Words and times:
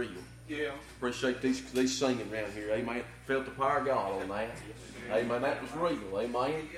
real. 0.00 0.22
Yeah. 0.48 0.70
Appreciate 0.96 1.40
these 1.40 1.62
these 1.72 1.96
singing 1.96 2.32
around 2.32 2.52
here. 2.52 2.70
Amen. 2.70 3.04
Felt 3.26 3.44
the 3.44 3.50
power 3.52 3.78
of 3.78 3.86
God 3.86 4.22
on 4.22 4.28
that. 4.28 4.50
Amen. 5.12 5.42
That 5.42 5.62
was 5.62 5.70
real. 5.72 6.18
Amen. 6.18 6.68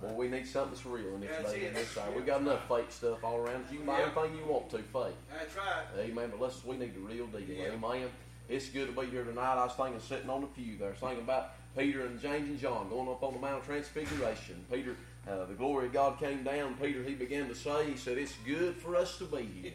Well, 0.00 0.14
we 0.14 0.28
need 0.28 0.46
something 0.46 0.70
that's 0.70 0.86
real 0.86 1.14
in 1.16 1.20
this 1.20 1.52
day 1.52 1.66
and 1.66 1.76
this 1.76 1.98
hour. 1.98 2.12
We 2.12 2.22
got 2.22 2.40
enough 2.40 2.68
fake 2.68 2.90
stuff 2.90 3.24
all 3.24 3.38
around 3.38 3.64
us. 3.64 3.72
You 3.72 3.78
can 3.78 3.86
buy 3.86 4.00
anything 4.00 4.38
you 4.38 4.46
want 4.50 4.70
to 4.70 4.78
fake. 4.78 5.16
That's 5.36 5.56
right. 5.56 5.84
Amen. 5.98 6.30
But 6.30 6.40
let's 6.40 6.64
we 6.64 6.76
need 6.76 6.94
the 6.94 7.00
real 7.00 7.26
deal. 7.26 7.40
Yeah. 7.40 7.72
Amen. 7.72 8.08
It's 8.48 8.68
good 8.68 8.94
to 8.94 9.00
be 9.00 9.08
here 9.08 9.24
tonight. 9.24 9.56
I 9.56 9.64
was 9.64 9.74
thinking 9.74 10.00
sitting 10.00 10.30
on 10.30 10.40
the 10.40 10.46
pew 10.46 10.78
there, 10.78 10.94
thinking 10.94 11.24
about 11.24 11.50
Peter 11.76 12.06
and 12.06 12.20
James 12.20 12.48
and 12.48 12.58
John 12.58 12.88
going 12.88 13.08
up 13.08 13.22
on 13.22 13.34
the 13.34 13.40
Mount 13.40 13.60
of 13.60 13.66
Transfiguration. 13.66 14.64
Peter, 14.72 14.96
uh, 15.28 15.44
the 15.44 15.54
glory 15.54 15.86
of 15.86 15.92
God 15.92 16.18
came 16.18 16.44
down. 16.44 16.74
Peter, 16.80 17.02
he 17.02 17.14
began 17.14 17.48
to 17.48 17.54
say, 17.54 17.90
he 17.90 17.96
said, 17.96 18.16
"It's 18.16 18.34
good 18.46 18.76
for 18.76 18.96
us 18.96 19.18
to 19.18 19.24
be 19.24 19.42
here." 19.42 19.72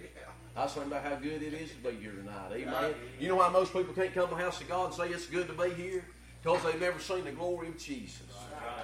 I 0.56 0.64
was 0.64 0.74
thinking 0.74 0.92
about 0.92 1.04
how 1.04 1.16
good 1.16 1.42
it 1.42 1.54
is 1.54 1.72
to 1.72 1.78
be 1.78 1.96
here 2.00 2.12
tonight. 2.12 2.52
Amen. 2.54 2.94
You 3.20 3.28
know 3.28 3.38
why 3.38 3.50
most 3.50 3.74
people 3.74 3.94
can't 3.94 4.14
come 4.14 4.30
to 4.30 4.36
the 4.36 4.42
house 4.42 4.62
of 4.62 4.68
God 4.68 4.86
and 4.88 4.94
say 4.94 5.08
it's 5.10 5.26
good 5.26 5.48
to 5.48 5.54
be 5.54 5.70
here? 5.73 6.05
Because 6.44 6.64
they've 6.64 6.80
never 6.80 7.00
seen 7.00 7.23
the 7.26 7.32
glory 7.32 7.70
of 7.70 7.77
Jesus. 7.80 8.22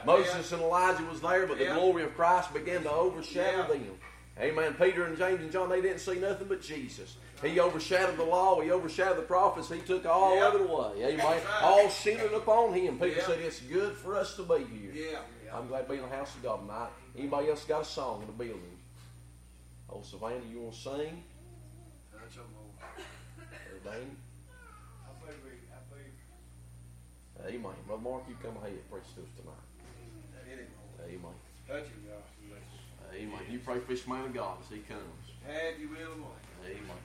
Moses 0.05 0.51
and 0.51 0.61
Elijah 0.61 1.03
was 1.05 1.21
there, 1.21 1.45
but 1.45 1.57
the 1.57 1.65
Yeah. 1.65 1.75
glory 1.75 2.03
of 2.03 2.15
Christ 2.15 2.53
began 2.53 2.83
to 2.83 2.91
overshadow 2.91 3.57
Yeah. 3.57 3.67
them. 3.79 3.99
Amen. 4.39 4.73
Peter 4.75 5.03
and 5.03 5.17
James 5.17 5.41
and 5.41 5.51
John, 5.51 5.69
they 5.69 5.81
didn't 5.81 5.99
see 5.99 6.15
nothing 6.15 6.47
but 6.47 6.61
Jesus. 6.61 7.17
He 7.43 7.59
overshadowed 7.59 8.17
the 8.17 8.23
law. 8.23 8.61
He 8.61 8.71
overshadowed 8.71 9.17
the 9.17 9.21
prophets. 9.23 9.69
He 9.69 9.79
took 9.81 10.05
all 10.05 10.35
Yeah. 10.35 10.47
of 10.47 10.55
it 10.55 10.61
away. 10.61 11.03
Amen. 11.13 11.25
Right. 11.25 11.43
All 11.61 11.89
centered 11.89 12.33
upon 12.33 12.73
Him. 12.73 12.93
People 12.97 13.09
Yeah. 13.17 13.27
said, 13.27 13.39
it's 13.41 13.59
good 13.59 13.95
for 13.97 14.15
us 14.15 14.35
to 14.37 14.43
be 14.43 14.63
here. 14.63 14.91
Yeah. 15.11 15.19
I'm 15.53 15.67
glad 15.67 15.83
to 15.83 15.89
be 15.89 15.95
in 15.97 16.09
the 16.09 16.15
house 16.15 16.33
of 16.35 16.41
God 16.43 16.61
tonight. 16.61 16.89
Anybody 17.17 17.49
else 17.49 17.65
got 17.65 17.81
a 17.81 17.85
song 17.85 18.21
in 18.21 18.27
the 18.27 18.33
building? 18.33 18.77
Oh, 19.89 20.01
Savannah, 20.03 20.45
you 20.49 20.61
want 20.61 20.75
to 20.75 20.79
sing? 20.81 21.23
That's 23.89 24.01
a 24.01 24.05
move. 24.05 24.17
Everybody? 27.41 27.57
Amen. 27.57 27.73
Brother 27.87 28.01
Mark, 28.01 28.23
you 28.27 28.35
come 28.43 28.57
ahead 28.57 28.71
and 28.71 28.91
preach 28.91 29.09
to 29.15 29.21
us 29.21 29.31
tonight. 29.37 29.65
Hit 30.47 30.59
him. 30.59 30.67
Amen. 31.03 31.35
Touch 31.67 31.89
him, 31.89 32.03
God. 32.07 32.23
Amen. 33.15 33.39
You 33.49 33.59
pray 33.59 33.79
for 33.79 33.91
this 33.91 34.07
man 34.07 34.25
of 34.25 34.33
God 34.33 34.57
as 34.61 34.69
he 34.69 34.79
comes. 34.79 35.01
Have 35.47 35.55
uh, 35.55 35.57
uh, 35.57 35.79
you 35.79 35.89
will, 35.89 36.17
Lord. 36.21 36.41
Amen. 36.65 37.01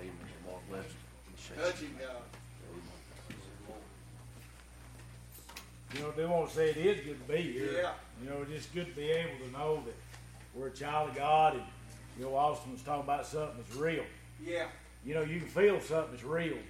Amen. 0.00 0.12
Mark, 0.46 0.62
bless 0.70 0.84
you. 0.86 1.62
Touch 1.62 1.80
him, 1.80 1.98
God. 2.00 2.16
Uh, 2.16 3.74
you 5.94 6.00
know, 6.00 6.10
they 6.12 6.24
won't 6.24 6.50
say 6.50 6.70
it 6.70 6.76
is 6.76 7.04
good 7.04 7.26
to 7.26 7.32
be 7.32 7.42
here. 7.52 7.72
Yeah. 7.82 7.92
You 8.22 8.30
know, 8.30 8.42
it's 8.42 8.50
just 8.50 8.74
good 8.74 8.86
to 8.86 8.96
be 8.96 9.10
able 9.10 9.38
to 9.44 9.52
know 9.52 9.82
that 9.84 9.94
we're 10.54 10.68
a 10.68 10.70
child 10.70 11.10
of 11.10 11.16
God. 11.16 11.54
And, 11.54 11.62
know, 12.18 12.36
Austin 12.36 12.72
was 12.72 12.82
talking 12.82 13.02
about 13.04 13.26
something 13.26 13.56
that's 13.58 13.76
real. 13.76 14.04
Yeah. 14.44 14.66
You 15.04 15.14
know, 15.14 15.22
you 15.22 15.40
can 15.40 15.48
feel 15.48 15.80
something 15.80 16.12
that's 16.12 16.24
real. 16.24 16.56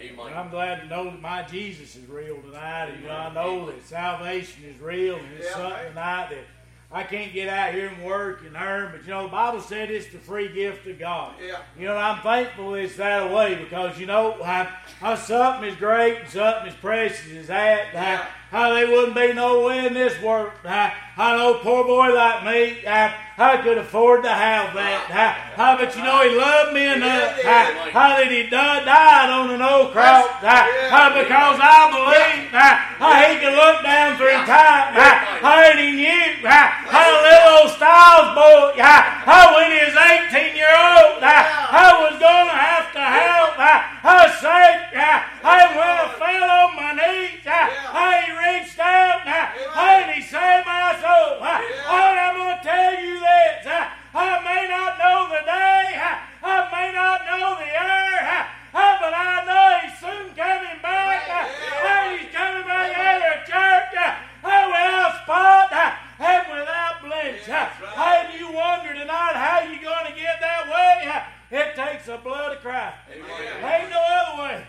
And 0.00 0.34
I'm 0.34 0.50
glad 0.50 0.80
to 0.80 0.86
know 0.88 1.04
that 1.04 1.20
my 1.20 1.44
Jesus 1.44 1.94
is 1.94 2.08
real 2.08 2.36
tonight. 2.42 2.86
And, 2.86 3.02
you 3.02 3.06
know, 3.06 3.14
I 3.14 3.32
know 3.32 3.66
that 3.66 3.86
salvation 3.86 4.64
is 4.64 4.80
real. 4.80 5.14
And 5.16 5.26
it's 5.38 5.46
Yeah. 5.46 5.52
something 5.54 5.88
tonight 5.90 6.30
that 6.30 6.44
I 6.90 7.04
can't 7.04 7.32
get 7.32 7.48
out 7.48 7.72
here 7.74 7.86
and 7.88 8.02
work 8.04 8.42
and 8.44 8.56
earn. 8.56 8.90
But, 8.90 9.02
you 9.04 9.10
know, 9.10 9.22
the 9.22 9.28
Bible 9.28 9.60
said 9.60 9.92
it's 9.92 10.08
the 10.08 10.18
free 10.18 10.48
gift 10.52 10.86
of 10.88 10.98
God. 10.98 11.34
Yeah. 11.40 11.58
You 11.78 11.86
know, 11.86 11.96
I'm 11.96 12.20
thankful 12.22 12.74
it's 12.74 12.96
that 12.96 13.32
way 13.32 13.54
because, 13.54 13.96
you 13.98 14.06
know, 14.06 14.42
how, 14.42 14.64
how 15.00 15.14
something 15.14 15.68
is 15.70 15.76
great 15.76 16.18
and 16.18 16.28
something 16.28 16.66
as 16.72 16.74
precious 16.74 17.30
as 17.36 17.46
that, 17.46 17.94
Yeah. 17.94 18.16
how, 18.16 18.28
how 18.50 18.74
they 18.74 18.86
wouldn't 18.86 19.14
be 19.14 19.32
no 19.32 19.64
way 19.64 19.86
in 19.86 19.94
this 19.94 20.20
world. 20.20 20.50
How, 20.64 20.88
how 21.14 21.36
no 21.36 21.54
poor 21.58 21.84
boy 21.84 22.12
like 22.12 22.44
me, 22.44 22.80
how, 22.84 23.14
how 23.34 23.60
could 23.62 23.78
afford 23.78 24.22
to 24.22 24.30
have 24.30 24.74
that. 24.78 25.10
How, 25.10 25.34
how, 25.58 25.72
but 25.74 25.90
you 25.90 26.06
know, 26.06 26.22
he 26.22 26.38
loved 26.38 26.70
me 26.70 26.86
enough. 26.86 27.34
How, 27.42 27.66
how 27.90 28.08
that 28.14 28.30
he 28.30 28.46
died, 28.46 28.86
died 28.86 29.26
on 29.26 29.50
an 29.50 29.58
old 29.58 29.90
cross. 29.90 30.30
How, 30.38 31.10
because 31.10 31.58
I 31.58 31.90
believe 31.90 32.54
how, 32.54 33.10
he 33.26 33.34
could 33.42 33.58
look 33.58 33.82
down 33.82 34.14
through 34.14 34.38
time. 34.46 34.94
How, 34.94 35.14
how 35.42 35.74
he 35.74 35.98
knew 35.98 36.24
how, 36.46 37.10
little 37.26 37.66
old 37.66 37.70
Styles 37.74 38.38
boy, 38.38 38.78
how, 38.78 39.58
when 39.58 39.66
he 39.66 39.82
was 39.82 39.98
18 39.98 40.54
year 40.54 40.70
old, 40.70 41.18
how 41.18 42.06
was 42.06 42.14
going 42.22 42.48
to 42.48 42.54
have 42.54 42.86
to 42.94 43.02
help. 43.02 43.93
Saved, 44.04 44.92
how, 44.92 45.24
how 45.40 45.64
I 45.64 46.12
fell 46.20 46.44
uh, 46.44 46.68
on 46.68 46.76
my 46.76 46.92
knees, 46.92 47.40
how, 47.40 47.72
how 47.88 48.12
reached 48.36 48.76
out, 48.76 49.24
and 49.24 50.12
he 50.12 50.20
saved 50.20 50.66
my 50.68 50.92
soul. 51.00 51.40
Uh, 51.40 51.64
how 51.88 52.12
and 52.12 52.20
I'm 52.20 52.36
going 52.36 52.52
to 52.52 52.60
tell 52.60 52.92
you 53.00 53.16
this. 53.16 53.64
Uh, 53.64 53.88
I 54.12 54.44
may 54.44 54.68
not 54.68 55.00
know 55.00 55.32
the 55.32 55.40
day, 55.48 55.96
I 55.96 56.68
may 56.68 56.92
not 56.92 57.24
know 57.24 57.56
the 57.56 57.70
hour, 57.72 58.20
how, 58.28 58.44
how, 58.76 58.92
but 59.00 59.14
I 59.16 59.40
know 59.48 59.88
he's 59.88 59.96
soon 59.96 60.36
coming 60.36 60.80
back. 60.84 61.24
How, 61.24 61.48
how 61.48 62.12
he's 62.12 62.28
coming 62.28 62.68
back 62.68 62.92
out 62.92 63.24
of 63.24 63.48
church. 63.48 63.92
How, 63.96 64.20
how 64.44 64.68
without 64.68 65.24
spot 65.24 65.72
how, 65.72 65.96
and 66.20 66.44
without 66.52 67.00
blemish. 67.00 67.46
How, 67.48 67.72
how 67.72 68.28
do 68.28 68.36
you 68.36 68.52
wonder 68.52 68.92
tonight 68.92 69.32
how 69.32 69.64
you 69.64 69.80
going 69.80 70.12
to 70.12 70.14
get 70.14 70.44
that 70.44 70.68
way? 70.68 71.08
How, 71.08 71.32
it 71.50 71.76
takes 71.76 72.06
the 72.06 72.16
blood 72.16 72.56
of 72.56 72.62
Christ. 72.62 72.96
Ain't 73.14 73.90
no 73.90 74.02
other 74.02 74.42
way. 74.42 74.66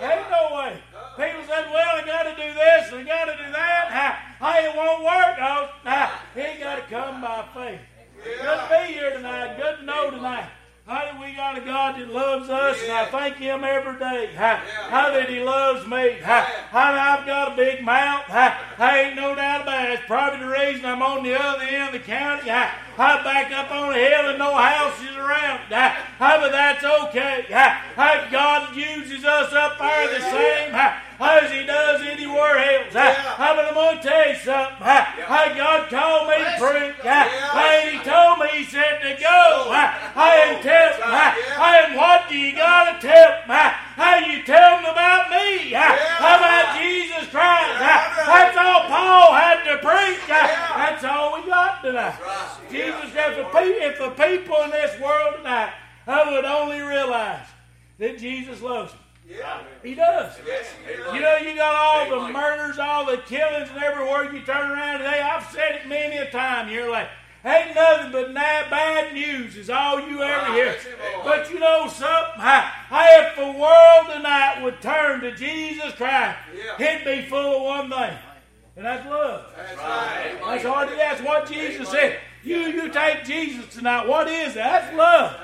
Ain't 0.00 0.30
no 0.30 0.56
way. 0.56 0.80
People 1.16 1.42
said, 1.48 1.66
well, 1.72 1.96
I 1.96 2.02
got 2.06 2.22
to 2.22 2.30
do 2.36 2.54
this 2.54 2.92
and 2.92 3.00
I 3.00 3.04
got 3.04 3.24
to 3.24 3.44
do 3.44 3.52
that. 3.52 3.90
How, 3.90 4.46
how 4.46 4.60
it 4.60 4.76
won't 4.76 5.02
work. 5.02 5.38
No, 5.40 5.68
nah, 5.84 6.10
he 6.36 6.60
got 6.62 6.76
to 6.76 6.82
come 6.82 7.20
by 7.22 7.44
faith. 7.52 7.80
Good 8.22 8.38
to 8.38 8.68
be 8.70 8.92
here 8.92 9.14
tonight. 9.14 9.56
Good 9.56 9.78
to 9.78 9.84
know 9.84 10.10
tonight. 10.12 10.48
How 10.86 11.04
that 11.04 11.20
we 11.20 11.34
got 11.34 11.58
a 11.58 11.60
God 11.60 12.00
that 12.00 12.08
loves 12.08 12.48
us, 12.48 12.82
and 12.82 12.92
I 12.92 13.04
thank 13.10 13.36
Him 13.36 13.62
every 13.62 13.98
day. 13.98 14.32
How, 14.34 14.56
how 14.88 15.10
that 15.12 15.28
He 15.28 15.40
loves 15.40 15.86
me. 15.86 16.12
How, 16.22 16.40
how 16.40 16.92
that 16.92 17.18
I've 17.20 17.26
got 17.26 17.52
a 17.52 17.56
big 17.56 17.84
mouth. 17.84 18.22
How, 18.22 18.48
how 18.48 18.94
ain't 18.94 19.14
no 19.14 19.34
doubt 19.34 19.62
about 19.62 19.90
it. 19.90 19.98
It's 19.98 20.06
probably 20.06 20.40
the 20.40 20.50
reason 20.50 20.86
I'm 20.86 21.02
on 21.02 21.24
the 21.24 21.38
other 21.38 21.64
end 21.64 21.94
of 21.94 22.00
the 22.00 22.06
county. 22.06 22.48
How, 22.48 22.72
how 22.96 23.22
back 23.22 23.52
up 23.52 23.70
on 23.70 23.92
a 23.92 23.98
hill 23.98 24.30
and 24.30 24.38
no 24.38 24.56
houses 24.56 25.14
around. 25.14 25.60
How, 25.68 25.90
how 26.18 26.40
but 26.40 26.52
that's 26.52 26.82
okay. 26.82 27.44
How, 27.50 27.68
how 27.94 28.30
God 28.30 28.74
uses 28.74 29.26
us 29.26 29.52
up 29.52 29.78
there 29.78 30.08
the 30.08 30.24
same. 30.24 30.72
How, 30.72 31.02
how 31.18 31.38
as 31.38 31.50
He 31.52 31.66
does 31.66 32.00
anywhere 32.00 32.56
else. 32.56 32.94
How, 32.94 33.12
how 33.12 33.54
but 33.54 33.66
I'm 33.66 33.74
going 33.74 33.98
to 33.98 34.02
tell 34.02 34.28
you 34.30 34.36
something. 34.36 34.82
How, 34.82 35.04
how 35.04 35.54
God 35.54 35.90
called 35.90 36.28
me 36.28 36.38
to 36.38 36.54
preach. 36.56 36.96
How, 37.04 37.28
how 37.28 37.80
He 37.86 37.98
told 38.02 38.38
me, 38.40 38.58
He 38.58 38.64
said 38.64 38.98
to 39.04 39.20
go. 39.20 39.68
How, 39.68 39.92
how 40.16 40.32
and 40.48 40.62
tell 40.62 40.90
them. 40.98 41.02
How, 41.02 41.34
how 41.54 41.86
and 41.86 41.96
what 41.96 42.28
do 42.28 42.36
you 42.36 42.54
got 42.54 43.00
to 43.00 43.06
tell 43.06 43.30
them? 43.30 43.46
How, 43.46 43.70
how 43.98 44.18
you 44.18 44.42
tell 44.42 44.76
them 44.78 44.90
about 44.90 45.30
me. 45.30 45.72
How, 45.72 45.94
how 46.18 46.36
about 46.38 46.78
Jesus 46.78 47.30
Christ. 47.30 47.78
How, 47.82 48.26
that's 48.26 48.56
all 48.56 48.86
Paul 48.86 49.34
had 49.34 49.64
to 49.64 49.78
preach. 49.78 50.22
How, 50.30 50.46
that's 50.78 51.04
all 51.04 51.34
we 51.34 51.46
got 51.48 51.82
tonight. 51.82 52.14
Jesus 52.70 53.12
said, 53.12 53.32
if 53.32 53.36
the, 53.38 53.44
pe- 53.58 53.82
if 53.82 53.98
the 53.98 54.10
people 54.10 54.56
in 54.62 54.70
this 54.70 55.00
world 55.00 55.36
tonight 55.38 55.72
I 56.06 56.30
would 56.30 56.44
only 56.44 56.80
realize 56.80 57.46
that 57.98 58.18
Jesus 58.18 58.62
loves 58.62 58.92
them. 58.92 59.00
Yeah. 59.28 59.62
He 59.82 59.87
does. 59.98 60.32
You 61.12 61.20
know, 61.20 61.36
you 61.36 61.56
got 61.56 61.74
all 61.74 62.08
the 62.08 62.32
murders, 62.32 62.78
all 62.78 63.04
the 63.04 63.18
killings, 63.18 63.68
and 63.70 63.82
everywhere 63.82 64.32
you 64.32 64.40
turn 64.40 64.70
around 64.70 64.98
today. 64.98 65.20
I've 65.20 65.50
said 65.52 65.80
it 65.82 65.88
many 65.88 66.16
a 66.16 66.30
time. 66.30 66.70
You're 66.70 66.90
like, 66.90 67.08
ain't 67.44 67.74
nothing 67.74 68.12
but 68.12 68.32
bad 68.32 69.12
news 69.12 69.56
is 69.56 69.68
all 69.68 70.00
you 70.00 70.22
ever 70.22 70.52
hear. 70.52 70.76
But 71.24 71.50
you 71.50 71.58
know 71.58 71.88
something? 71.88 72.40
How 72.40 72.72
if 72.90 73.36
the 73.36 73.58
world 73.58 74.16
tonight 74.16 74.62
would 74.62 74.80
turn 74.80 75.20
to 75.20 75.34
Jesus 75.34 75.92
Christ, 75.94 76.38
it'd 76.78 77.04
be 77.04 77.28
full 77.28 77.56
of 77.56 77.62
one 77.62 77.90
thing, 77.90 78.16
and 78.76 78.86
that's 78.86 79.06
love. 79.06 79.52
That's 79.56 79.76
right. 79.76 80.38
That's 80.44 80.64
hard. 80.64 80.88
That's 80.90 81.22
what 81.22 81.50
Jesus 81.50 81.88
said. 81.88 82.20
You, 82.44 82.58
you 82.58 82.88
take 82.90 83.24
Jesus 83.24 83.66
tonight. 83.74 84.06
What 84.06 84.28
is 84.28 84.54
that? 84.54 84.92
That's 84.92 84.96
love. 84.96 85.36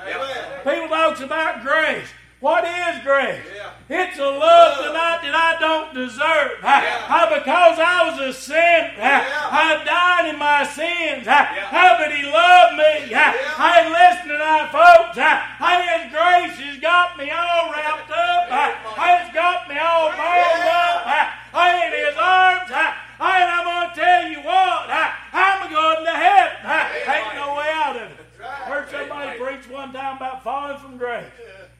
People 0.63 0.87
talks 0.87 1.19
about 1.19 1.61
grace. 1.61 2.07
What 2.41 2.65
is 2.65 3.01
grace? 3.01 3.47
Yeah. 3.55 3.71
It's 3.87 4.19
a 4.19 4.27
love 4.27 4.83
tonight 4.83 5.23
that 5.23 5.33
I 5.33 5.55
don't 5.55 5.95
deserve. 5.95 6.59
How, 6.59 6.83
how 7.07 7.25
because 7.31 7.79
I 7.79 8.11
was 8.11 8.19
a 8.19 8.33
sinner, 8.35 8.91
how, 8.99 9.23
I 9.55 9.79
died 9.87 10.35
in 10.35 10.37
my 10.37 10.67
sins. 10.67 11.23
How, 11.23 11.47
how 11.47 11.95
but 11.95 12.11
He 12.11 12.27
loved 12.27 12.75
me. 12.75 13.15
I 13.15 13.87
ain't 13.87 13.95
listening 13.95 14.35
tonight, 14.35 14.67
folks. 14.67 15.15
How 15.15 15.79
His 15.79 16.11
grace 16.11 16.59
has 16.59 16.77
got 16.83 17.15
me 17.15 17.31
all 17.31 17.71
wrapped 17.71 18.11
up. 18.11 18.51
How 18.51 19.23
it's 19.23 19.31
got 19.31 19.71
me 19.71 19.79
all 19.79 20.11
balled 20.11 20.67
up. 20.67 21.07
How, 21.07 21.25
how 21.55 21.87
in 21.87 21.91
His 21.95 22.19
arms. 22.19 22.67
How, 22.67 22.99
how, 23.15 23.31
and 23.31 23.47
I'm 23.47 23.63
going 23.63 23.89
to 23.89 23.95
tell 23.95 24.23
you 24.27 24.43
what. 24.43 24.91
How, 24.91 25.07
I'm 25.31 25.71
going 25.71 26.03
to 26.03 26.11
heaven. 26.11 26.59
How, 26.67 26.83
ain't 27.15 27.31
no 27.39 27.55
way 27.55 27.71
out 27.71 27.95
of 27.95 28.11
it. 28.11 28.25
Heard 28.43 28.91
somebody 28.91 29.39
preach 29.39 29.69
one 29.71 29.93
time 29.93 30.17
about 30.17 30.43
falling 30.43 30.77
from 30.83 30.97
grace. 30.97 31.31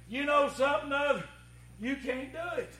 You 0.07 0.25
know 0.25 0.49
something 0.49 0.91
other. 0.91 1.23
You 1.81 1.97
can't 1.97 2.31
do 2.31 2.39
it. 2.57 2.73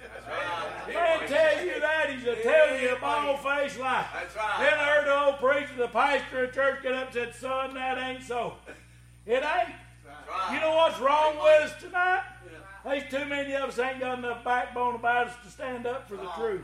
Man 0.88 1.28
tell 1.28 1.66
you 1.66 1.80
that, 1.82 2.10
he's 2.10 2.26
a 2.26 2.36
tell 2.42 2.80
you 2.80 2.96
a 2.96 3.00
bald 3.00 3.40
faced 3.42 3.78
lie. 3.78 4.08
That's 4.14 4.36
right. 4.36 4.56
Then 4.60 4.80
I 4.80 4.86
heard 4.86 5.08
the 5.08 5.26
old 5.26 5.38
preacher, 5.40 5.76
the 5.78 5.88
pastor 5.90 6.46
of 6.46 6.54
church, 6.54 6.82
get 6.82 6.94
up 6.94 7.08
and 7.08 7.14
said, 7.14 7.36
Son, 7.36 7.74
that 7.74 7.98
ain't 7.98 8.24
so. 8.24 8.54
It 9.26 9.44
ain't. 9.44 9.76
You 10.54 10.60
know 10.62 10.76
what's 10.76 11.00
wrong 11.00 11.36
with 11.36 11.72
us 11.72 11.82
tonight? 11.82 12.24
There's 12.86 13.10
too 13.10 13.26
many 13.26 13.54
of 13.56 13.70
us 13.70 13.80
ain't 13.80 14.00
got 14.00 14.20
enough 14.20 14.44
backbone 14.44 14.96
about 14.96 15.28
us 15.28 15.34
to 15.44 15.50
stand 15.50 15.88
up 15.88 16.08
for 16.08 16.18
the 16.18 16.30
truth. 16.38 16.62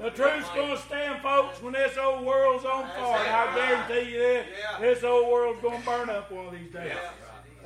The 0.00 0.10
truth's 0.10 0.48
going 0.50 0.76
to 0.76 0.82
stand, 0.82 1.20
folks, 1.20 1.60
when 1.60 1.72
this 1.72 1.98
old 1.98 2.24
world's 2.24 2.64
on 2.64 2.84
fire. 2.84 3.18
And 3.18 3.36
I 3.36 3.54
guarantee 3.54 4.12
you 4.12 4.18
this, 4.18 4.46
this 4.80 5.04
old 5.04 5.28
world's 5.30 5.60
going 5.60 5.80
to 5.80 5.86
burn 5.86 6.10
up 6.10 6.30
one 6.30 6.46
of 6.46 6.52
these 6.52 6.72
days. 6.72 6.92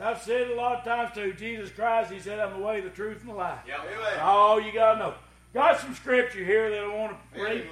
I've 0.01 0.21
said 0.21 0.43
it 0.43 0.51
a 0.51 0.55
lot 0.55 0.79
of 0.79 0.85
times 0.85 1.15
too. 1.15 1.33
Jesus 1.35 1.71
Christ, 1.71 2.11
He 2.13 2.19
said, 2.21 2.39
I'm 2.39 2.59
the 2.59 2.65
way, 2.65 2.81
the 2.81 2.91
truth, 2.91 3.21
and 3.21 3.31
the 3.31 3.35
life. 3.35 3.61
All 4.21 4.61
you 4.61 4.73
got 4.73 4.95
to 4.95 4.99
know. 4.99 5.15
Got 5.53 5.81
some 5.81 5.95
scripture 5.95 6.45
here 6.45 6.69
that 6.71 6.81
I 6.81 6.89
want 6.89 7.17
to 7.35 7.43
read. 7.43 7.67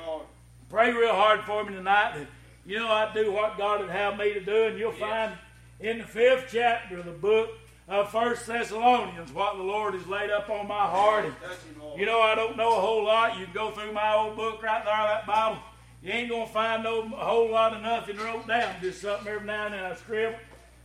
Pray 0.71 0.93
real 0.93 1.13
hard 1.15 1.41
for 1.43 1.65
me 1.65 1.75
tonight. 1.75 2.15
That, 2.17 2.27
you 2.65 2.79
know, 2.79 2.89
I 2.89 3.13
do 3.13 3.33
what 3.33 3.59
God 3.59 3.81
would 3.81 3.91
have 3.91 4.17
me 4.17 4.33
to 4.35 4.41
do, 4.41 4.65
and 4.65 4.79
you'll 4.79 4.93
find 4.93 5.33
in 5.81 5.99
the 5.99 6.05
fifth 6.05 6.49
chapter 6.53 6.99
of 6.99 7.05
the 7.05 7.11
book 7.11 7.51
of 7.89 8.11
First 8.13 8.47
Thessalonians 8.47 9.33
what 9.33 9.57
the 9.57 9.63
Lord 9.65 9.95
has 9.95 10.07
laid 10.07 10.31
up 10.31 10.49
on 10.49 10.69
my 10.69 10.87
heart. 10.87 11.25
And, 11.25 11.35
you 11.99 12.07
know, 12.07 12.21
I 12.23 12.37
don't 12.37 12.57
know 12.57 12.77
a 12.77 12.81
whole 12.81 13.05
lot. 13.05 13.37
You 13.39 13.47
can 13.47 13.55
go 13.55 13.73
through 13.73 13.93
my 13.93 14.15
old 14.15 14.37
book 14.37 14.63
right 14.63 14.85
there, 14.85 14.95
that 14.95 15.27
Bible. 15.27 15.59
You 16.03 16.13
ain't 16.13 16.31
gonna 16.31 16.47
find 16.47 16.83
no 16.85 17.03
a 17.03 17.25
whole 17.25 17.51
lot 17.51 17.75
of 17.75 17.83
nothing 17.83 18.17
wrote 18.17 18.47
down. 18.47 18.75
Just 18.81 19.03
something 19.03 19.27
every 19.27 19.47
now 19.47 19.67
and 19.67 19.75
then 19.75 19.85
I 19.85 19.95
scribble. 19.97 20.39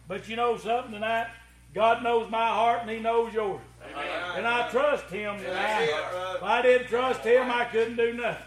But 0.07 0.29
you 0.29 0.35
know 0.35 0.57
something 0.57 0.93
tonight? 0.93 1.27
God 1.73 2.01
knows 2.01 2.31
my 2.31 2.47
heart 2.47 2.81
and 2.81 2.89
He 2.89 2.99
knows 2.99 3.33
yours. 3.33 3.61
And 4.35 4.47
I 4.47 4.69
trust 4.69 5.05
Him 5.05 5.37
tonight. 5.37 5.89
If 6.35 6.43
I 6.43 6.61
didn't 6.61 6.87
trust 6.87 7.21
Him, 7.21 7.51
I 7.51 7.65
couldn't 7.65 7.97
do 7.97 8.13
nothing. 8.13 8.43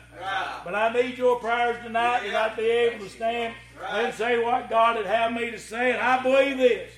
But 0.64 0.74
I 0.74 0.92
need 0.92 1.18
your 1.18 1.38
prayers 1.38 1.76
tonight 1.82 2.22
that 2.24 2.52
I'd 2.52 2.56
be 2.56 2.62
able 2.62 3.04
to 3.04 3.10
stand 3.10 3.54
and 3.88 4.14
say 4.14 4.42
what 4.42 4.68
God 4.68 4.96
would 4.96 5.06
have 5.06 5.32
me 5.32 5.50
to 5.50 5.58
say. 5.58 5.92
And 5.92 6.00
I 6.00 6.22
believe 6.22 6.58
this. 6.58 6.90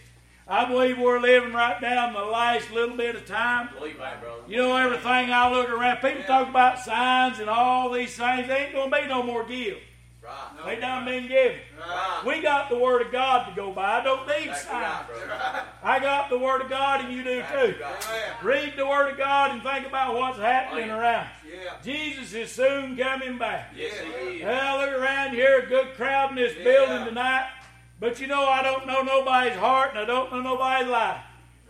I 0.48 0.64
believe 0.64 0.98
we're 0.98 1.20
living 1.20 1.52
right 1.52 1.80
now 1.80 2.08
in 2.08 2.14
the 2.14 2.20
last 2.20 2.70
little 2.72 2.96
bit 2.96 3.14
of 3.14 3.26
time. 3.26 3.68
Believe 3.78 3.98
that, 3.98 4.20
brother. 4.20 4.42
You 4.48 4.56
know, 4.56 4.76
everything 4.76 5.32
I 5.32 5.50
look 5.50 5.70
around, 5.70 5.98
people 5.98 6.24
talk 6.24 6.48
about 6.48 6.80
signs 6.80 7.38
and 7.38 7.48
all 7.48 7.90
these 7.92 8.16
things. 8.16 8.48
There 8.48 8.64
ain't 8.64 8.72
going 8.72 8.90
to 8.90 9.02
be 9.02 9.06
no 9.06 9.22
more 9.22 9.44
give. 9.44 9.78
Right. 10.22 10.64
They 10.76 10.80
done 10.80 11.04
been 11.04 11.26
given. 11.26 11.58
Right. 11.78 12.22
We 12.24 12.40
got 12.42 12.68
the 12.70 12.78
Word 12.78 13.02
of 13.04 13.10
God 13.10 13.48
to 13.48 13.54
go 13.56 13.72
by. 13.72 14.00
I 14.00 14.04
don't 14.04 14.26
need 14.28 14.48
That's 14.50 14.62
signs. 14.62 15.08
right. 15.28 15.64
I 15.82 15.98
got 15.98 16.30
the 16.30 16.38
Word 16.38 16.62
of 16.62 16.68
God, 16.70 17.00
and 17.04 17.12
you 17.12 17.24
do 17.24 17.42
too. 17.52 17.74
Right. 17.82 18.32
Read 18.42 18.74
the 18.76 18.86
Word 18.86 19.10
of 19.10 19.18
God 19.18 19.50
and 19.50 19.62
think 19.62 19.86
about 19.86 20.14
what's 20.14 20.38
happening 20.38 20.84
Oh, 20.90 20.94
yeah. 20.94 21.00
around. 21.00 21.28
Yeah. 21.52 21.72
Jesus 21.82 22.32
is 22.34 22.52
soon 22.52 22.96
coming 22.96 23.36
back. 23.36 23.72
Yes, 23.76 23.94
he 23.98 24.36
is. 24.38 24.44
Well, 24.44 24.78
look 24.78 25.00
around 25.00 25.30
here, 25.34 25.58
a 25.58 25.66
good 25.66 25.94
crowd 25.94 26.30
in 26.30 26.36
this 26.36 26.56
Yeah. 26.56 26.64
building 26.64 27.04
tonight. 27.06 27.48
But 27.98 28.20
you 28.20 28.26
know, 28.28 28.48
I 28.48 28.62
don't 28.62 28.86
know 28.86 29.02
nobody's 29.02 29.56
heart 29.56 29.90
and 29.90 29.98
I 29.98 30.04
don't 30.04 30.32
know 30.32 30.40
nobody's 30.40 30.88
life. 30.88 31.20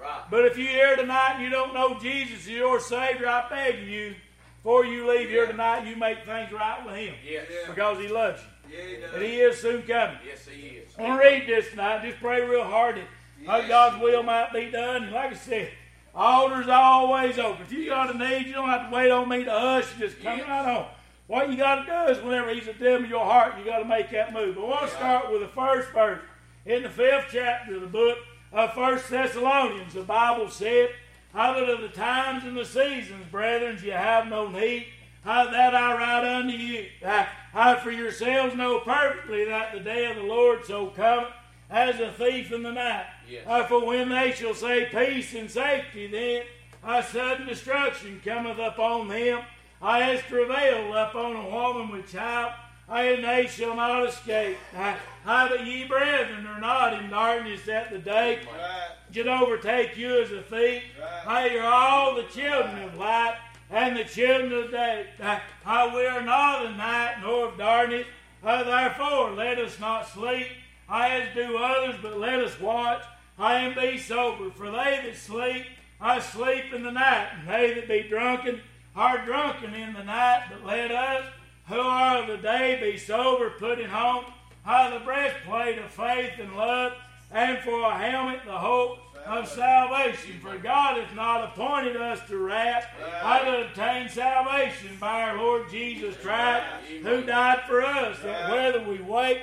Right. 0.00 0.22
But 0.30 0.44
if 0.46 0.58
you're 0.58 0.68
here 0.68 0.96
tonight 0.96 1.32
and 1.36 1.42
you 1.44 1.50
don't 1.50 1.72
know 1.74 1.98
Jesus 2.00 2.40
as 2.40 2.48
your 2.50 2.80
Savior, 2.80 3.28
I 3.28 3.48
beg 3.48 3.80
you, 3.86 4.14
before 4.62 4.84
you 4.84 5.08
leave 5.10 5.28
here 5.28 5.46
tonight, 5.46 5.86
you 5.86 5.96
make 5.96 6.24
things 6.24 6.52
right 6.52 6.84
with 6.86 6.94
Him. 6.94 7.14
Yes. 7.28 7.46
Because 7.66 7.98
He 7.98 8.08
loves 8.08 8.40
you. 8.42 8.76
Yeah, 8.78 8.86
he 8.86 8.96
does. 9.00 9.14
And 9.14 9.22
He 9.22 9.40
is 9.40 9.60
soon 9.60 9.82
coming. 9.82 10.16
Yes, 10.26 10.46
he 10.46 10.68
is. 10.68 10.92
I 10.98 11.02
want 11.02 11.20
to 11.20 11.28
read 11.28 11.46
this 11.48 11.70
tonight. 11.70 12.02
Just 12.04 12.20
pray 12.20 12.42
real 12.48 12.64
hard 12.64 12.96
that 12.96 13.04
Yes. 13.42 13.68
God's 13.68 14.00
will 14.02 14.22
might 14.22 14.52
be 14.52 14.70
done. 14.70 15.04
And 15.04 15.12
like 15.12 15.32
I 15.32 15.34
said, 15.34 15.70
altar's 16.14 16.68
always 16.68 17.38
open. 17.38 17.62
If 17.62 17.72
you 17.72 17.86
got 17.86 18.14
a 18.14 18.18
need, 18.18 18.46
you 18.46 18.52
don't 18.52 18.68
have 18.68 18.88
to 18.88 18.94
wait 18.94 19.10
on 19.10 19.28
me 19.28 19.44
to 19.44 19.50
hush. 19.50 19.86
Just 19.98 20.20
come 20.22 20.38
Yes. 20.38 20.48
right 20.48 20.76
on. 20.76 20.86
What 21.26 21.50
you 21.50 21.56
got 21.56 21.84
to 21.84 21.90
do 21.90 22.12
is 22.12 22.22
whenever 22.22 22.50
He's 22.54 22.68
a 22.68 22.72
dim 22.72 23.04
of 23.04 23.10
your 23.10 23.24
heart, 23.24 23.58
you 23.58 23.64
got 23.64 23.78
to 23.80 23.84
make 23.84 24.10
that 24.10 24.32
move. 24.32 24.56
I 24.56 24.60
want 24.60 24.82
to 24.82 24.94
start 24.94 25.30
with 25.32 25.40
the 25.40 25.48
first 25.48 25.90
verse 25.90 26.20
in 26.66 26.84
the 26.84 26.88
fifth 26.88 27.26
chapter 27.32 27.74
of 27.74 27.80
the 27.80 27.86
book 27.88 28.18
of 28.52 28.72
First 28.74 29.10
Thessalonians. 29.10 29.94
The 29.94 30.02
Bible 30.02 30.48
said, 30.48 30.90
"How 31.32 31.54
that 31.54 31.68
of 31.68 31.80
the 31.80 31.88
times 31.88 32.44
and 32.44 32.56
the 32.56 32.64
seasons, 32.64 33.26
brethren, 33.30 33.78
you 33.82 33.92
have 33.92 34.26
no 34.28 34.48
need." 34.48 34.86
How 35.24 35.48
that 35.50 35.74
I 35.74 35.96
write 35.96 36.24
unto 36.24 36.52
you, 36.56 36.86
I, 37.06 37.28
I 37.54 37.76
for 37.76 37.92
yourselves 37.92 38.56
know 38.56 38.80
perfectly 38.80 39.44
that 39.44 39.72
the 39.72 39.78
day 39.78 40.10
of 40.10 40.16
the 40.16 40.22
Lord 40.22 40.64
so 40.64 40.88
cometh 40.88 41.28
as 41.70 42.00
a 42.00 42.10
thief 42.10 42.50
in 42.50 42.64
the 42.64 42.72
night. 42.72 43.06
Yes. 43.30 43.44
Uh, 43.46 43.64
for 43.64 43.86
when 43.86 44.08
they 44.08 44.32
shall 44.32 44.54
say 44.54 44.86
peace 44.86 45.32
and 45.34 45.48
safety, 45.48 46.08
then 46.08 46.42
a 46.84 47.04
sudden 47.04 47.46
destruction 47.46 48.20
cometh 48.24 48.58
upon 48.58 49.06
them. 49.06 49.42
I 49.80 50.12
as 50.12 50.22
travail 50.22 50.92
upon 50.94 51.36
a 51.36 51.48
woman 51.48 51.90
with 51.90 52.10
child, 52.10 52.52
and 52.88 53.24
they 53.24 53.46
shall 53.46 53.76
not 53.76 54.06
escape. 54.08 54.58
I, 54.76 54.96
but 55.24 55.66
ye 55.66 55.84
brethren 55.84 56.46
are 56.46 56.60
not 56.60 56.94
in 57.02 57.10
darkness 57.10 57.66
at 57.68 57.90
the 57.90 57.98
day 57.98 58.40
Right. 58.46 58.90
should 59.12 59.28
overtake 59.28 59.96
you 59.96 60.20
as 60.20 60.32
a 60.32 60.42
thief. 60.42 60.82
Right. 61.00 61.26
I 61.26 61.58
are 61.58 61.72
all 61.72 62.14
the 62.16 62.24
children 62.24 62.82
of 62.82 62.96
light 62.98 63.36
and 63.70 63.96
the 63.96 64.04
children 64.04 64.52
of 64.52 64.70
day. 64.70 65.06
I, 65.22 65.40
I 65.64 65.94
we 65.94 66.04
are 66.06 66.22
not 66.22 66.66
of 66.66 66.76
night 66.76 67.16
nor 67.22 67.48
of 67.48 67.58
darkness. 67.58 68.06
Uh, 68.44 68.64
therefore, 68.64 69.30
let 69.32 69.58
us 69.58 69.78
not 69.78 70.08
sleep, 70.08 70.48
I 70.88 71.08
as 71.20 71.34
do 71.34 71.56
others, 71.56 71.94
but 72.02 72.18
let 72.18 72.40
us 72.40 72.58
watch. 72.60 73.02
I 73.38 73.54
and 73.58 73.74
be 73.74 73.96
sober, 73.98 74.50
for 74.50 74.66
they 74.66 75.00
that 75.04 75.16
sleep, 75.16 75.64
I 76.00 76.18
sleep 76.18 76.72
in 76.74 76.82
the 76.82 76.90
night, 76.90 77.28
and 77.38 77.48
they 77.48 77.72
that 77.74 77.88
be 77.88 78.02
drunken 78.08 78.60
are 78.96 79.24
drunken 79.24 79.74
in 79.74 79.94
the 79.94 80.02
night. 80.04 80.44
But 80.50 80.66
let 80.66 80.90
us, 80.90 81.24
who 81.68 81.80
are 81.80 82.18
of 82.22 82.28
the 82.28 82.36
day, 82.36 82.78
be 82.80 82.98
sober, 82.98 83.50
putting 83.50 83.88
on 83.88 84.24
the 84.64 85.00
breastplate 85.04 85.78
of 85.78 85.90
faith 85.90 86.32
and 86.38 86.56
love, 86.56 86.92
and 87.30 87.58
for 87.60 87.82
a 87.82 87.98
helmet 87.98 88.40
the 88.44 88.52
hope 88.52 88.98
of 89.26 89.48
salvation. 89.48 90.38
For 90.40 90.58
God 90.58 91.00
hath 91.00 91.14
not 91.14 91.44
appointed 91.44 91.96
us 91.96 92.20
to 92.28 92.36
wrath, 92.38 92.86
but 93.22 93.44
to 93.44 93.66
obtain 93.66 94.08
salvation 94.08 94.96
by 95.00 95.22
our 95.22 95.36
Lord 95.38 95.70
Jesus 95.70 96.16
Christ, 96.16 96.66
who 97.02 97.22
died 97.22 97.60
for 97.66 97.82
us, 97.82 98.18
that 98.20 98.50
whether 98.50 98.82
we 98.82 99.00
wake 99.00 99.42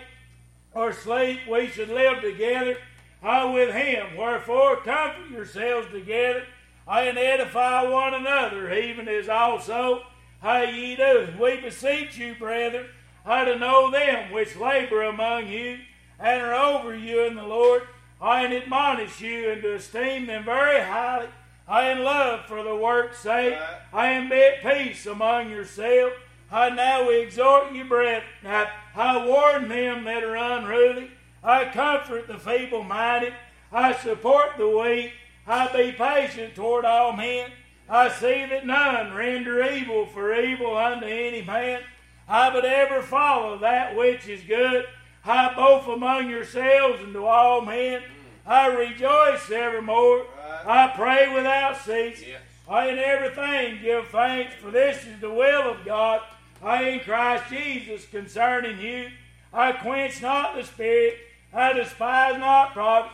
or 0.74 0.94
sleep, 0.94 1.39
we 1.50 1.68
should 1.68 1.89
live 1.89 2.22
together 2.22 2.77
with 3.24 3.74
him. 3.74 4.15
Wherefore, 4.15 4.77
comfort 4.77 5.30
yourselves 5.31 5.88
together 5.92 6.45
and 6.88 7.18
edify 7.18 7.83
one 7.89 8.13
another, 8.13 8.72
even 8.74 9.07
as 9.07 9.30
also 9.30 10.04
how 10.41 10.63
ye 10.63 10.95
do. 10.95 11.30
We 11.39 11.57
beseech 11.57 12.18
you, 12.18 12.36
brethren, 12.36 12.88
how 13.25 13.45
to 13.45 13.57
know 13.57 13.91
them 13.91 14.31
which 14.31 14.56
labor 14.56 15.03
among 15.03 15.47
you 15.47 15.80
and 16.19 16.41
are 16.41 16.53
over 16.53 16.95
you 16.95 17.25
in 17.25 17.36
the 17.36 17.44
Lord, 17.44 17.83
I 18.21 18.45
admonish 18.45 19.21
you 19.21 19.51
and 19.51 19.62
to 19.62 19.75
esteem 19.75 20.27
them 20.27 20.44
very 20.44 20.81
highly. 20.83 21.27
I 21.68 21.91
in 21.91 22.03
love 22.03 22.45
for 22.45 22.63
the 22.63 22.75
work's 22.75 23.19
sake. 23.19 23.58
I 23.93 24.08
am 24.08 24.31
at 24.31 24.62
peace 24.62 25.05
among 25.05 25.50
yourselves. 25.50 26.15
I 26.51 26.69
now 26.69 27.08
we 27.08 27.22
exhort 27.22 27.72
you, 27.74 27.86
brethren. 27.86 28.24
I 28.43 29.25
warn 29.25 29.69
them 29.69 30.03
that 30.03 30.24
are 30.24 30.36
unruly. 30.36 31.12
I 31.43 31.65
comfort 31.65 32.27
the 32.27 32.39
feeble 32.39 32.84
minded. 32.84 33.34
I 33.72 33.93
support 33.93 34.58
the 34.58 34.67
weak. 34.67 35.13
I 35.48 35.67
be 35.72 35.91
patient 35.93 36.55
toward 36.55 36.86
all 36.86 37.13
men. 37.13 37.51
I 37.89 38.10
see 38.10 38.46
that 38.46 38.67
none 38.67 39.15
render 39.15 39.63
evil 39.63 40.05
for 40.05 40.34
evil 40.34 40.77
unto 40.77 41.08
any 41.08 41.41
man. 41.41 41.81
I 42.27 42.53
would 42.53 42.65
ever 42.65 43.01
follow 43.01 43.58
that 43.58 43.96
which 43.96 44.27
is 44.27 44.41
good. 44.43 44.86
I 45.25 45.53
both 45.55 45.88
among 45.88 46.29
yourselves 46.29 47.01
and 47.01 47.13
to 47.13 47.25
all 47.25 47.62
men. 47.62 48.01
Mm. 48.01 48.05
I 48.46 48.67
rejoice 48.67 49.50
evermore. 49.50 50.27
I 50.65 50.91
pray 50.96 51.34
without 51.34 51.77
cease. 51.77 52.24
Yes. 52.27 52.41
I 52.67 52.89
in 52.89 53.00
everything 53.00 53.81
give 53.81 54.08
thanks, 54.10 54.53
for 54.62 54.69
this 54.69 55.03
is 55.05 55.19
the 55.19 55.29
will 55.29 55.72
of 55.72 55.84
God. 55.84 56.22
I 56.63 56.84
in 56.84 57.00
Christ 57.00 57.46
Jesus 57.50 58.05
concerning 58.05 58.79
you. 58.79 59.10
I 59.51 59.72
quench 59.72 60.22
not 60.22 60.55
the 60.55 60.63
spirit. 60.63 61.17
I 61.51 61.74
despise 61.74 62.38
not 62.38 62.74
profit. 62.74 63.12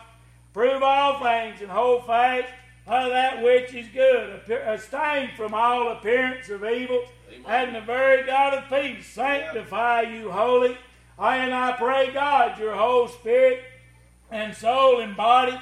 Prove 0.54 0.84
all 0.84 1.22
things 1.24 1.62
and 1.62 1.72
hold 1.72 2.06
fast 2.06 2.50
uh, 2.88 3.10
that 3.10 3.44
which 3.44 3.74
is 3.74 3.88
good. 3.88 4.42
Abstain 4.50 5.32
from 5.36 5.54
all 5.54 5.92
appearance 5.92 6.50
of 6.50 6.64
evil. 6.64 7.04
And 7.48 7.76
the 7.76 7.82
very 7.82 8.26
God 8.26 8.54
of 8.54 8.70
peace 8.70 9.08
sanctify 9.08 10.02
you 10.02 10.32
wholly. 10.32 10.78
I 11.18 11.38
and 11.38 11.54
I 11.54 11.74
pray 11.74 12.12
God 12.12 12.60
your 12.60 12.76
whole 12.76 13.08
spirit 13.08 13.64
and 14.32 14.56
soul 14.56 15.00
and 15.00 15.16
body 15.16 15.58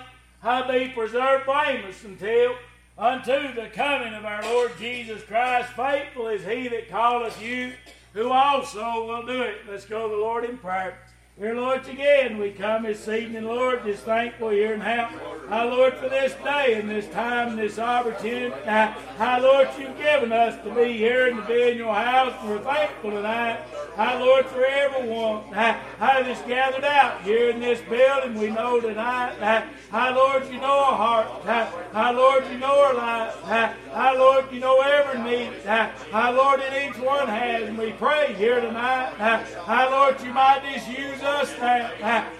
I 0.46 0.70
be 0.70 0.90
preserved 0.90 1.46
blameless 1.46 2.04
until 2.04 2.56
unto 2.98 3.54
the 3.54 3.70
coming 3.74 4.14
of 4.14 4.26
our 4.26 4.44
Lord 4.44 4.74
Jesus 4.78 5.24
Christ. 5.24 5.72
Faithful 5.72 6.28
is 6.28 6.46
he 6.46 6.68
that 6.68 6.90
calleth 6.90 7.42
you, 7.42 7.72
who 8.12 8.30
also 8.30 9.08
will 9.08 9.26
do 9.26 9.42
it. 9.42 9.60
Let's 9.70 9.86
go 9.86 10.10
to 10.10 10.16
the 10.16 10.22
Lord 10.22 10.44
in 10.44 10.58
prayer. 10.58 11.00
Dear 11.40 11.56
Lord, 11.56 11.88
again, 11.90 12.38
we 12.38 12.52
come 12.52 12.84
this 12.84 13.08
evening, 13.08 13.46
Lord, 13.46 13.84
just 13.84 14.04
thankful 14.04 14.50
here 14.50 14.76
and 14.76 14.84
how, 14.84 15.10
how, 15.50 15.68
Lord, 15.68 15.96
for 15.96 16.08
this 16.08 16.32
day 16.44 16.76
and 16.76 16.88
this 16.88 17.10
time 17.10 17.50
and 17.50 17.60
this 17.60 17.80
opportunity. 17.80 18.54
How, 18.66 18.96
how, 19.18 19.42
Lord, 19.42 19.68
you've 19.80 19.98
given 19.98 20.32
us 20.32 20.64
to 20.64 20.70
be 20.76 20.96
here 20.96 21.26
and 21.32 21.38
to 21.38 21.48
be 21.48 21.72
in 21.72 21.78
your 21.80 21.96
house. 21.96 22.36
We're 22.46 22.60
thankful 22.60 23.10
tonight. 23.10 23.62
How, 23.96 24.20
Lord, 24.20 24.46
for 24.46 24.64
everyone 24.64 25.44
how, 25.52 25.74
how 25.98 26.22
that's 26.22 26.42
gathered 26.44 26.84
out 26.84 27.24
here 27.24 27.50
in 27.50 27.60
this 27.60 27.82
building. 27.90 28.36
We 28.36 28.52
know 28.52 28.80
tonight. 28.80 29.36
How, 29.40 29.68
how 29.90 30.16
Lord, 30.16 30.48
you 30.52 30.60
know 30.60 30.84
our 30.84 30.96
hearts. 30.96 31.46
How, 31.46 31.66
how, 31.94 32.14
Lord, 32.14 32.44
you 32.52 32.60
know 32.60 32.80
our 32.80 32.94
lives. 32.94 33.36
How, 33.44 33.74
how, 33.92 34.18
Lord, 34.18 34.46
you 34.52 34.60
know 34.60 34.82
every 34.82 35.20
need. 35.24 35.52
How, 35.66 35.92
how, 36.12 36.32
Lord, 36.32 36.60
that 36.60 36.90
each 36.90 37.02
one 37.02 37.28
has. 37.28 37.70
And 37.70 37.78
we 37.78 37.92
pray 37.94 38.36
here 38.36 38.62
tonight. 38.62 39.14
How, 39.18 39.44
how 39.66 39.90
Lord, 39.90 40.22
you 40.22 40.32
might 40.32 40.62
just 40.72 40.88
use 40.88 41.23
us 41.26 41.54
now. 41.60 41.90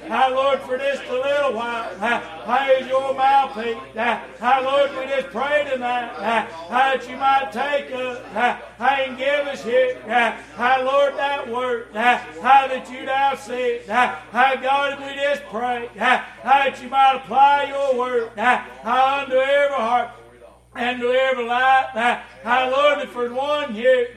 How, 0.08 0.34
Lord, 0.34 0.60
for 0.62 0.78
just 0.78 1.04
a 1.06 1.14
little 1.14 1.54
while. 1.54 1.96
How 1.98 2.72
is 2.72 2.88
your 2.88 3.14
mouthpiece? 3.14 3.78
How, 3.96 4.62
Lord, 4.64 4.92
we 4.92 5.06
just 5.08 5.28
pray 5.28 5.68
tonight. 5.70 6.16
That 6.70 7.10
you 7.10 7.18
might 7.18 7.52
take 7.52 7.92
us. 7.94 8.20
And 8.80 9.18
give 9.18 9.48
us 9.48 9.64
here. 9.64 9.96
How, 10.56 10.84
Lord, 10.84 11.16
that 11.18 11.50
word. 11.50 11.88
That 11.94 12.90
you 12.92 13.06
now 13.06 13.36
said. 13.36 13.86
How, 13.88 14.56
God, 14.56 15.00
we 15.00 15.16
just 15.16 15.44
pray. 15.46 15.90
That 15.96 16.80
you 16.82 16.90
might 16.90 17.16
apply 17.24 17.64
your 17.66 17.98
word. 17.98 18.32
Unto 18.38 19.36
every 19.36 19.76
heart 19.76 20.10
and 20.76 21.00
to 21.00 21.08
every 21.12 21.46
life. 21.46 21.90
How, 22.44 22.70
Lord, 22.72 23.00
if 23.00 23.14
there's 23.14 23.32
one 23.32 23.74
here, 23.74 24.08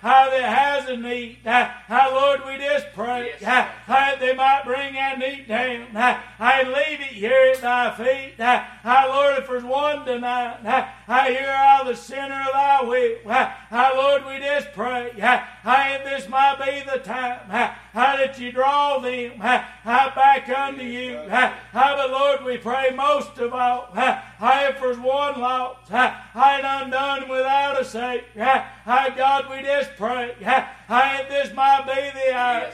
how 0.00 0.30
that 0.30 0.42
has 0.42 0.88
a 0.88 0.96
need, 0.96 1.38
how, 1.44 2.10
Lord, 2.12 2.40
we 2.46 2.56
just 2.56 2.86
pray, 2.94 3.32
how, 3.42 3.68
how 3.84 4.16
they 4.16 4.34
might 4.34 4.62
bring 4.64 4.94
that 4.94 5.18
need 5.18 5.46
down, 5.46 5.86
how, 5.88 6.62
leave 6.62 7.00
it 7.00 7.08
here 7.08 7.52
at 7.54 7.60
thy 7.60 7.94
feet, 7.94 8.34
how, 8.38 9.08
Lord, 9.08 9.38
if 9.38 9.48
there's 9.48 9.62
one 9.62 10.06
tonight, 10.06 10.58
how, 11.06 11.24
hear 11.24 11.48
out 11.48 11.84
the 11.84 11.94
sinner 11.94 12.40
of 12.40 12.52
thy 12.52 12.82
will, 12.82 13.18
how, 13.26 13.92
Lord, 13.94 14.24
we 14.26 14.38
just 14.38 14.72
pray, 14.72 15.12
how, 15.18 15.44
if 15.64 16.04
this 16.04 16.28
might 16.30 16.58
be 16.64 16.90
the 16.90 16.98
time, 16.98 17.40
how, 17.50 18.16
that 18.16 18.38
you 18.38 18.52
draw 18.52 18.98
them, 19.00 19.38
how, 19.38 20.12
back 20.14 20.48
unto 20.48 20.82
you, 20.82 21.18
how, 21.28 21.52
but 21.72 22.10
Lord, 22.10 22.44
we 22.44 22.56
pray 22.56 22.90
most 22.94 23.36
of 23.38 23.52
all, 23.52 23.90
how, 23.92 24.22
if 24.70 24.80
there's 24.80 24.98
one 24.98 25.38
lost, 25.38 25.90
how, 25.90 26.16
undone 26.34 27.28
without 27.28 27.80
a 27.80 27.84
Savior, 27.84 28.64
how, 28.84 29.10
God, 29.10 29.50
we 29.50 29.62
just 29.62 29.89
pray, 29.96 30.34
how 30.42 31.24
this 31.28 31.54
might 31.54 31.84
be 31.86 32.18
the 32.18 32.34
hour, 32.34 32.70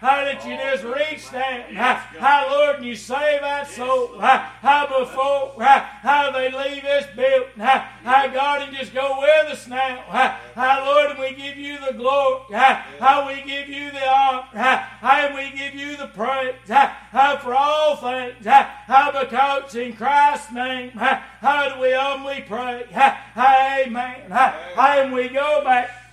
how 0.00 0.24
that 0.24 0.44
you 0.44 0.56
just 0.56 0.84
reach 0.84 1.30
down, 1.30 1.74
how, 1.74 2.46
Lord, 2.50 2.76
and 2.76 2.84
you 2.84 2.94
save 2.94 3.40
that 3.40 3.68
soul, 3.68 4.18
how 4.18 4.86
before, 4.86 5.54
how 5.62 6.30
they 6.30 6.50
leave 6.50 6.82
this 6.82 7.06
building, 7.16 7.48
how, 7.56 8.28
God, 8.28 8.62
and 8.62 8.76
just 8.76 8.92
go 8.92 9.18
with 9.20 9.52
us 9.52 9.66
now, 9.66 10.02
how, 10.54 10.84
Lord, 10.84 11.12
and 11.12 11.20
we 11.20 11.34
give 11.34 11.56
you 11.56 11.78
the 11.86 11.94
glory, 11.94 12.42
how 12.52 13.26
we 13.26 13.42
give 13.42 13.68
you 13.68 13.90
the 13.90 14.08
honor, 14.08 14.46
how 14.52 15.34
we 15.34 15.50
give 15.56 15.74
you 15.74 15.96
the 15.96 16.08
praise, 16.08 16.54
how 16.68 17.38
for 17.38 17.54
all 17.54 17.96
things, 17.96 18.44
how 18.44 19.10
because 19.18 19.74
in 19.74 19.94
Christ's 19.94 20.52
name, 20.52 20.90
how 20.90 21.74
do 21.74 21.80
we 21.80 21.92
humbly 21.92 22.44
pray, 22.46 22.84
how 22.92 23.82
amen, 23.82 24.30
How 24.30 25.00
and 25.00 25.12
we 25.12 25.28
go 25.28 25.62
back 25.64 26.03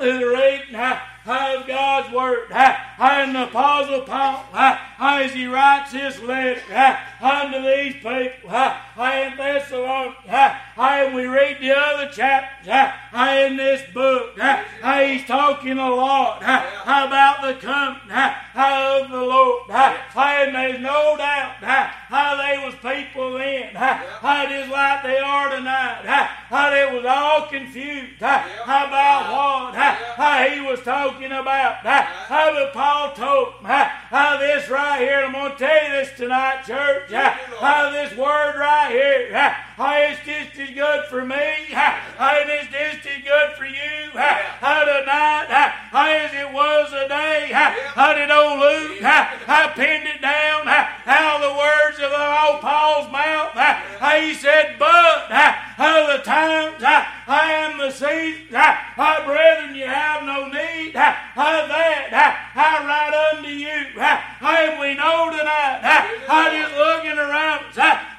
the 0.00 0.24
reading 0.24 1.19
of 1.26 1.66
God's 1.66 2.12
Word. 2.14 2.50
And 2.52 3.34
the 3.34 3.44
Apostle 3.44 4.02
Paul, 4.02 4.44
as 4.54 5.32
he 5.32 5.46
writes 5.46 5.92
his 5.92 6.20
letter. 6.20 6.98
Unto 7.20 7.62
these 7.62 7.94
people. 7.94 8.50
In 9.00 9.36
Thessalonica, 9.36 10.58
and 10.76 11.14
we 11.14 11.26
read 11.26 11.58
the 11.60 11.72
other 11.76 12.10
chapters. 12.10 12.68
In 13.14 13.56
this 13.56 13.82
book, 13.92 14.34
he's 14.34 15.24
talking 15.26 15.78
a 15.78 15.90
lot 15.90 16.42
about 16.42 17.42
the 17.42 17.54
coming? 17.60 18.10
Of 18.54 19.10
the 19.10 19.20
Lord. 19.20 19.70
And 19.70 20.54
there's 20.54 20.80
no 20.80 21.16
doubt. 21.16 21.56
How 22.10 22.36
they 22.36 22.58
was 22.64 22.74
people 22.74 23.38
then, 23.38 23.74
how 23.74 24.46
just 24.48 24.70
like 24.70 25.02
they 25.04 25.18
are 25.18 25.48
tonight, 25.50 26.04
how 26.48 26.70
they 26.70 26.84
was 26.94 27.04
all 27.06 27.46
confused. 27.46 28.20
About 28.20 29.30
what? 29.32 30.50
He 30.52 30.60
was 30.60 30.80
talking 30.82 31.09
about. 31.16 31.76
How 31.84 32.52
the 32.54 32.70
Paul 32.72 33.12
told 33.12 33.54
how 33.64 34.36
this 34.38 34.68
right 34.68 35.00
here, 35.00 35.24
I'm 35.24 35.32
going 35.32 35.52
to 35.52 35.58
tell 35.58 35.84
you 35.84 35.90
this 35.92 36.16
tonight, 36.16 36.62
church, 36.66 37.10
how 37.10 37.90
this 37.90 38.16
word 38.16 38.58
right 38.58 38.90
here, 38.90 39.32
how 39.34 39.94
it's 39.96 40.20
just 40.24 40.58
as 40.58 40.74
good 40.74 41.04
for 41.06 41.24
me, 41.24 41.70
how 41.70 41.98
it's 42.46 42.70
just 42.70 43.06
as 43.06 43.22
good 43.24 43.56
for 43.56 43.66
you, 43.66 44.10
how 44.14 44.84
tonight, 44.84 45.46
how 45.90 46.06
as 46.06 46.32
it 46.32 46.52
was 46.52 46.92
a 46.92 47.08
day, 47.08 47.50
how 47.52 48.14
did 48.14 48.30
old 48.30 48.60
Luke, 48.60 49.00
how 49.00 49.68
pinned 49.74 50.06
it 50.06 50.22
down, 50.22 50.66
how 50.66 51.38
the 51.38 51.56
words 51.58 51.98
of 51.98 52.12
old 52.12 52.60
Paul's 52.60 53.10
mouth, 53.10 53.52
how 53.54 54.20
he 54.20 54.34
said, 54.34 54.76
but, 54.78 55.26
how 55.30 56.16
the 56.16 56.22
times, 56.22 56.82
I 56.82 57.52
am 57.52 57.78
the 57.78 57.90
seed, 57.90 58.48
how 58.52 59.24
brethren, 59.24 59.74
you 59.74 59.86
have 59.86 60.24
no 60.24 60.46
need 60.48 60.94
of 61.00 61.68
that, 61.68 62.12
how 62.52 62.84
right 62.86 63.14
unto 63.32 63.48
you, 63.48 63.98
how 64.00 64.80
we 64.80 64.94
know 64.94 65.30
tonight, 65.30 65.80
how 66.26 66.50
just 66.50 66.76
looking 66.76 67.18
around. 67.18 67.60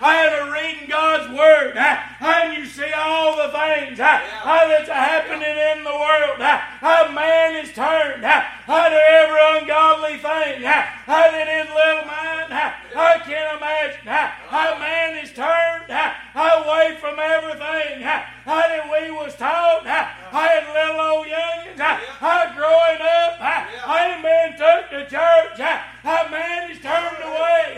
How 0.01 0.29
to 0.29 0.51
reading 0.51 0.89
God's 0.89 1.29
Word, 1.37 1.77
and 1.77 2.57
you 2.57 2.65
see 2.65 2.91
all 2.97 3.35
the 3.37 3.49
things. 3.53 3.99
How 3.99 4.65
that's 4.67 4.89
happening 4.89 5.43
in 5.43 5.83
the 5.83 5.93
world, 5.93 6.41
how 6.41 7.11
man 7.13 7.63
is 7.63 7.71
turned, 7.73 8.23
how 8.25 8.89
to 8.89 8.95
every 8.95 9.61
ungodly 9.61 10.17
thing, 10.17 10.63
how 10.63 11.29
that 11.29 11.47
his 11.47 11.69
little 11.69 12.05
mind, 12.09 12.49
I 12.51 13.19
can't 13.23 13.57
imagine 13.57 14.07
how 14.07 14.79
man 14.79 15.23
is 15.23 15.31
turned 15.33 15.91
away 16.33 16.97
from 16.99 17.19
everything 17.19 18.01
how 18.45 18.65
that 18.65 18.89
we 18.89 19.11
was 19.11 19.35
taught, 19.35 19.85
how 19.85 20.49
little 20.73 20.97
old 20.97 21.27
youngins, 21.27 21.77
how 21.77 22.49
growing 22.57 23.01
up, 23.01 23.37
how 23.37 24.17
man 24.21 24.57
took 24.57 24.89
to 24.89 25.05
church, 25.05 25.61
how 26.01 26.27
man 26.29 26.71
is 26.71 26.81
turned 26.81 27.21
away 27.21 27.77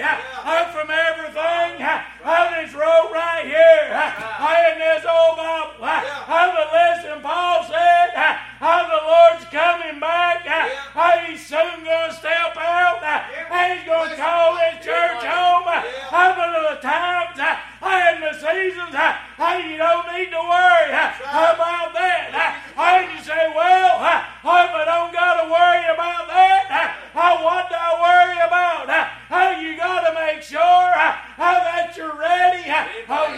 from 0.72 0.88
everything, 0.90 1.84
how 1.84 2.48
this 2.56 2.74
road 2.74 3.12
right 3.12 3.44
here, 3.44 3.92
how 3.92 4.72
in 4.72 4.80
this 4.80 5.04
old 5.04 5.36
Bible, 5.36 5.84
how 5.84 6.48
the 6.48 6.66
lesson 6.72 7.20
Paul 7.22 7.68
said, 7.68 8.16
how 8.16 8.88
the 8.88 9.04
Lord's 9.04 9.44
coming 9.52 10.00
back, 10.00 10.48
how 10.48 11.12
he's 11.28 11.46
soon 11.46 11.84
going 11.84 12.10
to 12.10 12.16
step 12.16 12.56
out, 12.56 13.04
and 13.04 13.78
he's 13.78 13.86
going 13.86 14.10
to 14.10 14.16
call 14.16 14.56
this 14.56 14.80
church 14.80 15.28
home, 15.28 15.68
how 16.08 16.32
the 16.32 16.80
times, 16.82 17.38
how 17.38 18.16
in 18.16 18.22
the 18.22 18.34
seasons, 18.34 18.96
how 18.96 19.58
you 19.58 19.78
don't 19.78 20.08
need 20.16 20.32
to 20.32 20.40
worry 20.40 20.90
about 20.90 21.94
that. 21.94 22.60
How 22.76 23.00
you 23.00 23.22
say, 23.22 23.52
well, 23.54 24.00
if 24.00 24.72
I 24.74 24.86
don't 24.86 25.14
got 25.14 25.44
to 25.44 25.48
worry 25.52 25.86
about 25.94 26.28
that, 26.28 26.98
what 27.14 27.70
do 27.70 27.76
I 27.76 27.94
worry 28.00 28.40
about? 28.42 28.90
How 29.30 29.60
you 29.60 29.78
got 29.78 30.08
to 30.08 30.14
make 30.16 30.42
sure 30.42 30.60
how 30.60 31.60
that 31.62 31.96
you're 31.96 32.18
ready 32.18 32.64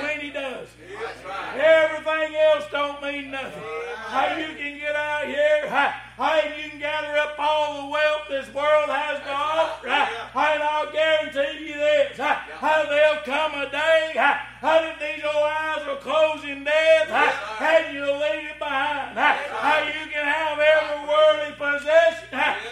when 0.02 0.20
he 0.22 0.30
does. 0.30 0.70
Everything 1.56 2.36
else 2.36 2.66
don't 2.72 3.02
mean 3.02 3.32
nothing. 3.32 3.64
How 4.08 4.38
you 4.38 4.56
can 4.56 4.78
get 4.80 4.96
out 4.96 5.26
here, 5.26 5.68
how 5.70 6.36
you 6.36 6.70
can 6.70 6.80
gather 6.80 7.18
up 7.18 7.36
all 7.38 7.84
the 7.84 7.90
wealth 7.92 8.22
this 8.30 8.48
world 8.54 8.90
has 8.90 9.20
to 9.20 9.32
offer, 9.32 9.88
and 9.88 10.64
I'll 10.64 10.92
guarantee 10.92 11.68
you 11.68 11.74
this, 11.74 12.18
how 12.18 12.86
there'll 12.88 13.24
come 13.24 13.54
a 13.56 13.70
day, 13.70 14.14
how 14.16 14.82
that 14.82 15.00
these 15.00 15.24
old 15.24 15.44
will 16.06 16.14
close 16.14 16.44
in 16.46 16.64
death, 16.64 17.10
you'll 17.94 18.20
leave 18.20 18.50
it 18.50 18.60
behind. 18.60 19.18
How 19.18 19.80
you 19.86 20.10
can 20.12 20.26
have 20.26 20.60
every 20.60 21.08
worldly 21.08 21.54
possession, 21.58 22.30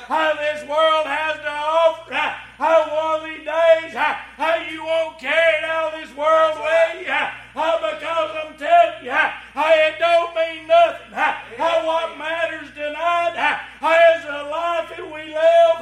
how 0.08 0.34
this 0.36 0.68
world 0.68 1.06
has 1.06 1.38
to 1.42 1.50
offer, 1.50 2.14
how 2.14 2.86
one 2.94 3.22
of 3.22 3.26
these 3.26 3.46
days, 3.46 3.94
how 3.94 4.56
you 4.70 4.84
won't 4.84 5.20
carry 5.20 5.66
all 5.66 5.92
this 5.92 6.14
world 6.16 6.60
with 6.60 7.08
you, 7.08 7.24
because 7.54 8.32
I'm 8.38 8.58
telling 8.58 9.06
you, 9.06 9.12
it 9.14 9.96
don't 10.00 10.36
mean 10.36 10.68
nothing. 10.68 11.14
How 11.14 11.86
what 11.86 12.18
matters 12.18 12.70
tonight 12.74 13.38
is 13.82 14.26
the 14.26 14.44
life 14.50 14.90
that 14.90 15.06
we 15.06 15.34
live 15.34 15.78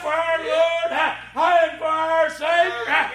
for 0.00 0.12
our 0.12 0.38
Lord 0.44 0.92
and 0.92 1.78
for 1.78 1.86
our 1.86 2.28
Savior, 2.30 3.10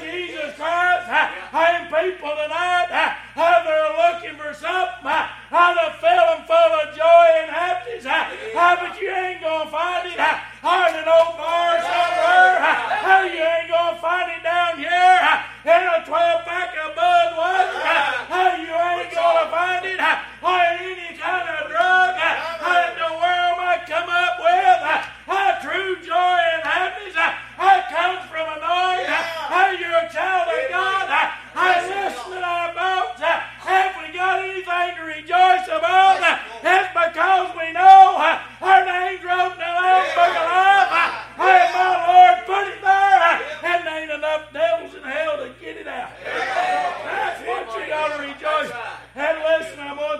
Jesus 0.00 0.54
Christ. 0.56 1.08
And 1.52 1.88
people 1.88 2.32
tonight, 2.36 2.88
they're 3.36 3.92
looking 3.96 4.36
for 4.38 4.52
something 4.54 5.12
to 5.12 5.88
fill 6.00 6.26
them 6.32 6.44
full 6.46 6.72
of 6.80 6.96
joy 6.96 7.26
and 7.42 7.50
happiness, 7.50 8.04
but 8.54 9.00
you 9.00 9.10
ain't 9.10 9.40
going 9.42 9.66
to 9.66 9.72
find 9.72 10.08
it. 10.08 10.18
I 10.18 10.88
an 10.90 11.08
old 11.08 11.36
bar 11.36 11.66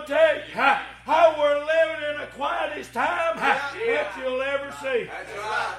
How, 0.09 0.81
how 1.03 1.35
we're 1.39 1.59
living 1.59 2.03
in 2.13 2.21
the 2.21 2.27
quietest 2.27 2.93
time 2.93 3.37
Yeah. 3.37 3.71
that 3.75 4.13
you'll 4.17 4.41
ever 4.41 4.71
see. 4.81 5.05
That's 5.05 5.37
right. 5.37 5.75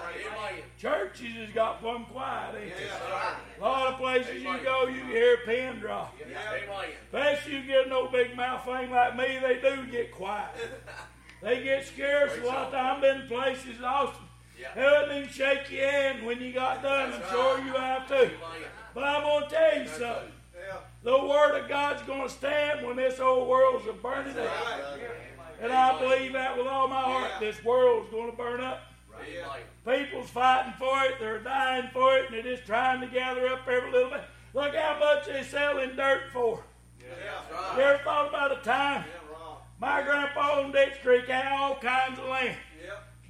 Amen. 0.52 0.62
Churches 0.78 1.35
has 1.35 1.50
got 1.50 1.80
plumb 1.80 2.04
quiet, 2.06 2.54
ain't? 2.61 2.73
Yeah. 2.80 3.35
A 3.58 3.61
lot 3.61 3.92
of 3.92 3.99
places 3.99 4.42
you 4.42 4.58
go, 4.62 4.87
you 4.87 5.02
hear 5.04 5.35
a 5.35 5.47
pin 5.47 5.78
drop. 5.80 6.14
Amen. 6.23 6.88
Especially 7.06 7.56
you 7.56 7.62
get 7.66 7.88
no 7.88 8.08
big 8.08 8.37
mouth 8.37 8.64
thing 8.64 8.90
like 8.90 9.16
me, 9.16 9.38
they 9.42 9.61
do 9.61 9.87
get 9.90 10.12
quiet. 10.12 10.50
They 11.40 11.62
get 11.62 11.87
scared, 11.87 12.32
so 12.32 12.42
a 12.42 12.47
lot 12.47 12.66
of 12.66 12.73
time 12.73 12.97
I've 12.97 13.00
been 13.00 13.28
places, 13.28 13.80
Austin. 13.80 14.25
Yeah. 14.61 14.75
They 14.75 14.82
wouldn't 14.82 15.18
even 15.18 15.28
shake 15.32 15.70
your 15.70 15.88
hand 15.88 16.26
when 16.26 16.40
you 16.40 16.52
got 16.52 16.82
done. 16.82 17.12
I'm 17.12 17.23
sure 17.30 17.58
you 17.64 17.73
have 17.75 18.08
to. 18.08 18.28
But 18.92 19.04
I'm 19.04 19.23
going 19.23 19.49
to 19.49 19.54
tell 19.54 19.78
you 19.80 19.87
something. 19.87 20.32
The 21.02 21.26
Word 21.26 21.60
of 21.60 21.68
God's 21.68 22.02
going 22.02 22.22
to 22.22 22.28
stand 22.28 22.87
when 22.87 22.96
this 22.96 23.20
old 23.20 23.48
world's 23.48 23.87
a 23.88 23.92
burning 23.92 24.37
up. 24.38 24.50
And 25.60 25.72
I 25.72 25.98
believe 25.98 26.32
that 26.34 26.56
with 26.56 26.66
all 26.66 26.88
my 26.88 27.00
heart. 27.00 27.30
This 27.40 27.62
world's 27.64 28.10
going 28.10 28.30
to 28.30 28.37
burn 28.37 28.60
up. 28.60 28.82
People's 29.84 30.30
fighting 30.30 30.75
for 30.78 31.02
it. 31.04 31.14
They're 31.18 31.40
dying 31.40 31.88
for 31.92 32.16
it. 32.16 32.26
And 32.26 32.34
they're 32.34 32.56
just 32.56 32.66
trying 32.66 33.00
to 33.00 33.06
gather 33.06 33.48
up 33.48 33.66
every 33.66 33.90
little 33.90 34.10
bit. 34.10 34.22
Look 34.54 34.75
how 34.75 34.98
much 34.98 35.26
they're 35.26 35.44
selling 35.44 35.96
dirt 35.96 36.30
for. 36.32 36.62
You 37.76 37.82
ever 37.82 37.98
thought 38.04 38.28
about 38.28 38.52
a 38.52 38.62
time? 38.62 39.04
My 39.80 40.02
grandpa 40.02 40.60
on 40.60 40.72
Dix 40.72 40.98
Creek 41.02 41.26
had 41.26 41.52
all 41.52 41.76
kinds 41.76 42.18
of 42.18 42.26
land. 42.26 42.56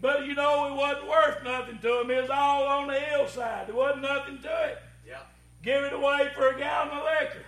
But 0.01 0.27
you 0.27 0.35
know, 0.35 0.73
it 0.73 0.77
wasn't 0.77 1.09
worth 1.09 1.45
nothing 1.45 1.79
to 1.81 2.01
him. 2.01 2.11
It 2.11 2.23
was 2.23 2.31
all 2.31 2.67
on 2.67 2.89
the 2.89 3.01
hillside. 3.01 3.69
There 3.69 3.75
wasn't 3.75 4.03
nothing 4.03 4.39
to 4.43 4.65
it. 4.69 4.79
Give 5.63 5.85
it 5.85 5.93
away 5.93 6.31
for 6.35 6.49
a 6.49 6.59
gallon 6.59 6.97
of 6.97 7.05
liquor. 7.05 7.45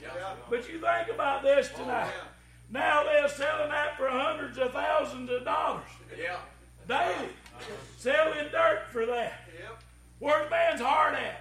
Yeah. 0.00 0.34
But 0.50 0.68
you 0.68 0.80
think 0.80 1.08
about 1.14 1.42
this 1.42 1.68
tonight. 1.68 2.10
Oh, 2.10 2.24
yeah. 2.24 2.28
Now 2.70 3.04
they're 3.04 3.28
selling 3.28 3.68
that 3.70 3.96
for 3.96 4.08
hundreds 4.08 4.58
of 4.58 4.72
thousands 4.72 5.30
of 5.30 5.44
dollars 5.44 5.84
Yeah. 6.18 6.38
daily. 6.88 7.28
Selling 7.98 8.48
dirt 8.50 8.84
for 8.90 9.06
that. 9.06 9.40
Yep. 9.60 9.82
Where's 10.18 10.50
man's 10.50 10.80
heart 10.80 11.14
at? 11.14 11.40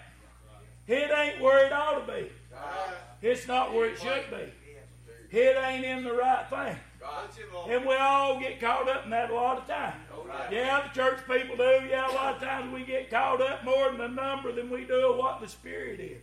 It 0.87 1.09
ain't 1.09 1.41
where 1.41 1.65
it 1.65 1.71
ought 1.73 2.05
to 2.05 2.11
be. 2.11 2.29
Right. 2.53 2.93
It's 3.21 3.47
not 3.47 3.73
where 3.73 3.85
it 3.89 3.99
should 3.99 4.29
be. 4.29 4.51
It 5.31 5.57
ain't 5.57 5.85
in 5.85 6.03
the 6.03 6.13
right 6.13 6.45
thing. 6.49 6.77
That's 6.99 7.37
it, 7.37 7.45
Lord. 7.53 7.71
And 7.71 7.85
we 7.85 7.95
all 7.95 8.39
get 8.39 8.59
caught 8.59 8.87
up 8.89 9.05
in 9.05 9.09
that 9.11 9.29
a 9.29 9.33
lot 9.33 9.57
of 9.57 9.67
times. 9.67 9.95
Yeah, 10.51 10.87
the 10.87 10.93
church 10.93 11.19
people 11.27 11.57
do. 11.57 11.85
Yeah, 11.89 12.11
a 12.11 12.13
lot 12.13 12.35
of 12.35 12.41
times 12.41 12.73
we 12.73 12.83
get 12.83 13.09
caught 13.09 13.41
up 13.41 13.63
more 13.63 13.89
in 13.89 13.97
the 13.97 14.07
number 14.07 14.51
than 14.51 14.69
we 14.69 14.85
do 14.85 15.13
what 15.17 15.41
the 15.41 15.47
Spirit 15.47 15.99
is. 15.99 16.21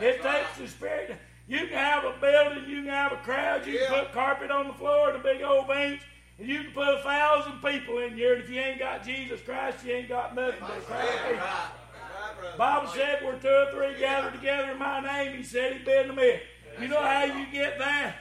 It 0.00 0.22
takes 0.22 0.58
the 0.58 0.68
Spirit. 0.68 1.16
You 1.46 1.58
can 1.66 1.76
have 1.76 2.04
a 2.04 2.14
building, 2.18 2.68
you 2.68 2.82
can 2.82 2.90
have 2.90 3.12
a 3.12 3.16
crowd, 3.16 3.66
you 3.66 3.78
can 3.78 3.88
put 3.88 4.12
carpet 4.12 4.50
on 4.50 4.68
the 4.68 4.74
floor 4.74 5.10
and 5.10 5.18
a 5.18 5.22
big 5.22 5.42
old 5.42 5.68
bench, 5.68 6.00
and 6.38 6.48
you 6.48 6.62
can 6.64 6.72
put 6.72 6.88
a 6.88 7.02
thousand 7.02 7.60
people 7.60 7.98
in 7.98 8.14
here, 8.14 8.34
and 8.34 8.42
if 8.42 8.48
you 8.48 8.58
ain't 8.58 8.78
got 8.78 9.04
Jesus 9.04 9.42
Christ, 9.42 9.84
you 9.84 9.92
ain't 9.92 10.08
got 10.08 10.34
nothing 10.34 10.60
but 10.60 10.78
a 10.78 10.80
crowd 10.80 11.06
of 11.06 11.20
people. 11.24 11.36
Right. 11.36 11.68
Right, 12.24 12.40
brother. 12.40 12.56
Bible 12.56 12.88
said 12.94 13.22
where 13.22 13.36
two 13.38 13.48
or 13.48 13.70
three 13.72 13.98
gather 13.98 14.30
together 14.30 14.72
in 14.72 14.78
my 14.78 15.00
name, 15.00 15.36
he 15.36 15.42
said 15.42 15.74
he'd 15.74 15.84
be 15.84 15.92
in 15.92 16.08
the 16.08 16.14
midst. 16.14 16.44
You 16.80 16.88
know 16.88 17.02
how 17.02 17.24
you 17.24 17.46
get 17.52 17.78
that? 17.78 18.16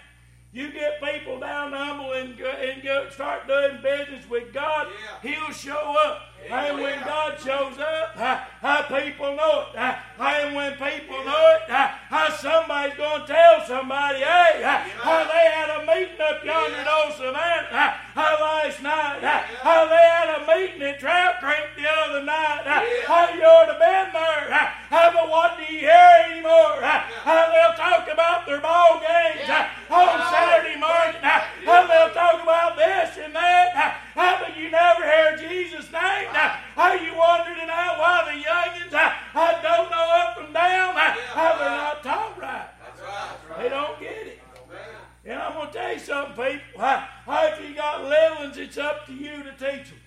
You 0.51 0.71
get 0.71 1.01
people 1.01 1.39
down 1.39 1.73
humble 1.73 2.13
and, 2.13 2.37
go, 2.37 2.45
and 2.45 2.83
go, 2.83 3.09
start 3.09 3.47
doing 3.47 3.81
business 3.81 4.29
with 4.29 4.53
God. 4.53 4.87
He'll 5.23 5.51
show 5.51 5.95
up. 6.05 6.21
And 6.49 6.81
when 6.81 6.99
God 7.03 7.39
shows 7.39 7.77
up, 7.79 8.15
how, 8.15 8.43
how 8.61 8.81
people 8.83 9.35
know 9.35 9.67
it. 9.69 9.77
How, 9.77 9.99
and 10.23 10.55
when 10.55 10.73
people 10.73 11.23
know 11.23 11.57
it, 11.57 11.69
how, 11.69 11.87
how 12.09 12.29
somebody's 12.35 12.97
going 12.97 13.21
to 13.21 13.27
tell 13.27 13.65
somebody, 13.65 14.19
hey, 14.19 14.61
how, 14.63 14.79
how 15.01 15.23
they 15.23 15.45
had 15.51 15.69
a 15.69 15.85
meeting 15.85 16.21
up 16.21 16.43
yonder 16.43 16.79
in 16.79 16.87
old 16.87 17.13
Savannah 17.13 17.53
how, 17.73 17.95
how 18.13 18.37
last 18.39 18.81
night, 18.81 19.19
how, 19.21 19.41
how 19.65 19.87
they 19.89 20.05
had 20.13 20.29
a 20.37 20.47
meeting 20.47 20.81
at 20.81 20.99
Trout 20.99 21.39
Creek 21.39 21.73
the 21.75 21.89
other 21.89 22.23
night, 22.23 22.63
how, 22.65 22.81
how 23.07 23.33
you 23.33 23.43
ought 23.43 23.65
to 23.65 23.73
been 23.73 24.13
there. 24.13 24.45
How, 24.53 24.65
how, 24.89 25.11
but 25.11 25.29
what 25.29 25.57
do 25.57 25.63
you 25.73 25.81
hear 25.89 26.13
anymore? 26.29 26.79
How, 26.79 27.03
how 27.25 27.51
they'll 27.51 27.77
talk 27.77 28.07
about 28.11 28.45
their 28.45 28.61
ball 28.61 29.01
games 29.01 29.49
how, 29.49 29.67
on 29.89 30.19
Saturday 30.31 30.79
morning. 30.79 31.19
How, 31.21 31.43
how 31.65 31.87
they'll 31.87 32.13
talk 32.13 32.41
about 32.41 32.77
this 32.77 33.17
and 33.17 33.33
that. 33.35 33.73
How, 33.73 33.89
how 34.13 34.39
but 34.39 34.57
you 34.57 34.69
never 34.69 35.03
hear 35.03 35.37
Jesus' 35.37 35.91
name. 35.91 36.27
How, 36.31 36.59
how 36.75 36.93
you 36.93 37.15
wondering 37.17 37.69
out 37.69 37.97
why 37.97 38.23
the 38.25 38.43
youngins 38.43 38.93
how, 38.93 39.09
how 39.09 39.61
don't 39.61 39.89
know 39.89 40.07
up 40.21 40.37
and 40.37 40.53
down. 40.53 40.93
How, 40.93 41.15
how 41.33 41.57
they're 41.57 41.69
not 41.69 42.03
taught 42.03 42.39
right. 42.39 42.69
That's 42.79 43.01
right. 43.01 43.63
They 43.63 43.69
don't 43.69 43.99
get 43.99 44.27
it. 44.27 44.39
Oh, 44.55 44.71
man. 44.71 44.79
And 45.25 45.39
I'm 45.41 45.53
going 45.53 45.67
to 45.67 45.73
tell 45.73 45.93
you 45.93 45.99
something, 45.99 46.35
people. 46.35 46.83
If 47.27 47.69
you 47.69 47.75
got 47.75 48.03
little 48.03 48.37
ones, 48.37 48.57
it's 48.57 48.77
up 48.77 49.05
to 49.07 49.13
you 49.13 49.43
to 49.43 49.51
teach 49.51 49.89
them. 49.89 49.99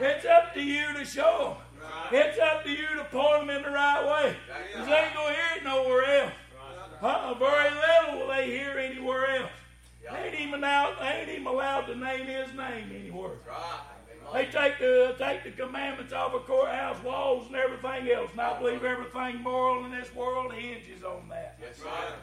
It's 0.00 0.26
up 0.26 0.54
to 0.54 0.62
you 0.62 0.92
to 0.94 1.04
show 1.04 1.56
them. 1.56 1.88
It's 2.12 2.38
up 2.38 2.64
to 2.64 2.70
you 2.70 2.88
to 2.96 3.04
point 3.04 3.46
them 3.46 3.50
in 3.50 3.62
the 3.62 3.70
right 3.70 4.04
way. 4.04 4.36
Because 4.72 4.88
they 4.88 4.94
ain't 4.94 5.14
going 5.14 5.34
to 5.34 5.40
hear 5.40 5.56
it 5.56 5.64
nowhere 5.64 6.04
else. 6.22 6.32
Uh-uh, 7.02 7.34
very 7.34 7.70
little 7.70 8.20
will 8.20 8.28
they 8.28 8.46
hear 8.46 8.78
even 10.60 10.70
allowed, 10.70 10.96
they 11.00 11.20
ain't 11.20 11.28
even 11.30 11.46
allowed 11.46 11.80
to 11.82 11.96
name 11.96 12.26
his 12.26 12.54
name 12.54 12.90
anywhere. 12.94 13.38
They 14.32 14.44
take 14.46 14.78
the 14.78 15.16
take 15.18 15.42
the 15.42 15.50
commandments 15.50 16.12
off 16.12 16.34
of 16.34 16.46
courthouse 16.46 17.02
walls 17.02 17.46
and 17.48 17.56
everything 17.56 18.08
else. 18.10 18.30
And 18.30 18.40
I 18.40 18.58
believe 18.58 18.84
everything 18.84 19.42
moral 19.42 19.84
in 19.84 19.90
this 19.90 20.14
world 20.14 20.52
hinges 20.52 21.02
on 21.02 21.28
that. 21.30 21.58
Yes, 21.60 21.78
sir. 21.78 22.14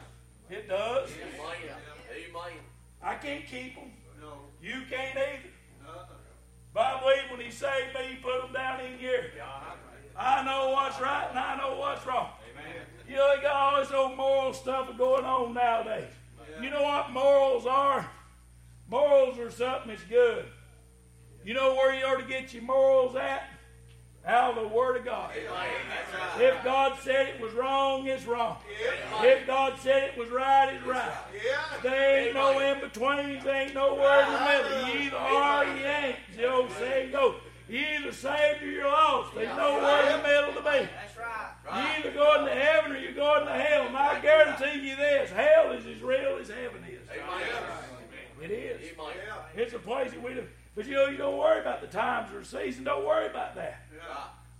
It 0.48 0.68
does. 0.68 1.10
Amen. 1.10 1.76
Amen. 2.10 2.58
I 3.02 3.14
can't 3.16 3.46
keep 3.46 3.74
them. 3.74 3.90
No. 4.20 4.32
You 4.62 4.82
can't 4.90 5.16
either. 5.16 5.50
Uh-uh. 5.86 6.04
But 6.72 6.80
I 6.80 7.00
believe 7.00 7.30
when 7.30 7.40
he 7.40 7.50
saved 7.50 7.94
me, 7.94 8.14
he 8.14 8.16
put 8.16 8.40
them 8.40 8.52
down 8.54 8.80
in 8.80 8.98
here. 8.98 9.32
I 10.16 10.44
know 10.44 10.70
what's 10.70 10.98
right 11.00 11.26
and 11.28 11.38
I 11.38 11.56
know 11.58 11.78
what's 11.78 12.06
wrong. 12.06 12.30
You 13.08 13.16
know, 13.16 13.36
they 13.36 13.42
got 13.42 13.54
all 13.54 13.80
this 13.80 13.92
old 13.92 14.16
moral 14.16 14.52
stuff 14.52 14.96
going 14.96 15.24
on 15.24 15.52
nowadays. 15.52 16.12
You 16.60 16.70
know 16.70 16.82
what 16.82 17.10
morals 17.10 17.66
are? 17.66 18.10
Morals 18.88 19.38
are 19.38 19.50
something 19.50 19.88
that's 19.88 20.02
good. 20.04 20.46
You 21.44 21.54
know 21.54 21.74
where 21.74 21.94
you 21.94 22.04
ought 22.04 22.20
to 22.20 22.26
get 22.26 22.52
your 22.54 22.62
morals 22.62 23.16
at? 23.16 23.44
Out 24.26 24.58
of 24.58 24.62
the 24.62 24.68
Word 24.76 24.96
of 24.96 25.04
God. 25.04 25.30
If 26.38 26.62
God 26.64 26.98
said 27.02 27.28
it 27.28 27.40
was 27.40 27.52
wrong, 27.54 28.06
it's 28.06 28.26
wrong. 28.26 28.58
If 29.22 29.46
God 29.46 29.78
said 29.80 30.10
it 30.10 30.18
was 30.18 30.28
right, 30.28 30.74
it's 30.74 30.86
right. 30.86 31.12
There 31.82 32.26
ain't 32.26 32.34
no 32.34 32.58
in 32.58 32.80
betweens, 32.80 33.44
there 33.44 33.62
ain't 33.62 33.74
nowhere 33.74 34.26
in 34.26 34.32
the 34.32 34.40
middle. 34.40 34.88
You 34.88 35.06
either 35.06 35.16
are 35.16 35.64
or 35.64 35.76
you 35.76 35.84
ain't. 35.84 36.16
The 36.36 36.50
old 36.50 36.70
saying 36.72 37.12
goes. 37.12 37.36
You 37.68 37.84
either 37.98 38.12
saved 38.12 38.62
or 38.62 38.66
you're 38.66 38.86
lost. 38.86 39.34
There's 39.34 39.54
nowhere 39.56 40.06
in 40.06 40.22
the 40.22 40.28
middle 40.28 40.52
to 40.54 40.62
be. 40.62 40.88
You 41.74 41.86
either 41.98 42.12
going 42.12 42.46
to 42.46 42.54
heaven 42.54 42.92
or 42.92 42.98
you're 42.98 43.12
going 43.12 43.46
to 43.46 43.52
hell. 43.52 43.86
And 43.86 43.96
I 43.96 44.20
guarantee 44.20 44.88
you 44.88 44.96
this 44.96 45.30
hell 45.30 45.72
is 45.72 45.86
as 45.86 46.02
real 46.02 46.38
as 46.40 46.48
heaven 46.48 46.84
is. 46.90 47.00
It 48.42 48.50
is. 48.50 48.92
Amen. 48.92 49.14
It's 49.54 49.74
a 49.74 49.78
place 49.78 50.10
that 50.12 50.22
we 50.22 50.34
do. 50.34 50.44
But 50.74 50.86
you 50.86 50.94
know, 50.94 51.06
you 51.06 51.16
don't 51.16 51.36
worry 51.38 51.60
about 51.60 51.80
the 51.80 51.86
times 51.88 52.32
or 52.32 52.44
season. 52.44 52.84
Don't 52.84 53.06
worry 53.06 53.26
about 53.26 53.54
that. 53.56 53.82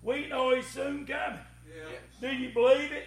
We 0.02 0.26
know 0.26 0.54
he's 0.54 0.66
soon 0.66 1.06
coming. 1.06 1.38
Do 2.20 2.28
you 2.28 2.52
believe 2.52 2.90
it? 2.92 3.04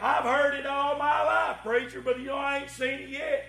I've 0.00 0.24
heard 0.24 0.54
it 0.54 0.66
all 0.66 0.96
my 0.98 1.22
life, 1.24 1.58
preacher, 1.62 2.00
but 2.00 2.18
you 2.18 2.26
know 2.26 2.36
I 2.36 2.58
ain't 2.60 2.70
seen 2.70 3.00
it 3.00 3.08
yet. 3.10 3.44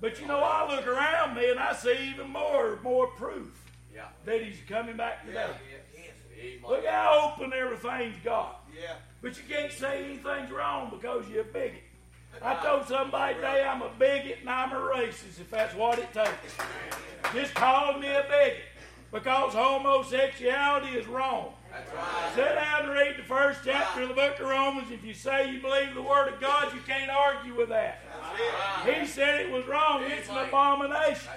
But 0.00 0.20
you 0.20 0.26
know, 0.28 0.38
I 0.38 0.72
look 0.76 0.86
around 0.86 1.34
me 1.34 1.50
and 1.50 1.58
I 1.58 1.72
see 1.72 2.10
even 2.10 2.30
more, 2.30 2.78
more 2.84 3.08
proof 3.08 3.60
Yeah. 3.92 4.04
that 4.24 4.40
he's 4.42 4.58
coming 4.68 4.96
back 4.96 5.26
today. 5.26 5.46
Amen. 6.38 6.60
Look 6.68 6.86
how 6.86 7.32
open 7.34 7.52
everything's 7.52 8.14
got. 8.22 8.64
Yeah. 8.80 8.94
But 9.20 9.36
you 9.36 9.42
can't 9.52 9.72
say 9.72 10.04
anything's 10.04 10.52
wrong 10.52 10.90
because 10.90 11.28
you're 11.28 11.40
a 11.40 11.44
bigot. 11.44 11.82
I 12.42 12.54
told 12.64 12.86
somebody 12.86 13.34
today 13.34 13.66
I'm 13.68 13.82
a 13.82 13.90
bigot 13.98 14.38
and 14.40 14.50
I'm 14.50 14.72
a 14.72 14.76
racist 14.76 15.40
if 15.40 15.50
that's 15.50 15.74
what 15.74 15.98
it 15.98 16.12
takes. 16.12 16.54
Just 17.34 17.54
call 17.54 17.98
me 17.98 18.08
a 18.08 18.24
bigot 18.28 18.64
because 19.12 19.54
homosexuality 19.54 20.88
is 20.88 21.06
wrong. 21.06 21.54
That's 21.70 21.92
right. 21.94 22.32
Sit 22.34 22.54
down 22.54 22.84
and 22.84 22.90
read 22.90 23.16
the 23.18 23.22
first 23.24 23.60
chapter 23.64 24.02
of 24.02 24.08
the 24.08 24.14
book 24.14 24.38
of 24.40 24.48
Romans. 24.48 24.90
If 24.90 25.04
you 25.04 25.14
say 25.14 25.52
you 25.52 25.60
believe 25.60 25.94
the 25.94 26.02
Word 26.02 26.32
of 26.32 26.40
God, 26.40 26.72
you 26.72 26.80
can't 26.86 27.10
argue 27.10 27.56
with 27.56 27.68
that. 27.68 28.00
He 28.84 29.06
said 29.06 29.40
it 29.40 29.50
was 29.50 29.66
wrong. 29.66 30.02
It's 30.04 30.28
an 30.28 30.36
abomination. 30.38 31.30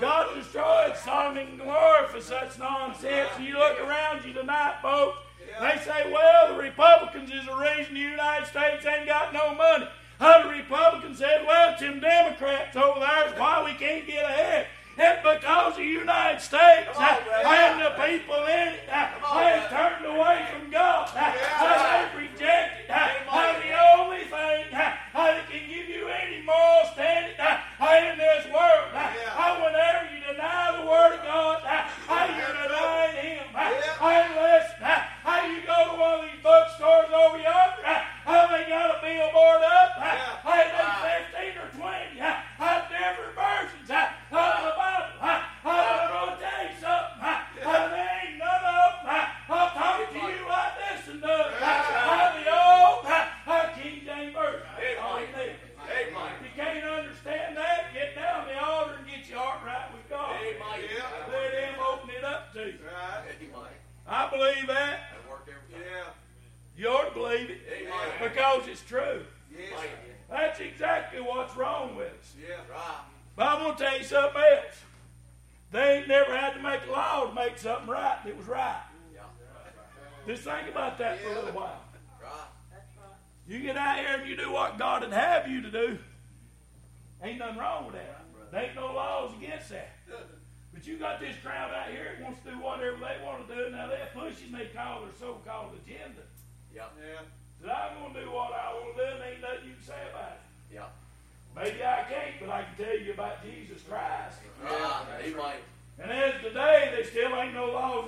God 0.00 0.34
destroyed 0.34 0.94
Sodom 1.02 1.38
and 1.38 1.58
Gomorrah 1.58 2.08
for 2.08 2.20
such 2.20 2.58
nonsense. 2.58 3.30
You 3.40 3.58
look 3.58 3.80
around 3.80 4.24
you 4.24 4.32
tonight, 4.32 4.76
folks, 4.82 5.18
they 5.60 5.80
say, 5.84 6.12
well, 6.12 6.54
the 6.54 6.62
Republicans 6.62 7.30
is 7.30 7.46
the 7.46 7.54
reason 7.54 7.94
the 7.94 8.00
United 8.00 8.46
States 8.46 8.84
ain't 8.84 9.06
got 9.06 9.32
no 9.32 9.54
money. 9.54 9.86
How 10.18 10.42
the 10.42 10.48
Republicans 10.48 11.18
said, 11.18 11.44
well, 11.46 11.72
it's 11.72 11.80
them 11.80 12.00
Democrats 12.00 12.76
over 12.76 13.00
there 13.00 13.28
is 13.28 13.38
why 13.38 13.62
we 13.64 13.74
can't 13.74 14.06
get 14.06 14.24
ahead. 14.24 14.66
It's 14.98 15.20
because 15.20 15.76
the 15.76 15.84
United 15.84 16.40
States 16.40 16.88
on, 16.96 17.04
and 17.44 17.84
the 17.84 17.92
people 18.00 18.40
in 18.48 18.72
it 18.72 18.88
uh, 18.88 19.12
on, 19.28 19.44
they 19.44 19.60
turned 19.68 20.06
away 20.06 20.48
from 20.48 20.70
God. 20.70 21.10
Uh, 21.12 21.20
yeah. 21.20 22.08
They 22.16 22.24
rejected 22.24 22.88
uh, 22.88 23.12
and 23.28 23.60
the 23.60 23.76
only 24.00 24.24
thing 24.24 24.72
that 24.72 25.12
can 25.52 25.68
give 25.68 25.88
you 25.92 26.08
any 26.08 26.40
moral 26.40 26.88
standing 26.94 27.36
in 27.36 28.16
this 28.16 28.48
world. 28.48 28.88
Yeah. 28.96 29.60
Whenever 29.60 30.08
you 30.16 30.24
deny 30.32 30.80
the 30.80 30.88
Word 30.88 31.12
of 31.12 31.24
God, 31.24 31.60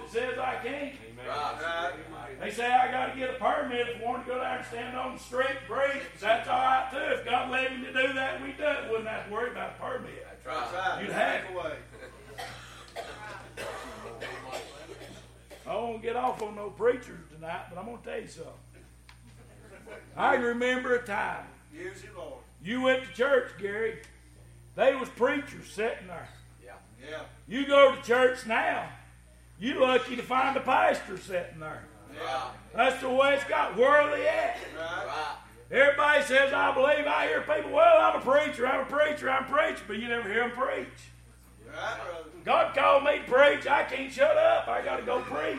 that 0.01 0.11
says 0.11 0.39
I 0.39 0.55
can't. 0.63 0.95
Right. 1.27 1.93
They 2.41 2.51
say 2.51 2.67
I 2.67 2.91
got 2.91 3.13
to 3.13 3.19
get 3.19 3.31
a 3.31 3.33
permit 3.35 3.89
if 3.89 4.01
I 4.01 4.05
want 4.05 4.25
to 4.27 4.33
go 4.33 4.41
down 4.41 4.59
and 4.59 4.67
stand 4.67 4.97
on 4.97 5.15
the 5.17 5.21
street 5.23 5.51
and 5.51 5.59
preach. 5.69 6.03
That's 6.21 6.49
all 6.49 6.57
right 6.59 6.89
too. 6.91 6.97
If 6.99 7.25
God 7.25 7.51
let 7.51 7.77
me 7.77 7.85
to 7.87 7.93
do 7.93 8.13
that, 8.15 8.41
we 8.43 8.53
do 8.53 8.63
it. 8.63 8.91
Wouldn't 8.91 9.09
have 9.09 9.27
to 9.27 9.33
worry 9.33 9.51
about 9.51 9.73
a 9.79 9.83
permit. 9.83 10.27
That's 10.45 10.73
right. 10.73 11.03
You'd 11.03 11.13
have 11.13 11.51
away. 11.55 11.75
I 15.67 15.75
won't 15.75 16.03
get 16.03 16.17
off 16.17 16.41
on 16.43 16.57
no 16.57 16.71
preachers 16.71 17.21
tonight, 17.35 17.65
but 17.69 17.79
I'm 17.79 17.85
going 17.87 17.99
to 17.99 18.05
tell 18.05 18.21
you 18.21 18.27
something. 18.29 18.53
I 20.17 20.37
can 20.37 20.45
remember 20.45 20.95
a 20.97 21.05
time 21.05 21.45
Use 21.73 22.03
it, 22.03 22.11
Lord. 22.17 22.41
you 22.63 22.83
went 22.83 23.05
to 23.05 23.13
church, 23.13 23.53
Gary. 23.61 23.99
They 24.77 24.95
was 24.95 25.09
preachers 25.11 25.71
sitting 25.71 26.07
there. 26.07 26.29
Yeah. 26.65 26.73
Yeah. 27.09 27.21
You 27.47 27.67
go 27.67 27.95
to 27.95 28.03
church 28.03 28.47
now, 28.47 28.89
you 29.59 29.81
lucky 29.81 30.17
to 30.17 30.23
find 30.23 30.57
a 30.57 30.61
pastor 30.61 31.19
sitting 31.19 31.61
there. 31.61 31.85
Right. 32.11 32.51
That's 32.75 33.01
the 33.01 33.09
way 33.09 33.35
it's 33.35 33.45
got. 33.45 33.77
Where 33.77 33.91
are 33.91 34.17
they 34.17 34.27
at? 34.29 34.57
Right. 34.77 35.07
Right. 35.07 35.37
Everybody 35.71 36.23
says, 36.25 36.53
I 36.53 36.73
believe. 36.73 37.07
I 37.07 37.27
hear 37.27 37.43
people, 37.43 37.73
well, 37.73 37.99
I'm 37.99 38.21
a 38.21 38.25
preacher, 38.25 38.67
I'm 38.67 38.81
a 38.81 38.85
preacher, 38.87 39.29
I'm 39.29 39.45
a 39.45 39.49
preacher, 39.49 39.83
but 39.87 39.99
you 39.99 40.09
never 40.09 40.29
hear 40.29 40.49
them 40.49 40.53
preach. 40.53 40.89
Right. 41.69 41.99
God 42.45 42.75
called 42.75 43.05
me 43.05 43.19
to 43.19 43.25
preach. 43.25 43.67
I 43.67 43.85
can't 43.85 44.11
shut 44.11 44.37
up. 44.37 44.69
I 44.69 44.83
got 44.83 44.97
to 44.97 45.03
go 45.03 45.21
preach. 45.21 45.59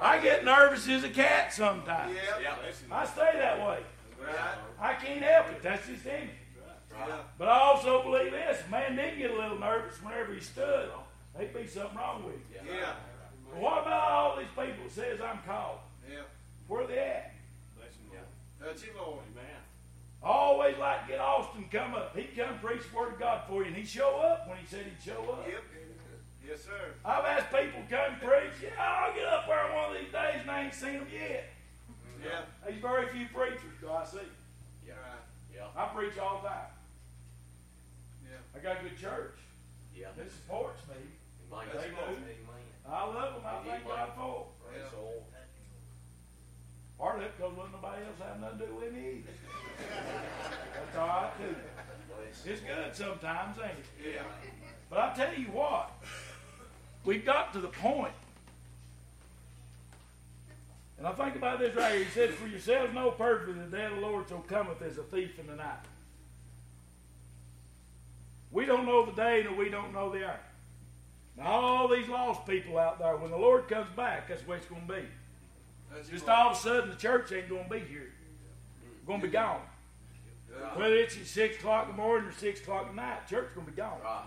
I 0.00 0.18
get 0.18 0.44
nervous 0.44 0.88
as 0.88 1.04
a 1.04 1.08
cat 1.08 1.52
sometimes. 1.52 2.14
Yeah. 2.14 2.40
Yeah. 2.42 2.72
I 2.92 3.06
stay 3.06 3.32
that 3.34 3.58
way. 3.58 3.78
Right. 4.20 4.34
I 4.80 4.94
can't 4.94 5.22
help 5.22 5.48
it. 5.48 5.62
That's 5.62 5.86
just 5.86 6.04
in 6.04 6.26
me. 6.26 6.30
Yeah. 6.98 7.16
But 7.38 7.48
I 7.48 7.58
also 7.60 8.02
believe 8.02 8.32
this. 8.32 8.62
Man 8.70 8.96
did 8.96 9.16
get 9.18 9.30
a 9.30 9.34
little 9.34 9.58
nervous 9.58 10.02
whenever 10.02 10.34
he 10.34 10.40
stood. 10.40 10.90
There'd 11.36 11.54
be 11.54 11.66
something 11.66 11.96
wrong 11.96 12.24
with 12.24 12.36
you. 12.50 12.72
Yeah. 12.72 12.94
But 13.50 13.60
what 13.60 13.82
about 13.82 14.10
all 14.10 14.36
these 14.36 14.46
people 14.48 14.84
that 14.84 14.92
says 14.92 15.20
I'm 15.20 15.40
called? 15.46 15.78
Yeah. 16.10 16.22
Where 16.68 16.86
they 16.86 16.98
at? 16.98 17.34
Touch 18.60 18.82
it, 18.84 18.96
Lord. 18.96 19.20
I 20.24 20.26
always 20.26 20.78
like 20.78 21.04
to 21.04 21.12
get 21.12 21.20
Austin 21.20 21.66
come 21.70 21.92
up. 21.94 22.16
He'd 22.16 22.34
come 22.34 22.58
preach 22.58 22.80
the 22.90 22.96
word 22.96 23.12
of 23.12 23.20
God 23.20 23.42
for 23.46 23.60
you, 23.60 23.66
and 23.68 23.76
he'd 23.76 23.86
show 23.86 24.16
up 24.16 24.48
when 24.48 24.56
he 24.56 24.64
said 24.64 24.86
he'd 24.86 25.04
show 25.04 25.20
up. 25.20 25.44
Yep. 25.46 25.62
Yes, 26.48 26.64
sir. 26.64 26.94
I've 27.04 27.24
asked 27.26 27.52
people 27.52 27.80
to 27.84 27.88
come 27.94 28.16
preach. 28.20 28.56
Yeah, 28.62 28.80
I'll 28.80 29.12
get 29.14 29.26
up 29.26 29.46
there 29.46 29.68
one 29.74 29.92
of 29.92 30.00
these 30.00 30.10
days, 30.10 30.40
and 30.40 30.50
I 30.50 30.64
ain't 30.64 30.72
seen 30.74 30.94
them 30.94 31.06
yet. 31.12 31.52
Mm-hmm. 31.92 32.24
Yeah. 32.24 32.40
There's 32.64 32.80
very 32.80 33.06
few 33.08 33.26
preachers 33.34 33.76
do 33.82 33.90
I 33.90 34.04
see. 34.06 34.24
Yeah. 34.86 34.94
Yeah. 35.54 35.68
I 35.76 35.88
preach 35.94 36.16
all 36.16 36.40
the 36.42 36.48
time. 36.48 36.72
Yeah. 38.24 38.40
I 38.56 38.62
got 38.62 38.80
a 38.80 38.88
good 38.88 38.98
church 38.98 39.36
Yeah. 39.94 40.08
that 40.16 40.32
supports 40.32 40.80
me. 40.88 40.96
Amen. 41.54 41.76
They 41.76 41.88
do. 41.88 41.96
Amen. 41.96 42.44
I 42.88 43.04
love 43.04 43.34
them. 43.34 43.42
I 43.46 43.68
thank 43.68 43.86
God 43.86 44.08
for 44.16 44.34
them. 44.34 44.68
Praise 44.68 44.90
the 44.90 45.00
Lord. 45.00 45.22
Part 46.98 47.16
of 47.16 47.22
it 47.22 47.36
because 47.36 47.52
nobody 47.72 48.02
else 48.04 48.18
have 48.26 48.40
nothing 48.40 48.58
to 48.58 48.66
do 48.66 48.74
with 48.74 48.92
me 48.92 49.00
either. 49.18 49.32
That's 50.74 50.96
all 50.96 51.06
right 51.06 51.30
too. 51.38 51.54
It's 52.46 52.60
good 52.60 52.94
sometimes, 52.94 53.58
ain't 53.58 53.72
it? 53.72 54.14
Yeah. 54.14 54.22
But 54.90 54.98
I 54.98 55.14
tell 55.14 55.34
you 55.34 55.46
what, 55.46 55.90
we've 57.04 57.24
got 57.24 57.52
to 57.54 57.60
the 57.60 57.68
point, 57.68 58.12
and 60.98 61.06
I 61.06 61.12
think 61.12 61.36
about 61.36 61.58
this 61.58 61.74
right 61.74 61.94
here. 61.94 62.04
He 62.04 62.10
said, 62.10 62.30
For 62.34 62.46
yourselves 62.46 62.94
know 62.94 63.10
perfectly 63.10 63.54
the 63.54 63.76
day 63.76 63.84
of 63.86 63.94
the 63.96 64.00
Lord 64.00 64.28
so 64.28 64.38
cometh 64.46 64.82
as 64.82 64.98
a 64.98 65.02
thief 65.02 65.38
in 65.38 65.46
the 65.46 65.56
night. 65.56 65.84
We 68.50 68.66
don't 68.66 68.86
know 68.86 69.04
the 69.04 69.12
day, 69.12 69.42
nor 69.44 69.56
we 69.56 69.68
don't 69.68 69.92
know 69.92 70.12
the 70.12 70.26
hour. 70.26 70.38
Now, 71.36 71.46
all 71.46 71.88
these 71.88 72.08
lost 72.08 72.46
people 72.46 72.78
out 72.78 72.98
there, 72.98 73.16
when 73.16 73.30
the 73.30 73.36
Lord 73.36 73.68
comes 73.68 73.88
back, 73.96 74.28
that's 74.28 74.46
what 74.46 74.58
it's 74.58 74.66
going 74.66 74.86
to 74.86 74.92
be. 74.92 75.00
It, 75.96 76.10
Just 76.10 76.26
Lord. 76.26 76.38
all 76.38 76.50
of 76.50 76.56
a 76.56 76.60
sudden, 76.60 76.90
the 76.90 76.96
church 76.96 77.32
ain't 77.32 77.48
going 77.48 77.64
to 77.64 77.70
be 77.70 77.80
here. 77.80 78.12
Going 79.06 79.20
to 79.20 79.26
be 79.26 79.32
gone. 79.32 79.60
Whether 80.76 80.94
it's 80.96 81.16
at 81.16 81.26
6 81.26 81.56
o'clock 81.56 81.86
in 81.86 81.96
the 81.96 82.02
morning 82.02 82.28
or 82.28 82.32
6 82.32 82.60
o'clock 82.60 82.86
at 82.88 82.94
night, 82.94 83.28
church 83.28 83.54
going 83.54 83.66
to 83.66 83.72
be 83.72 83.76
gone. 83.76 83.98
Right. 84.02 84.22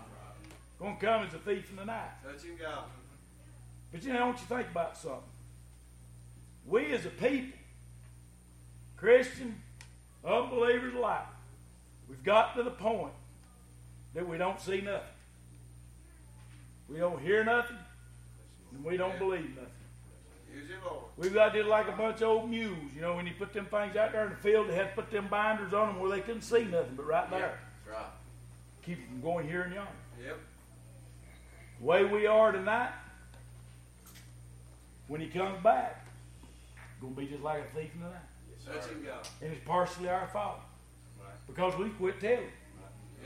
Going 0.78 0.96
to 0.96 1.06
come 1.06 1.26
as 1.26 1.34
a 1.34 1.38
thief 1.38 1.70
in 1.70 1.76
the 1.76 1.84
night. 1.84 2.10
Him, 2.24 2.56
God. 2.60 2.84
But 3.90 4.04
you 4.04 4.12
know, 4.12 4.18
I 4.18 4.24
want 4.24 4.36
you 4.36 4.46
to 4.46 4.54
think 4.54 4.70
about 4.70 4.96
something. 4.96 5.20
We 6.66 6.92
as 6.92 7.06
a 7.06 7.10
people, 7.10 7.58
Christian, 8.96 9.62
unbelievers 10.24 10.94
alike, 10.94 11.26
we've 12.08 12.22
got 12.22 12.54
to 12.56 12.62
the 12.62 12.70
point 12.70 13.14
that 14.14 14.28
we 14.28 14.36
don't 14.36 14.60
see 14.60 14.82
nothing. 14.82 15.08
We 16.88 16.98
don't 16.98 17.20
hear 17.20 17.44
nothing, 17.44 17.76
and 18.74 18.84
we 18.84 18.96
don't 18.96 19.18
believe 19.18 19.50
nothing. 19.50 19.68
Use 20.54 20.70
it, 20.70 20.76
Lord. 20.84 21.04
We've 21.16 21.34
got 21.34 21.52
just 21.54 21.68
like 21.68 21.88
a 21.88 21.92
bunch 21.92 22.16
of 22.16 22.28
old 22.28 22.50
mules. 22.50 22.76
You 22.94 23.02
know, 23.02 23.14
when 23.14 23.26
you 23.26 23.32
put 23.38 23.52
them 23.52 23.66
things 23.66 23.96
out 23.96 24.12
there 24.12 24.24
in 24.24 24.30
the 24.30 24.36
field, 24.36 24.68
they 24.68 24.74
had 24.74 24.94
to 24.94 25.02
put 25.02 25.10
them 25.10 25.28
binders 25.28 25.74
on 25.74 25.88
them 25.88 26.00
where 26.00 26.10
they 26.10 26.20
couldn't 26.20 26.42
see 26.42 26.64
nothing 26.64 26.94
but 26.96 27.06
right 27.06 27.26
Yeah. 27.30 27.38
there. 27.38 27.58
That's 27.86 27.96
right. 27.98 28.10
Keep 28.84 29.06
them 29.08 29.20
going 29.20 29.46
here 29.46 29.62
and 29.62 29.74
yonder. 29.74 29.90
Yep. 30.24 30.38
The 31.80 31.84
way 31.86 32.04
we 32.04 32.26
are 32.26 32.52
tonight, 32.52 32.92
when 35.08 35.20
he 35.20 35.28
comes 35.28 35.62
back, 35.62 36.06
going 37.00 37.14
to 37.14 37.20
be 37.20 37.26
just 37.26 37.42
like 37.42 37.60
a 37.60 37.76
thief 37.78 37.90
in 37.94 38.00
the 38.00 38.06
night. 38.08 38.16
Yes, 38.50 38.64
Touch 38.84 38.90
him, 38.90 39.04
God. 39.04 39.26
And 39.42 39.52
it's 39.52 39.64
partially 39.64 40.08
our 40.08 40.26
fault. 40.28 40.60
Right. 41.20 41.28
Because 41.46 41.76
we've 41.76 41.96
quit 41.98 42.18
telling. 42.20 42.50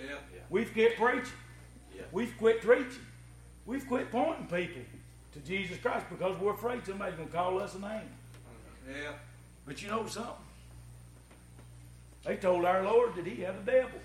Yeah. 0.05 0.17
We've 0.51 0.73
quit 0.73 0.97
preaching. 0.97 1.33
Yeah. 1.95 2.03
We've 2.13 2.37
quit 2.37 2.61
preaching. 2.61 3.07
We've 3.67 3.87
quit 3.87 4.11
pointing 4.11 4.47
people 4.47 4.83
to 5.33 5.41
Jesus 5.41 5.79
Christ 5.79 6.07
because 6.11 6.39
we're 6.39 6.53
afraid 6.53 6.85
somebody's 6.85 7.17
going 7.17 7.29
to 7.29 7.35
call 7.35 7.61
us 7.61 7.75
a 7.75 7.81
name. 7.81 8.01
Yeah. 8.89 9.13
But 9.67 9.83
you 9.83 9.89
know 9.89 10.07
something? 10.07 10.33
They 12.25 12.37
told 12.37 12.65
our 12.65 12.83
Lord 12.83 13.15
that 13.17 13.27
he 13.27 13.43
had 13.43 13.55
a 13.55 13.65
devil. 13.65 14.01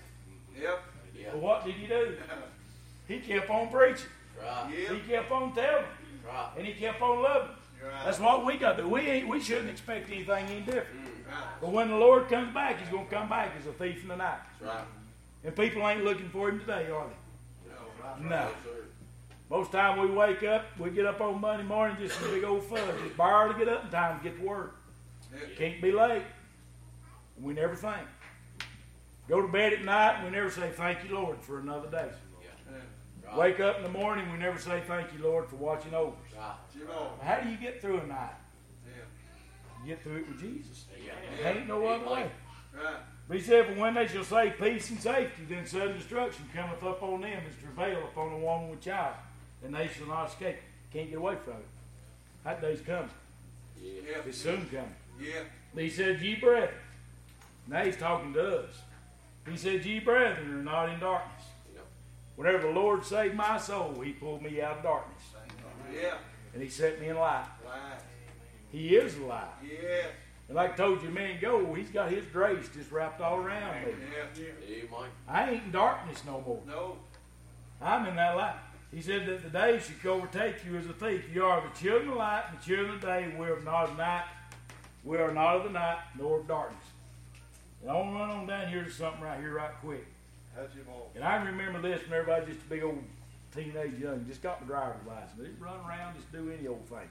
Yep. 0.60 0.82
Yeah. 1.18 1.28
But 1.32 1.40
what 1.40 1.64
did 1.64 1.74
he 1.74 1.86
do? 1.86 2.16
He 3.08 3.20
kept 3.20 3.48
on 3.48 3.70
preaching. 3.70 4.04
Right. 4.38 4.70
He 4.70 4.98
kept 5.10 5.32
on 5.32 5.54
telling. 5.54 5.86
Right. 6.26 6.50
And 6.58 6.66
he 6.66 6.74
kept 6.74 7.00
on 7.00 7.22
loving. 7.22 7.48
Right. 7.82 8.04
That's 8.04 8.20
what 8.20 8.44
we 8.44 8.58
got 8.58 8.76
to 8.76 8.82
do. 8.82 8.88
We, 8.90 9.00
ain't, 9.00 9.28
we 9.28 9.40
shouldn't 9.40 9.70
expect 9.70 10.10
anything 10.10 10.46
any 10.46 10.60
different. 10.60 11.06
Mm. 11.06 11.32
Right. 11.32 11.60
But 11.62 11.72
when 11.72 11.88
the 11.88 11.96
Lord 11.96 12.28
comes 12.28 12.52
back, 12.52 12.78
he's 12.78 12.88
going 12.90 13.06
to 13.06 13.14
come 13.14 13.30
back 13.30 13.52
as 13.58 13.66
a 13.66 13.72
thief 13.72 14.02
in 14.02 14.08
the 14.08 14.16
night. 14.16 14.40
That's 14.60 14.74
right. 14.74 14.84
And 15.42 15.56
people 15.56 15.88
ain't 15.88 16.04
looking 16.04 16.28
for 16.28 16.50
him 16.50 16.60
today, 16.60 16.90
are 16.90 17.06
they? 17.06 18.26
No. 18.26 18.28
No. 18.28 18.48
Yes, 19.50 19.50
sir. 19.50 19.56
Most 19.56 19.72
time 19.72 19.98
we 19.98 20.14
wake 20.14 20.42
up, 20.42 20.66
we 20.78 20.90
get 20.90 21.06
up 21.06 21.20
on 21.20 21.40
Monday 21.40 21.64
morning 21.64 21.96
just 22.00 22.20
a 22.20 22.28
big 22.28 22.44
old 22.44 22.62
fudge. 22.64 22.80
Just 23.02 23.16
barely 23.16 23.58
get 23.58 23.68
up 23.68 23.84
in 23.84 23.90
time 23.90 24.18
to 24.18 24.24
get 24.24 24.38
to 24.38 24.44
work. 24.46 24.76
Yep. 25.32 25.56
Can't 25.56 25.82
be 25.82 25.92
late. 25.92 26.22
We 27.40 27.54
never 27.54 27.74
think. 27.74 28.06
Go 29.28 29.42
to 29.42 29.48
bed 29.48 29.74
at 29.74 29.84
night 29.84 30.16
and 30.16 30.24
we 30.24 30.30
never 30.30 30.50
say 30.50 30.70
thank 30.70 31.04
you, 31.04 31.14
Lord, 31.14 31.40
for 31.42 31.60
another 31.60 31.88
day. 31.90 32.08
Yeah. 32.42 32.78
Right. 33.26 33.36
Wake 33.36 33.60
up 33.60 33.76
in 33.76 33.82
the 33.82 33.90
morning, 33.90 34.30
we 34.32 34.38
never 34.38 34.58
say 34.58 34.82
thank 34.86 35.12
you, 35.12 35.22
Lord, 35.22 35.46
for 35.46 35.56
watching 35.56 35.92
over 35.94 36.12
us. 36.40 36.56
Right. 36.74 36.96
How 37.22 37.40
do 37.42 37.50
you 37.50 37.58
get 37.58 37.80
through 37.80 38.00
a 38.00 38.06
night? 38.06 38.32
Yeah. 38.86 39.82
You 39.82 39.88
get 39.94 40.02
through 40.02 40.16
it 40.16 40.28
with 40.28 40.40
Jesus. 40.40 40.86
Yeah. 41.04 41.50
Ain't 41.50 41.68
no 41.68 41.86
other 41.86 42.08
way. 42.10 42.30
Right. 42.74 42.96
But 43.28 43.36
he 43.36 43.42
said, 43.42 43.66
For 43.66 43.74
when 43.74 43.94
they 43.94 44.08
shall 44.08 44.24
say 44.24 44.54
peace 44.58 44.88
and 44.88 44.98
safety, 44.98 45.44
then 45.46 45.66
sudden 45.66 45.98
destruction 45.98 46.48
cometh 46.54 46.82
up 46.82 47.02
on 47.02 47.20
them 47.20 47.42
as 47.46 47.62
travail 47.62 47.98
upon 48.04 48.32
a 48.32 48.38
woman 48.38 48.70
with 48.70 48.80
child, 48.80 49.14
and 49.64 49.74
they 49.74 49.88
shall 49.88 50.06
not 50.06 50.28
escape. 50.28 50.56
Can't 50.92 51.10
get 51.10 51.18
away 51.18 51.36
from 51.44 51.54
it. 51.54 51.66
That 52.44 52.60
day's 52.60 52.80
coming. 52.80 53.10
Yeah. 53.82 53.92
Yeah. 54.08 54.16
It's 54.26 54.38
soon 54.38 54.66
coming. 54.66 54.94
Yeah. 55.20 55.42
He 55.76 55.90
said, 55.90 56.20
Ye 56.20 56.36
brethren. 56.36 56.74
Now 57.66 57.84
he's 57.84 57.96
talking 57.96 58.32
to 58.32 58.60
us. 58.60 58.70
He 59.48 59.56
said, 59.56 59.84
Ye 59.84 60.00
brethren 60.00 60.54
are 60.54 60.62
not 60.62 60.88
in 60.88 61.00
darkness. 61.00 61.44
Yeah. 61.74 61.80
Whenever 62.36 62.68
the 62.68 62.72
Lord 62.72 63.04
saved 63.04 63.34
my 63.34 63.58
soul, 63.58 64.00
he 64.02 64.12
pulled 64.12 64.42
me 64.42 64.60
out 64.62 64.78
of 64.78 64.82
darkness. 64.82 65.22
Yeah. 65.94 66.14
And 66.54 66.62
he 66.62 66.68
set 66.68 67.00
me 67.00 67.08
in 67.08 67.16
light. 67.16 67.46
Right. 67.64 68.00
He 68.70 68.96
is 68.96 69.16
the 69.16 69.24
light. 69.24 69.48
Yeah. 69.62 70.06
And 70.48 70.56
like 70.56 70.72
I 70.72 70.76
told 70.76 71.02
you 71.02 71.08
a 71.08 71.12
minute 71.12 71.38
ago, 71.38 71.74
he's 71.74 71.90
got 71.90 72.10
his 72.10 72.24
grace 72.26 72.68
just 72.74 72.90
wrapped 72.90 73.20
all 73.20 73.36
around 73.36 73.84
me. 73.84 73.92
Yeah. 74.36 74.44
Amen. 74.84 75.10
I 75.28 75.50
ain't 75.50 75.64
in 75.64 75.70
darkness 75.70 76.22
no 76.26 76.42
more. 76.46 76.62
No. 76.66 76.96
I'm 77.80 78.06
in 78.06 78.16
that 78.16 78.36
light. 78.36 78.56
He 78.92 79.02
said 79.02 79.26
that 79.26 79.42
the 79.42 79.50
day 79.50 79.78
should 79.78 80.08
overtake 80.08 80.64
you 80.64 80.76
as 80.76 80.86
a 80.86 80.94
thief. 80.94 81.24
You 81.32 81.44
are 81.44 81.62
the 81.62 81.78
children 81.78 82.10
of 82.10 82.16
light 82.16 82.44
the 82.58 82.66
children 82.66 82.94
of 82.94 83.00
the 83.00 83.06
day. 83.06 83.34
We 83.38 83.46
are 83.46 83.60
not 83.60 83.90
of 83.90 83.98
night. 83.98 84.24
We 85.04 85.18
are 85.18 85.32
not 85.32 85.56
of 85.56 85.64
the 85.64 85.70
night 85.70 85.98
nor 86.18 86.40
of 86.40 86.48
darkness. 86.48 86.84
And 87.82 87.90
I 87.90 87.94
want 87.94 88.10
to 88.10 88.14
run 88.14 88.30
on 88.30 88.46
down 88.46 88.68
here 88.68 88.84
to 88.84 88.90
something 88.90 89.22
right 89.22 89.38
here, 89.38 89.54
right 89.54 89.70
quick. 89.82 90.06
How'd 90.56 90.70
you 90.74 90.84
all? 90.90 91.10
And 91.14 91.22
I 91.22 91.36
remember 91.36 91.80
this 91.80 92.02
when 92.08 92.18
everybody 92.18 92.52
just 92.52 92.64
a 92.66 92.68
big 92.68 92.82
old 92.82 93.02
teenage 93.54 93.98
young, 93.98 94.26
just 94.26 94.42
got 94.42 94.60
my 94.60 94.66
driver's 94.66 95.06
license. 95.06 95.38
They 95.38 95.64
run 95.64 95.78
around, 95.86 96.16
just 96.16 96.32
do 96.32 96.50
any 96.50 96.66
old 96.66 96.84
thing. 96.86 97.08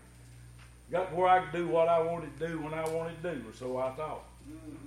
Got 0.91 1.09
to 1.11 1.15
where 1.15 1.27
I 1.27 1.39
could 1.39 1.51
do 1.51 1.67
what 1.67 1.87
I 1.87 2.01
wanted 2.01 2.37
to 2.39 2.47
do 2.47 2.59
when 2.59 2.73
I 2.73 2.87
wanted 2.89 3.21
to 3.21 3.35
do, 3.35 3.49
or 3.49 3.53
so 3.53 3.77
I 3.77 3.91
thought. 3.91 4.23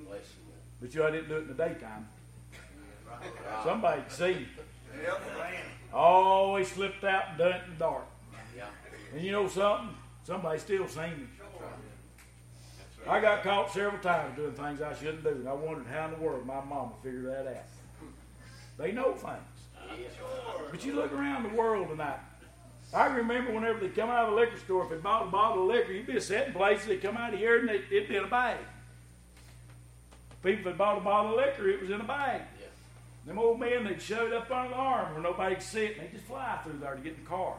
Bless 0.06 0.20
you. 0.20 0.50
But 0.80 0.94
you 0.94 1.00
know, 1.00 1.06
I 1.08 1.10
didn't 1.10 1.28
do 1.28 1.36
it 1.36 1.42
in 1.42 1.48
the 1.48 1.54
daytime. 1.54 2.08
Somebody 3.64 4.02
could 4.02 4.12
see. 4.12 4.46
Yep. 5.02 5.20
Always 5.92 6.70
slipped 6.70 7.04
out 7.04 7.30
and 7.30 7.38
done 7.38 7.52
it 7.52 7.62
in 7.64 7.70
the 7.70 7.78
dark. 7.78 8.04
Yeah. 8.56 8.66
And 9.12 9.22
you 9.22 9.32
know 9.32 9.48
something? 9.48 9.94
Somebody 10.24 10.58
still 10.58 10.86
seen 10.86 11.02
me. 11.02 11.26
Right. 13.06 13.18
I 13.18 13.20
got 13.20 13.42
caught 13.42 13.72
several 13.72 14.00
times 14.00 14.36
doing 14.36 14.52
things 14.52 14.82
I 14.82 14.94
shouldn't 14.94 15.24
do, 15.24 15.30
and 15.30 15.48
I 15.48 15.52
wondered 15.54 15.86
how 15.86 16.06
in 16.06 16.10
the 16.12 16.18
world 16.18 16.46
my 16.46 16.62
mama 16.62 16.92
figured 17.02 17.26
that 17.26 17.46
out. 17.46 17.64
They 18.78 18.92
know 18.92 19.14
things. 19.14 19.38
But 20.70 20.84
you 20.84 20.94
look 20.94 21.12
around 21.12 21.44
the 21.44 21.56
world 21.56 21.88
tonight. 21.88 22.20
I 22.92 23.06
remember 23.06 23.52
whenever 23.52 23.80
they 23.80 23.88
come 23.88 24.10
out 24.10 24.28
of 24.28 24.30
the 24.30 24.36
liquor 24.36 24.58
store, 24.58 24.84
if 24.84 24.90
they 24.90 24.96
bought 24.96 25.26
a 25.26 25.30
bottle 25.30 25.62
of 25.62 25.68
liquor, 25.68 25.92
you'd 25.92 26.06
be 26.06 26.18
sitting 26.20 26.52
places, 26.52 26.86
they 26.86 26.96
come 26.96 27.16
out 27.16 27.32
of 27.32 27.38
here 27.38 27.60
and 27.60 27.68
they, 27.68 27.82
it'd 27.90 28.08
be 28.08 28.16
in 28.16 28.24
a 28.24 28.28
bag. 28.28 28.58
People 30.42 30.64
that 30.64 30.78
bought 30.78 30.98
a 30.98 31.00
bottle 31.00 31.32
of 31.32 31.36
liquor, 31.36 31.68
it 31.68 31.80
was 31.80 31.90
in 31.90 32.00
a 32.00 32.04
bag. 32.04 32.42
Them 33.30 33.38
old 33.38 33.60
men, 33.60 33.84
they'd 33.84 34.02
shove 34.02 34.26
it 34.26 34.32
up 34.32 34.50
under 34.50 34.70
the 34.70 34.74
arm 34.74 35.12
where 35.12 35.22
nobody 35.22 35.54
could 35.54 35.62
see 35.62 35.84
it, 35.84 35.98
and 35.98 36.08
they 36.08 36.12
just 36.12 36.24
fly 36.24 36.58
through 36.64 36.80
there 36.80 36.96
to 36.96 37.00
get 37.00 37.14
in 37.14 37.22
the 37.22 37.30
car. 37.30 37.54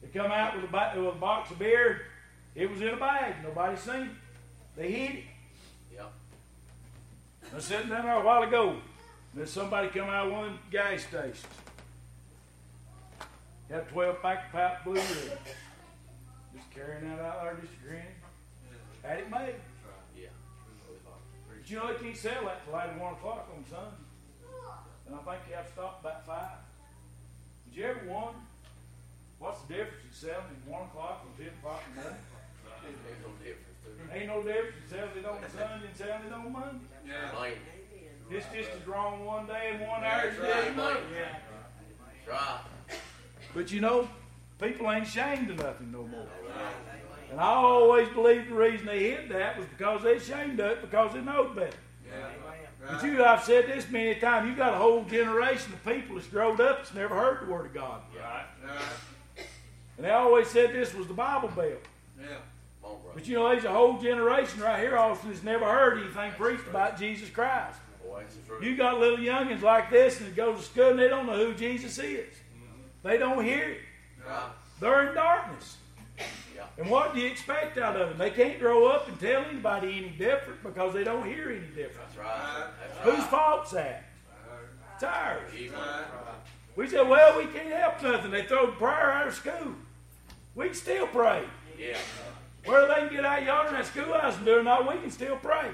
They 0.00 0.08
come 0.18 0.32
out 0.32 0.56
with 0.56 0.64
a, 0.64 0.92
with 0.96 1.14
a 1.14 1.18
box 1.18 1.50
of 1.50 1.58
beer, 1.58 2.06
it 2.54 2.70
was 2.70 2.80
in 2.80 2.88
a 2.88 2.96
bag, 2.96 3.34
nobody 3.42 3.76
seen 3.76 3.94
it. 3.96 4.10
They 4.76 4.92
hid 4.92 5.16
it. 5.16 5.24
Yeah. 5.94 6.06
I 7.52 7.56
was 7.56 7.66
sitting 7.66 7.90
down 7.90 8.06
there 8.06 8.14
a 8.14 8.24
while 8.24 8.42
ago, 8.42 8.70
and 8.70 8.80
then 9.34 9.46
somebody 9.46 9.88
come 9.88 10.08
out 10.08 10.28
of 10.28 10.32
one 10.32 10.44
of 10.46 10.52
the 10.52 10.58
gas 10.70 11.02
stations. 11.02 11.44
Had 13.68 13.80
a 13.80 13.84
12 13.90 14.22
pack 14.22 14.46
of 14.46 14.52
pipe 14.52 14.84
blue. 14.84 14.94
Just 14.94 16.70
carrying 16.74 17.10
that 17.10 17.20
out 17.20 17.42
there, 17.42 17.58
just 17.60 17.74
grinning. 17.82 18.06
Had 19.02 19.18
it 19.18 19.30
made. 19.30 19.56
Yeah. 20.16 20.28
But 21.46 21.70
you 21.70 21.76
know, 21.76 21.92
they 21.92 22.02
can't 22.02 22.16
sell 22.16 22.46
that 22.46 22.64
till 22.64 22.74
later 22.74 22.94
1 22.98 23.12
o'clock 23.12 23.46
on 23.54 23.62
Sunday. 23.68 23.99
And 25.10 25.18
I 25.18 25.22
think 25.26 25.42
you 25.50 25.56
have 25.56 25.66
to 25.66 25.72
stop 25.72 26.00
about 26.00 26.24
5. 26.24 26.38
Did 27.66 27.76
you 27.76 27.84
ever 27.86 28.00
wonder 28.06 28.38
what's 29.40 29.60
the 29.62 29.74
difference 29.74 30.06
in 30.06 30.14
selling 30.14 30.54
at 30.54 30.70
1 30.70 30.82
o'clock 30.82 31.26
and 31.26 31.34
10 31.34 31.58
o'clock 31.58 31.82
in 31.90 31.96
the 31.96 32.02
morning? 32.02 32.22
There's 33.02 33.22
no 33.26 33.32
difference. 33.42 33.66
Ain't 34.14 34.26
no 34.30 34.42
difference 34.42 34.76
in 34.78 34.88
selling 34.88 35.16
it 35.18 35.26
on 35.26 35.38
Sunday 35.50 35.86
and 35.86 35.96
selling 35.96 36.26
it 36.26 36.32
on 36.32 36.52
Monday. 36.52 36.86
Yeah. 37.06 37.34
Amen. 37.36 37.58
It's 38.30 38.46
just 38.54 38.70
as 38.70 38.86
wrong 38.86 39.24
one 39.24 39.46
day 39.46 39.70
and 39.72 39.80
one 39.80 40.02
Yeah, 40.02 40.14
hour 40.14 40.22
that's 40.30 40.36
as 40.36 40.40
the 40.40 40.54
other 40.54 40.66
right. 40.68 40.76
month. 40.76 41.00
Right. 42.28 42.60
But 43.52 43.72
you 43.72 43.80
know, 43.80 44.08
people 44.60 44.90
ain't 44.92 45.06
ashamed 45.08 45.50
of 45.50 45.58
nothing 45.58 45.90
no 45.90 46.06
more. 46.06 46.28
And 47.32 47.40
I 47.40 47.54
always 47.54 48.08
believed 48.10 48.48
the 48.50 48.54
reason 48.54 48.86
they 48.86 49.10
hid 49.10 49.28
that 49.30 49.58
was 49.58 49.66
because 49.66 50.02
they 50.04 50.14
ashamed 50.14 50.60
of 50.60 50.70
it 50.70 50.80
because 50.82 51.14
they 51.14 51.20
know 51.20 51.48
better. 51.48 51.76
Yeah. 52.06 52.28
But 52.90 53.04
you, 53.04 53.24
I've 53.24 53.44
said 53.44 53.66
this 53.66 53.88
many 53.90 54.14
times, 54.16 54.48
you 54.48 54.56
got 54.56 54.74
a 54.74 54.76
whole 54.76 55.04
generation 55.04 55.72
of 55.72 55.84
people 55.84 56.16
that's 56.16 56.28
growed 56.28 56.60
up 56.60 56.78
that's 56.78 56.94
never 56.94 57.14
heard 57.14 57.46
the 57.46 57.52
Word 57.52 57.66
of 57.66 57.74
God. 57.74 58.02
Right. 58.16 58.46
And 59.96 60.06
they 60.06 60.10
always 60.10 60.48
said 60.48 60.72
this 60.72 60.94
was 60.94 61.06
the 61.06 61.14
Bible 61.14 61.48
Belt. 61.48 61.84
Yeah. 62.18 62.26
On. 62.82 62.96
But 63.14 63.28
you 63.28 63.34
know, 63.36 63.48
there's 63.50 63.64
a 63.64 63.72
whole 63.72 63.98
generation 63.98 64.60
right 64.60 64.80
here, 64.80 64.96
Austin, 64.96 65.30
that's 65.30 65.42
never 65.42 65.66
heard 65.66 65.98
anything 65.98 66.32
preached 66.32 66.66
about 66.66 66.98
Jesus 66.98 67.28
Christ. 67.28 67.78
Boy, 68.02 68.20
that's 68.20 68.34
the 68.36 68.42
truth. 68.46 68.64
You 68.64 68.76
got 68.76 68.98
little 68.98 69.18
youngins 69.18 69.62
like 69.62 69.90
this 69.90 70.20
and 70.20 70.34
go 70.34 70.54
to 70.54 70.62
school 70.62 70.90
and 70.90 70.98
they 70.98 71.08
don't 71.08 71.26
know 71.26 71.36
who 71.36 71.54
Jesus 71.54 71.98
is. 71.98 72.34
Mm-hmm. 72.34 73.08
They 73.08 73.18
don't 73.18 73.44
hear 73.44 73.70
it. 73.70 73.80
Right. 74.26 74.50
They're 74.80 75.08
in 75.08 75.14
darkness. 75.14 75.76
Yeah. 76.60 76.82
And 76.82 76.90
what 76.90 77.14
do 77.14 77.20
you 77.20 77.26
expect 77.26 77.78
out 77.78 77.96
of 77.96 78.10
them? 78.10 78.18
They 78.18 78.30
can't 78.30 78.58
grow 78.58 78.86
up 78.86 79.08
and 79.08 79.18
tell 79.18 79.44
anybody 79.44 79.96
any 79.96 80.10
different 80.10 80.62
because 80.62 80.92
they 80.92 81.04
don't 81.04 81.26
hear 81.26 81.48
any 81.50 81.66
different. 81.74 82.08
That's 82.08 82.18
right. 82.18 82.66
That's 82.80 82.98
Whose 83.04 83.18
right. 83.18 83.30
fault's 83.30 83.70
that? 83.72 84.04
It's 84.94 85.04
ours. 85.04 85.50
We 86.76 86.88
said, 86.88 87.08
well, 87.08 87.38
we 87.38 87.46
can't 87.46 87.72
help 87.72 88.02
nothing. 88.02 88.30
They 88.30 88.42
throw 88.44 88.68
prayer 88.72 89.10
out 89.12 89.28
of 89.28 89.34
school. 89.34 89.74
We 90.54 90.66
can 90.66 90.74
still 90.74 91.06
pray. 91.06 91.44
Yeah. 91.78 91.96
Whether 92.66 92.88
they 92.88 92.94
can 92.94 93.08
get 93.08 93.24
out 93.24 93.42
yonder 93.42 93.70
in 93.70 93.76
that 93.76 93.86
schoolhouse 93.86 94.36
and 94.36 94.44
do 94.44 94.56
it 94.56 94.58
or 94.58 94.62
not, 94.62 94.86
we 94.92 95.00
can 95.00 95.10
still 95.10 95.36
pray. 95.36 95.70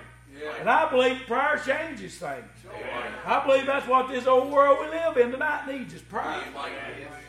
And 0.61 0.69
I 0.69 0.91
believe 0.91 1.27
prayer 1.27 1.61
changes 1.65 2.17
things. 2.17 2.45
Amen. 2.69 3.13
I 3.25 3.47
believe 3.47 3.67
that's 3.67 3.87
what 3.87 4.09
this 4.09 4.27
old 4.27 4.51
world 4.51 4.79
we 4.81 4.89
live 4.89 5.17
in 5.17 5.31
tonight 5.31 5.67
needs 5.67 5.95
is 5.95 6.03
prayer. 6.03 6.43
Amen. 6.49 6.73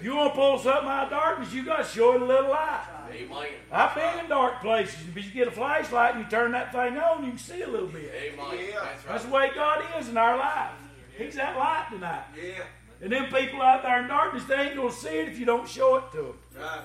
You 0.01 0.15
want 0.15 0.33
to 0.33 0.35
pull 0.35 0.59
something 0.59 0.87
out 0.87 1.05
of 1.05 1.09
darkness, 1.09 1.53
you 1.53 1.63
got 1.63 1.77
to 1.77 1.83
show 1.83 2.15
it 2.15 2.21
a 2.21 2.25
little 2.25 2.49
light. 2.49 2.85
Amen. 3.11 3.47
I've 3.71 3.95
been 3.95 4.19
in 4.23 4.29
dark 4.29 4.61
places, 4.61 4.97
but 5.13 5.23
you 5.23 5.31
get 5.31 5.47
a 5.47 5.51
flashlight 5.51 6.15
and 6.15 6.23
you 6.23 6.29
turn 6.29 6.51
that 6.51 6.71
thing 6.71 6.97
on, 6.97 7.23
you 7.23 7.31
can 7.31 7.39
see 7.39 7.61
a 7.61 7.67
little 7.67 7.87
bit. 7.87 8.11
Amen. 8.13 8.59
Yeah. 8.59 8.79
That's 8.83 9.03
That's 9.03 9.25
the 9.25 9.31
way 9.31 9.51
God 9.55 9.83
is 9.99 10.09
in 10.09 10.17
our 10.17 10.37
life. 10.37 10.71
He's 11.17 11.35
that 11.35 11.57
light 11.57 11.87
tonight. 11.91 12.25
Yeah. 12.35 12.63
And 13.01 13.11
them 13.11 13.25
people 13.25 13.61
out 13.61 13.83
there 13.83 14.01
in 14.01 14.07
darkness, 14.07 14.43
they 14.45 14.55
ain't 14.55 14.75
going 14.75 14.89
to 14.89 14.95
see 14.95 15.19
it 15.19 15.29
if 15.29 15.39
you 15.39 15.45
don't 15.45 15.67
show 15.67 15.97
it 15.97 16.11
to 16.11 16.17
them. 16.17 16.39
Right. 16.57 16.81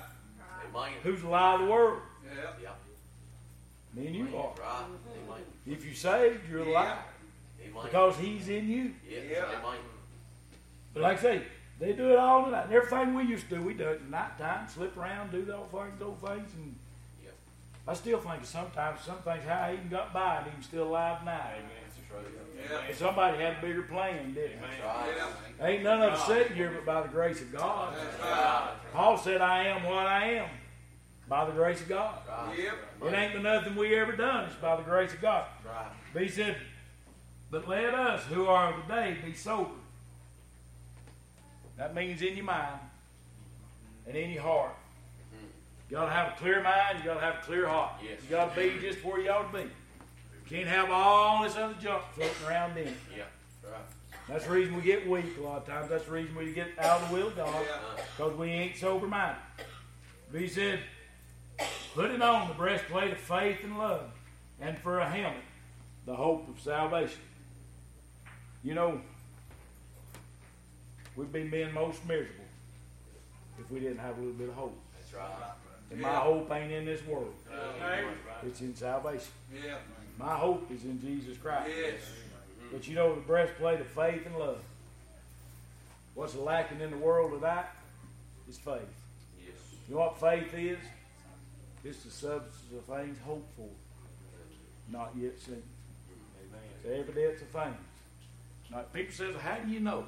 Amen. 0.75 0.91
Who's 1.03 1.21
the 1.21 1.29
light 1.29 1.55
of 1.55 1.61
the 1.61 1.71
world? 1.71 1.99
Yeah. 2.25 2.49
Yeah. 2.61 2.69
Me 3.93 4.07
and 4.07 4.15
you 4.15 4.37
are. 4.37 4.53
Right. 4.59 4.85
Amen. 5.65 5.77
If 5.77 5.85
you 5.85 5.93
saved, 5.93 6.49
you're 6.49 6.61
alive 6.61 6.73
light 6.73 6.97
Amen. 7.69 7.83
because 7.85 8.17
He's 8.17 8.49
in 8.49 8.67
you. 8.69 8.93
Yeah. 9.09 9.45
But 10.93 11.03
like 11.03 11.19
I 11.19 11.21
say, 11.21 11.41
they 11.79 11.93
do 11.93 12.11
it 12.11 12.17
all 12.17 12.45
tonight. 12.45 12.65
And 12.65 12.73
everything 12.73 13.13
we 13.15 13.23
used 13.23 13.49
to 13.49 13.55
do, 13.57 13.61
we 13.61 13.73
do 13.73 13.83
it 13.85 14.01
at 14.03 14.09
night 14.09 14.37
time, 14.37 14.67
slip 14.69 14.95
around, 14.95 15.31
do 15.31 15.43
those 15.43 15.65
things, 15.71 15.99
those 15.99 16.17
things. 16.23 16.51
And 16.55 16.75
Yep. 17.23 17.33
I 17.87 17.93
still 17.93 18.19
think 18.19 18.45
sometimes 18.45 19.01
some 19.01 19.17
things 19.17 19.43
how 19.47 19.67
he 19.69 19.73
even 19.75 19.89
got 19.89 20.13
by 20.13 20.37
and 20.37 20.47
even 20.47 20.61
still 20.63 20.87
alive 20.87 21.25
now. 21.25 21.49
That's 21.83 21.95
the 21.95 22.29
truth. 22.29 22.39
Yeah. 22.69 22.77
And 22.87 22.95
somebody 22.95 23.37
had 23.37 23.57
a 23.57 23.61
bigger 23.61 23.81
plan, 23.83 24.33
didn't 24.33 24.61
they? 24.61 24.67
That's 24.81 25.19
right. 25.59 25.69
Ain't 25.69 25.83
none 25.83 26.01
of 26.01 26.13
us 26.13 26.27
sitting 26.27 26.55
here 26.55 26.71
but 26.71 26.85
by 26.85 27.01
the 27.01 27.09
grace 27.09 27.41
of 27.41 27.51
God. 27.51 27.93
That's 27.95 28.05
That's 28.17 28.21
right. 28.23 28.29
right. 28.31 28.71
Paul 28.93 29.17
said, 29.17 29.41
I 29.41 29.65
am 29.65 29.83
what 29.83 30.05
I 30.05 30.29
am 30.33 30.49
by 31.33 31.45
the 31.45 31.51
grace 31.51 31.81
of 31.81 31.89
God. 31.89 32.19
Right. 32.29 32.59
Yep. 32.59 32.73
It 33.07 33.15
ain't 33.15 33.33
been 33.33 33.41
nothing 33.41 33.75
we 33.75 33.95
ever 33.95 34.11
done. 34.11 34.45
It's 34.45 34.55
by 34.57 34.75
the 34.75 34.83
grace 34.83 35.11
of 35.13 35.19
God. 35.19 35.47
Right. 35.65 35.87
But 36.13 36.21
he 36.21 36.27
said, 36.27 36.57
But 37.49 37.67
let 37.67 37.95
us 37.95 38.23
who 38.25 38.45
are 38.45 38.71
of 38.71 38.87
the 38.87 38.93
day 38.93 39.17
be 39.25 39.33
sober. 39.33 39.71
That 41.75 41.95
means 41.95 42.21
in 42.21 42.35
your 42.35 42.45
mind 42.45 42.79
and 44.05 44.15
in 44.15 44.29
your 44.29 44.43
heart. 44.43 44.75
Mm-hmm. 45.33 45.45
You 45.89 45.97
gotta 45.97 46.11
have 46.11 46.33
a 46.33 46.35
clear 46.35 46.61
mind, 46.61 46.99
you 46.99 47.05
gotta 47.05 47.21
have 47.21 47.37
a 47.41 47.41
clear 47.41 47.67
heart. 47.67 47.93
Yes. 48.03 48.19
You 48.21 48.29
gotta 48.29 48.55
be 48.55 48.77
just 48.79 49.03
where 49.03 49.19
you 49.19 49.31
ought 49.31 49.51
to 49.51 49.57
be. 49.57 49.63
You 49.63 49.69
Can't 50.47 50.67
have 50.67 50.91
all 50.91 51.41
this 51.41 51.55
other 51.55 51.73
junk 51.81 52.03
floating 52.13 52.35
around 52.47 52.77
in. 52.77 52.93
Yeah. 53.17 53.23
Right. 53.63 53.81
That's 54.29 54.45
the 54.45 54.51
reason 54.51 54.75
we 54.75 54.83
get 54.83 55.09
weak 55.09 55.25
a 55.39 55.41
lot 55.41 55.63
of 55.63 55.65
times. 55.65 55.89
That's 55.89 56.05
the 56.05 56.11
reason 56.11 56.35
we 56.35 56.53
get 56.53 56.67
out 56.77 57.01
of 57.01 57.09
the 57.09 57.15
will 57.15 57.27
of 57.29 57.35
God. 57.37 57.65
Because 58.15 58.37
we 58.37 58.49
ain't 58.49 58.77
sober 58.77 59.07
minded. 59.07 59.41
But 60.31 60.41
he 60.41 60.47
said, 60.47 60.79
Put 61.95 62.11
it 62.11 62.21
on 62.21 62.47
the 62.47 62.53
breastplate 62.55 63.11
of 63.11 63.19
faith 63.19 63.63
and 63.63 63.77
love, 63.77 64.09
and 64.59 64.77
for 64.79 64.99
a 64.99 65.09
helmet, 65.09 65.43
the 66.05 66.15
hope 66.15 66.49
of 66.49 66.59
salvation. 66.59 67.19
You 68.63 68.73
know, 68.73 69.01
we'd 71.15 71.31
be 71.31 71.43
men 71.43 71.73
most 71.73 72.05
miserable 72.07 72.45
if 73.59 73.69
we 73.69 73.79
didn't 73.79 73.99
have 73.99 74.17
a 74.17 74.21
little 74.21 74.33
bit 74.33 74.49
of 74.49 74.55
hope. 74.55 74.77
That's 74.97 75.13
right. 75.13 75.51
And 75.91 76.01
my 76.01 76.15
hope 76.15 76.51
ain't 76.51 76.71
in 76.71 76.85
this 76.85 77.05
world, 77.05 77.33
it's 78.45 78.61
in 78.61 78.75
salvation. 78.75 79.31
Yeah. 79.53 79.75
My 80.17 80.35
hope 80.35 80.69
is 80.71 80.83
in 80.83 80.99
Jesus 80.99 81.37
Christ. 81.37 81.69
Yes. 81.75 82.01
But 82.71 82.87
you 82.87 82.95
know, 82.95 83.13
the 83.13 83.21
breastplate 83.21 83.79
of 83.79 83.87
faith 83.87 84.25
and 84.25 84.37
love. 84.37 84.59
What's 86.15 86.35
lacking 86.35 86.81
in 86.81 86.91
the 86.91 86.97
world 86.97 87.33
of 87.33 87.41
that 87.41 87.75
is 88.49 88.57
faith. 88.57 88.81
Yes. 89.39 89.55
You 89.87 89.95
know 89.95 90.01
what 90.01 90.19
faith 90.19 90.53
is? 90.53 90.77
It's 91.83 92.03
the 92.03 92.11
substance 92.11 92.71
of 92.77 92.95
things 92.95 93.17
hoped 93.25 93.55
for, 93.55 93.69
not 94.89 95.11
yet 95.17 95.37
seen. 95.39 95.63
It's 96.39 96.83
the 96.83 96.97
evidence 96.97 97.41
of 97.41 97.47
things. 97.49 97.75
Now, 98.71 98.83
people 98.93 99.13
says, 99.13 99.35
how 99.35 99.57
do 99.57 99.71
you 99.71 99.79
know? 99.79 100.05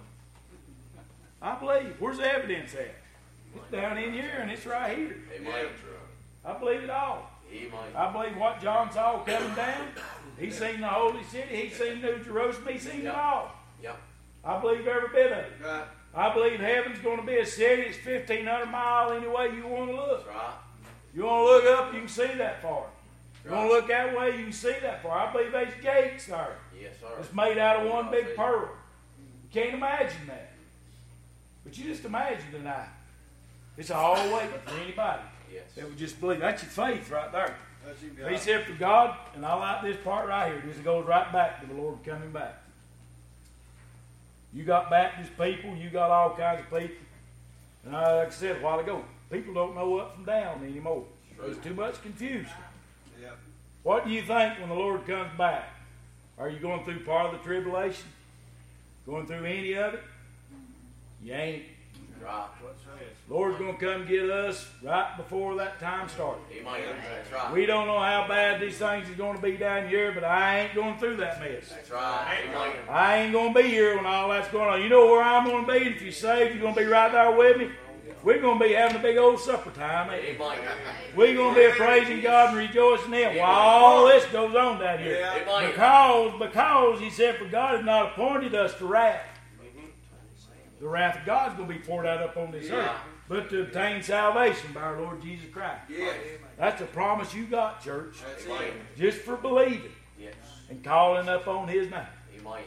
I 1.42 1.56
believe. 1.56 1.96
Where's 2.00 2.18
the 2.18 2.32
evidence 2.34 2.74
at? 2.74 2.96
It's 3.56 3.72
down 3.72 3.98
in 3.98 4.14
here 4.14 4.40
and 4.42 4.52
it's 4.52 4.66
right 4.66 4.98
here. 4.98 5.18
Amen. 5.36 5.68
I 6.44 6.54
believe 6.54 6.84
it 6.84 6.90
all. 6.90 7.30
I 7.96 8.12
believe 8.12 8.38
what 8.38 8.62
John 8.62 8.92
saw 8.92 9.20
coming 9.20 9.56
down. 9.56 9.88
He 10.40 10.52
seen 10.52 10.82
the 10.82 10.88
holy 10.88 11.24
city. 11.24 11.56
He 11.56 11.70
seen 11.70 12.02
New 12.02 12.20
Jerusalem. 12.24 12.68
He 12.74 12.80
seen 12.80 13.02
it 13.02 13.16
all. 13.16 13.52
Yep. 13.84 13.98
I 14.44 14.60
believe 14.60 14.88
every 14.88 15.10
bit 15.10 15.32
of 15.32 15.38
it. 15.38 15.52
Right. 15.64 15.84
I 16.14 16.34
believe 16.34 16.60
heaven's 16.60 17.00
going 17.00 17.20
to 17.20 17.26
be 17.26 17.38
a 17.38 17.46
city 17.46 17.84
that's 17.84 18.06
1,500 18.06 18.66
miles 18.66 19.12
any 19.12 19.28
way 19.28 19.52
you 19.56 19.68
want 19.68 19.92
to 19.92 19.96
look. 19.96 20.26
That's 20.26 20.36
right. 20.36 20.54
You 21.16 21.24
want 21.24 21.64
to 21.64 21.70
look 21.70 21.80
up, 21.80 21.94
you 21.94 22.00
can 22.02 22.10
see 22.10 22.28
that 22.38 22.62
far. 22.62 22.86
You 23.46 23.52
want 23.52 23.70
to 23.70 23.74
look 23.76 23.88
that 23.88 24.18
way, 24.18 24.38
you 24.38 24.44
can 24.44 24.52
see 24.54 24.74
that 24.82 25.02
far. 25.02 25.18
I 25.18 25.32
believe 25.32 25.52
there's 25.52 25.74
gates 25.82 26.26
there. 26.26 26.58
Yes, 26.80 26.94
sir. 27.00 27.08
It's 27.20 27.34
made 27.34 27.58
out 27.58 27.86
of 27.86 27.92
one 27.92 28.12
big 28.12 28.36
pearl. 28.36 28.70
You 29.18 29.50
can't 29.62 29.76
imagine 29.76 30.28
that. 30.28 30.52
But 31.64 31.78
you 31.78 31.86
just 31.86 32.04
imagine 32.04 32.52
tonight. 32.52 32.90
It's 33.78 33.92
all 33.92 34.16
waiting 34.34 34.50
for 34.66 34.74
anybody 34.82 35.22
Yes. 35.52 35.64
that 35.76 35.86
would 35.86 35.98
just 35.98 36.20
believe. 36.20 36.40
That's 36.40 36.64
your 36.64 36.72
faith 36.72 37.10
right 37.10 37.32
there. 37.32 37.56
That's 37.86 38.02
you, 38.02 38.10
God. 38.10 38.40
said 38.40 38.66
for 38.66 38.74
God, 38.74 39.18
and 39.36 39.46
I 39.46 39.54
like 39.54 39.84
this 39.84 39.98
part 40.04 40.28
right 40.28 40.52
here. 40.52 40.64
This 40.66 40.78
goes 40.78 41.06
right 41.06 41.32
back 41.32 41.62
to 41.62 41.68
the 41.68 41.74
Lord 41.76 42.04
coming 42.04 42.32
back. 42.32 42.62
You 44.54 44.64
got 44.64 44.90
Baptist 44.90 45.32
people, 45.38 45.76
you 45.76 45.90
got 45.90 46.10
all 46.10 46.36
kinds 46.36 46.62
of 46.62 46.70
people. 46.80 46.96
And 47.86 47.96
I, 47.96 48.18
like 48.20 48.28
I 48.28 48.32
said 48.32 48.58
a 48.58 48.60
while 48.60 48.80
ago, 48.80 49.04
people 49.32 49.54
don't 49.54 49.76
know 49.76 49.98
up 49.98 50.16
from 50.16 50.26
down 50.26 50.64
anymore. 50.64 51.04
There's 51.40 51.58
too 51.58 51.74
much 51.74 52.02
confusion. 52.02 52.52
Yeah. 53.22 53.30
What 53.84 54.06
do 54.06 54.12
you 54.12 54.22
think 54.22 54.60
when 54.60 54.70
the 54.70 54.76
Lord 54.76 55.06
comes 55.06 55.38
back? 55.38 55.70
Are 56.38 56.50
you 56.50 56.60
going 56.60 56.84
through 56.84 57.02
part 57.02 57.34
of 57.34 57.40
the 57.40 57.46
tribulation? 57.46 58.06
Going 59.06 59.26
through 59.26 59.46
any 59.46 59.74
of 59.74 59.94
it? 59.94 60.04
You 61.24 61.34
ain't. 61.34 61.64
Right. 62.24 62.48
Lord's 63.30 63.58
going 63.58 63.78
to 63.78 63.86
come 63.86 64.08
get 64.08 64.30
us 64.30 64.68
right 64.82 65.16
before 65.18 65.56
that 65.56 65.80
time 65.80 66.08
starts. 66.10 66.42
Right. 66.64 67.54
We 67.54 67.66
don't 67.66 67.88
know 67.88 68.00
how 68.00 68.26
bad 68.28 68.62
these 68.62 68.78
things 68.78 69.10
is 69.10 69.16
going 69.16 69.36
to 69.36 69.42
be 69.42 69.58
down 69.58 69.90
here, 69.90 70.12
but 70.12 70.24
I 70.24 70.62
ain't 70.62 70.76
going 70.76 70.98
through 70.98 71.18
that 71.18 71.40
mess. 71.40 71.70
That's 71.70 71.92
right. 71.92 72.46
Amen. 72.48 72.76
I 72.90 73.18
ain't 73.18 73.34
going 73.34 73.54
to 73.54 73.62
be 73.62 73.68
here 73.68 73.96
when 73.96 74.06
all 74.06 74.30
that's 74.30 74.48
going 74.50 74.70
on. 74.70 74.82
You 74.82 74.90
know 74.90 75.08
where 75.08 75.24
I'm 75.24 75.46
going 75.46 75.66
to 75.66 75.72
be? 75.72 75.90
If 75.90 76.02
you're 76.02 76.12
saved, 76.12 76.54
you're 76.54 76.62
going 76.62 76.76
to 76.76 76.82
be 76.82 76.88
right 76.88 77.12
there 77.12 77.32
with 77.32 77.58
me. 77.58 77.70
We're 78.26 78.42
going 78.42 78.58
to 78.58 78.66
be 78.66 78.74
having 78.74 78.98
a 78.98 79.00
big 79.00 79.18
old 79.18 79.40
supper 79.40 79.70
time. 79.70 80.08
we? 80.08 80.16
Amen. 80.16 80.58
We're 81.16 81.36
going 81.36 81.54
to 81.54 81.62
be 81.62 81.78
praising 81.78 82.22
God 82.22 82.50
and 82.50 82.58
rejoicing 82.58 83.14
in 83.14 83.30
Him 83.30 83.38
while 83.38 83.52
all 83.52 84.08
this 84.08 84.26
goes 84.26 84.56
on 84.56 84.80
down 84.80 84.98
here. 84.98 85.20
Yeah. 85.20 85.44
Amen. 85.44 85.70
Because, 85.70 86.40
because 86.40 87.00
He 87.00 87.12
said, 87.12 87.38
for 87.38 87.46
God 87.46 87.76
has 87.76 87.86
not 87.86 88.14
appointed 88.14 88.56
us 88.56 88.74
to 88.80 88.88
wrath. 88.88 89.22
Mm-hmm. 89.62 89.86
The 90.80 90.88
wrath 90.88 91.20
of 91.20 91.26
God's 91.28 91.56
going 91.56 91.70
to 91.70 91.74
be 91.76 91.80
poured 91.80 92.08
out 92.08 92.24
upon 92.24 92.52
this 92.52 92.72
earth. 92.72 92.90
But 93.30 93.52
to 93.52 93.62
obtain 93.62 94.02
salvation 94.02 94.74
by 94.74 94.82
our 94.82 95.00
Lord 95.00 95.22
Jesus 95.22 95.48
Christ. 95.54 95.84
Yes. 95.88 96.16
That's 96.58 96.82
a 96.82 96.86
promise 96.86 97.32
you 97.36 97.46
got, 97.46 97.84
church. 97.84 98.18
That's 98.26 98.48
Just 98.98 99.20
for 99.20 99.38
believing 99.38 99.92
Yes. 100.20 100.34
and 100.72 100.84
calling 100.84 101.30
up 101.30 101.48
on 101.48 101.68
His 101.68 101.92
name. 101.92 102.08
Amen. 102.40 102.64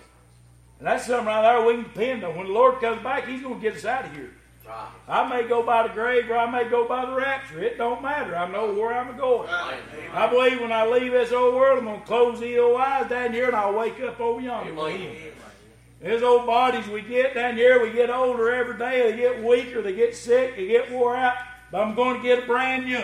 And 0.78 0.86
that's 0.86 1.06
something 1.06 1.26
right 1.26 1.42
there 1.42 1.66
we 1.66 1.74
can 1.74 1.82
depend 1.82 2.22
on. 2.22 2.36
When 2.36 2.46
the 2.46 2.52
Lord 2.52 2.80
comes 2.80 3.02
back, 3.02 3.26
He's 3.26 3.42
going 3.42 3.56
to 3.56 3.60
get 3.60 3.74
us 3.74 3.84
out 3.84 4.04
of 4.04 4.12
here. 4.12 4.30
Right. 4.68 4.88
I 5.08 5.28
may 5.28 5.48
go 5.48 5.62
by 5.62 5.88
the 5.88 5.94
grave 5.94 6.30
or 6.30 6.36
I 6.36 6.50
may 6.50 6.68
go 6.68 6.86
by 6.86 7.06
the 7.06 7.14
rapture. 7.14 7.62
It 7.62 7.78
don't 7.78 8.02
matter. 8.02 8.36
I 8.36 8.50
know 8.50 8.74
where 8.74 8.92
I'm 8.92 9.16
going. 9.16 9.48
I 9.48 10.26
believe 10.28 10.60
when 10.60 10.72
I 10.72 10.86
leave 10.86 11.12
this 11.12 11.32
old 11.32 11.54
world, 11.54 11.78
I'm 11.78 11.84
going 11.86 12.00
to 12.00 12.06
close 12.06 12.38
the 12.38 12.58
old 12.58 12.78
eyes 12.78 13.08
down 13.08 13.32
here 13.32 13.46
and 13.46 13.56
I'll 13.56 13.72
wake 13.72 13.98
up 14.00 14.20
over 14.20 14.40
yonder 14.40 14.70
Amen. 14.72 15.16
These 16.02 16.22
old 16.22 16.46
bodies 16.46 16.86
we 16.86 17.00
get 17.00 17.34
down 17.34 17.56
here, 17.56 17.82
we 17.82 17.92
get 17.92 18.10
older 18.10 18.52
every 18.52 18.78
day. 18.78 19.10
They 19.10 19.16
get 19.16 19.42
weaker, 19.42 19.80
they 19.80 19.94
get 19.94 20.14
sick, 20.14 20.54
they 20.54 20.68
get 20.68 20.92
wore 20.92 21.16
out. 21.16 21.36
But 21.72 21.82
I'm 21.82 21.94
going 21.94 22.18
to 22.18 22.22
get 22.22 22.44
a 22.44 22.46
brand 22.46 22.86
new. 22.86 23.02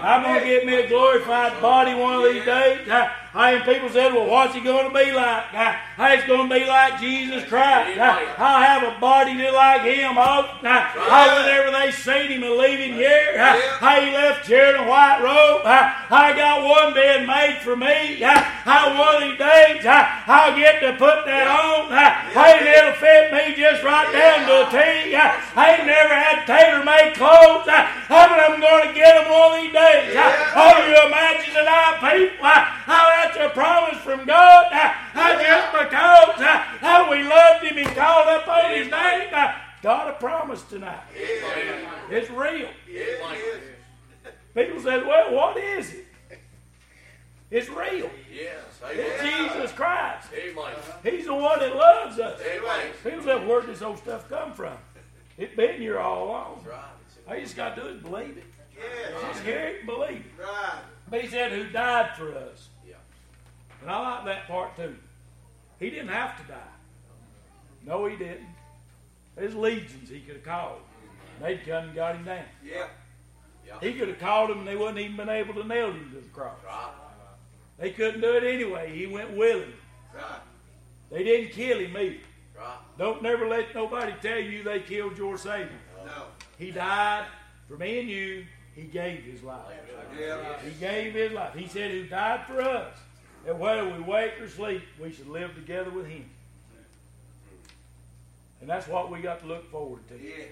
I'm 0.00 0.22
going 0.22 0.40
to 0.40 0.46
get 0.46 0.66
me 0.66 0.74
a 0.74 0.88
glorified 0.88 1.60
body 1.60 1.94
one 1.94 2.14
of 2.16 2.22
these 2.22 2.44
days. 2.44 2.88
I, 2.88 3.10
I 3.34 3.52
and 3.52 3.64
people 3.64 3.88
said, 3.88 4.12
well, 4.12 4.28
what's 4.28 4.54
he 4.54 4.60
going 4.60 4.88
to 4.88 4.92
be 4.92 5.10
like? 5.10 5.54
I, 5.56 5.80
I, 5.96 6.14
it's 6.16 6.26
going 6.26 6.48
to 6.48 6.54
be 6.54 6.66
like 6.66 7.00
Jesus 7.00 7.48
Christ. 7.48 7.96
I, 7.96 8.28
I'll 8.36 8.60
have 8.60 8.84
a 8.84 9.00
body 9.00 9.32
just 9.40 9.54
like 9.54 9.88
him. 9.88 10.20
I, 10.20 10.60
I, 10.60 11.40
whenever 11.40 11.72
they 11.72 11.92
seen 11.96 12.28
him 12.28 12.44
and 12.44 12.60
leaving 12.60 12.92
here, 12.92 13.40
I, 13.40 13.56
I, 13.80 14.04
he 14.04 14.12
left 14.12 14.44
here 14.46 14.76
in 14.76 14.84
a 14.84 14.86
white 14.86 15.24
robe. 15.24 15.64
I, 15.64 15.96
I 16.12 16.36
got 16.36 16.60
one 16.60 16.92
being 16.92 17.24
made 17.24 17.64
for 17.64 17.72
me. 17.72 18.20
I, 18.20 18.36
I 18.68 18.92
one 19.00 19.16
of 19.16 19.24
these 19.24 19.40
days, 19.40 19.80
I, 19.88 20.28
I'll 20.28 20.52
get 20.52 20.84
to 20.84 20.92
put 21.00 21.24
that 21.24 21.48
on. 21.48 21.88
I, 21.88 22.28
I, 22.36 22.60
and 22.60 22.68
it'll 22.68 23.00
fit 23.00 23.32
me 23.32 23.56
just 23.56 23.80
right 23.80 24.12
down 24.12 24.44
to 24.44 24.54
a 24.60 24.66
T. 24.68 25.16
I, 25.16 25.40
I 25.56 25.80
ain't 25.80 25.88
never 25.88 26.12
had 26.12 26.44
tailor-made 26.44 27.16
clothes. 27.16 27.64
I, 27.64 27.88
I, 28.12 28.28
but 28.28 28.40
I'm 28.44 28.60
going 28.60 28.88
to 28.88 28.92
get 28.92 29.16
them 29.16 29.32
one 29.32 29.56
of 29.56 29.64
these 29.64 29.72
days. 29.72 30.12
I, 30.20 30.28
oh, 30.52 30.84
you 30.84 30.92
imagine 31.08 31.56
tonight, 31.56 31.96
people, 31.96 32.44
I, 32.44 32.68
how 32.84 33.21
that's 33.22 33.36
a 33.36 33.50
promise 33.50 33.98
from 33.98 34.24
God. 34.24 34.66
Just 34.70 35.72
because 35.72 36.40
uh, 36.40 36.64
I, 36.82 37.06
we 37.10 37.22
loved 37.22 37.64
Him 37.64 37.78
and 37.78 37.96
called 37.96 38.28
up 38.28 38.48
on 38.48 38.70
His 38.70 38.86
name. 38.86 39.28
I, 39.32 39.60
God 39.82 40.08
a 40.08 40.12
promise 40.14 40.62
tonight. 40.62 41.02
It's 41.14 42.30
real. 42.30 42.68
People 44.54 44.80
say, 44.80 45.02
well, 45.02 45.34
what 45.34 45.56
is 45.56 45.92
it? 45.92 46.06
It's 47.50 47.68
real. 47.68 48.10
Yes. 48.32 48.64
It's 48.90 49.22
Jesus 49.22 49.72
Christ. 49.72 50.28
Amen. 50.34 50.74
He's 51.02 51.26
the 51.26 51.34
one 51.34 51.58
that 51.58 51.74
loves 51.76 52.18
us. 52.18 52.40
Amen. 52.40 52.92
People 53.04 53.22
said, 53.22 53.46
where 53.46 53.60
does 53.60 53.68
this 53.68 53.82
old 53.82 53.98
stuff 53.98 54.28
come 54.28 54.54
from? 54.54 54.76
It's 55.36 55.54
been 55.54 55.80
here 55.80 55.98
all 55.98 56.28
along. 56.28 56.64
Right. 56.68 56.78
All 57.28 57.34
you 57.34 57.42
just 57.42 57.56
got 57.56 57.76
to 57.76 57.82
do 57.82 57.88
is 57.88 58.02
believe 58.02 58.38
it. 58.38 58.44
Yes. 58.74 59.20
Just 59.20 59.42
hear 59.42 59.58
it 59.58 59.76
and 59.78 59.86
believe 59.86 60.24
it. 60.26 60.42
Right. 60.42 60.80
But 61.10 61.20
he 61.22 61.28
said, 61.28 61.52
who 61.52 61.64
died 61.70 62.16
for 62.16 62.34
us. 62.34 62.68
And 63.82 63.90
I 63.90 64.00
like 64.00 64.24
that 64.26 64.46
part 64.46 64.76
too. 64.76 64.96
He 65.78 65.90
didn't 65.90 66.08
have 66.08 66.40
to 66.40 66.52
die. 66.52 66.58
No, 67.84 68.06
he 68.06 68.16
didn't. 68.16 68.46
There's 69.36 69.54
legions 69.54 70.08
he 70.08 70.20
could 70.20 70.36
have 70.36 70.44
called. 70.44 70.80
They'd 71.40 71.66
come 71.66 71.84
and 71.84 71.94
got 71.94 72.14
him 72.14 72.24
down. 72.24 72.44
Yeah. 72.64 72.86
yeah. 73.66 73.80
He 73.80 73.94
could 73.94 74.08
have 74.08 74.20
called 74.20 74.50
them 74.50 74.60
and 74.60 74.68
they 74.68 74.76
wouldn't 74.76 74.98
even 74.98 75.16
been 75.16 75.28
able 75.28 75.54
to 75.54 75.66
nail 75.66 75.90
him 75.90 76.10
to 76.14 76.20
the 76.20 76.28
cross. 76.28 76.58
Right. 76.64 76.92
They 77.78 77.90
couldn't 77.90 78.20
do 78.20 78.36
it 78.36 78.44
anyway. 78.44 78.96
He 78.96 79.06
went 79.06 79.36
willingly. 79.36 79.74
Right. 80.14 80.40
They 81.10 81.24
didn't 81.24 81.50
kill 81.52 81.78
him 81.78 81.96
either. 81.96 82.16
Right. 82.56 82.76
Don't 82.98 83.22
never 83.22 83.48
let 83.48 83.74
nobody 83.74 84.14
tell 84.22 84.38
you 84.38 84.62
they 84.62 84.80
killed 84.80 85.18
your 85.18 85.36
Savior. 85.36 85.70
No. 86.04 86.24
He 86.58 86.70
died 86.70 87.26
for 87.66 87.76
me 87.76 87.98
and 87.98 88.08
you. 88.08 88.44
He 88.74 88.82
gave 88.82 89.24
his 89.24 89.42
life. 89.42 89.64
Yeah. 90.18 90.60
He 90.60 90.70
gave 90.78 91.14
his 91.14 91.32
life. 91.32 91.54
He 91.54 91.66
said, 91.66 91.90
Who 91.90 92.04
died 92.04 92.46
for 92.46 92.60
us, 92.60 92.96
that 93.44 93.58
whether 93.58 93.84
we 93.88 94.00
wake 94.00 94.40
or 94.40 94.48
sleep, 94.48 94.82
we 95.00 95.12
should 95.12 95.28
live 95.28 95.54
together 95.54 95.90
with 95.90 96.06
him. 96.06 96.24
And 98.60 98.70
that's 98.70 98.86
what 98.86 99.10
we 99.10 99.20
got 99.20 99.40
to 99.40 99.46
look 99.46 99.68
forward 99.70 100.06
to. 100.08 100.14
Yes. 100.22 100.46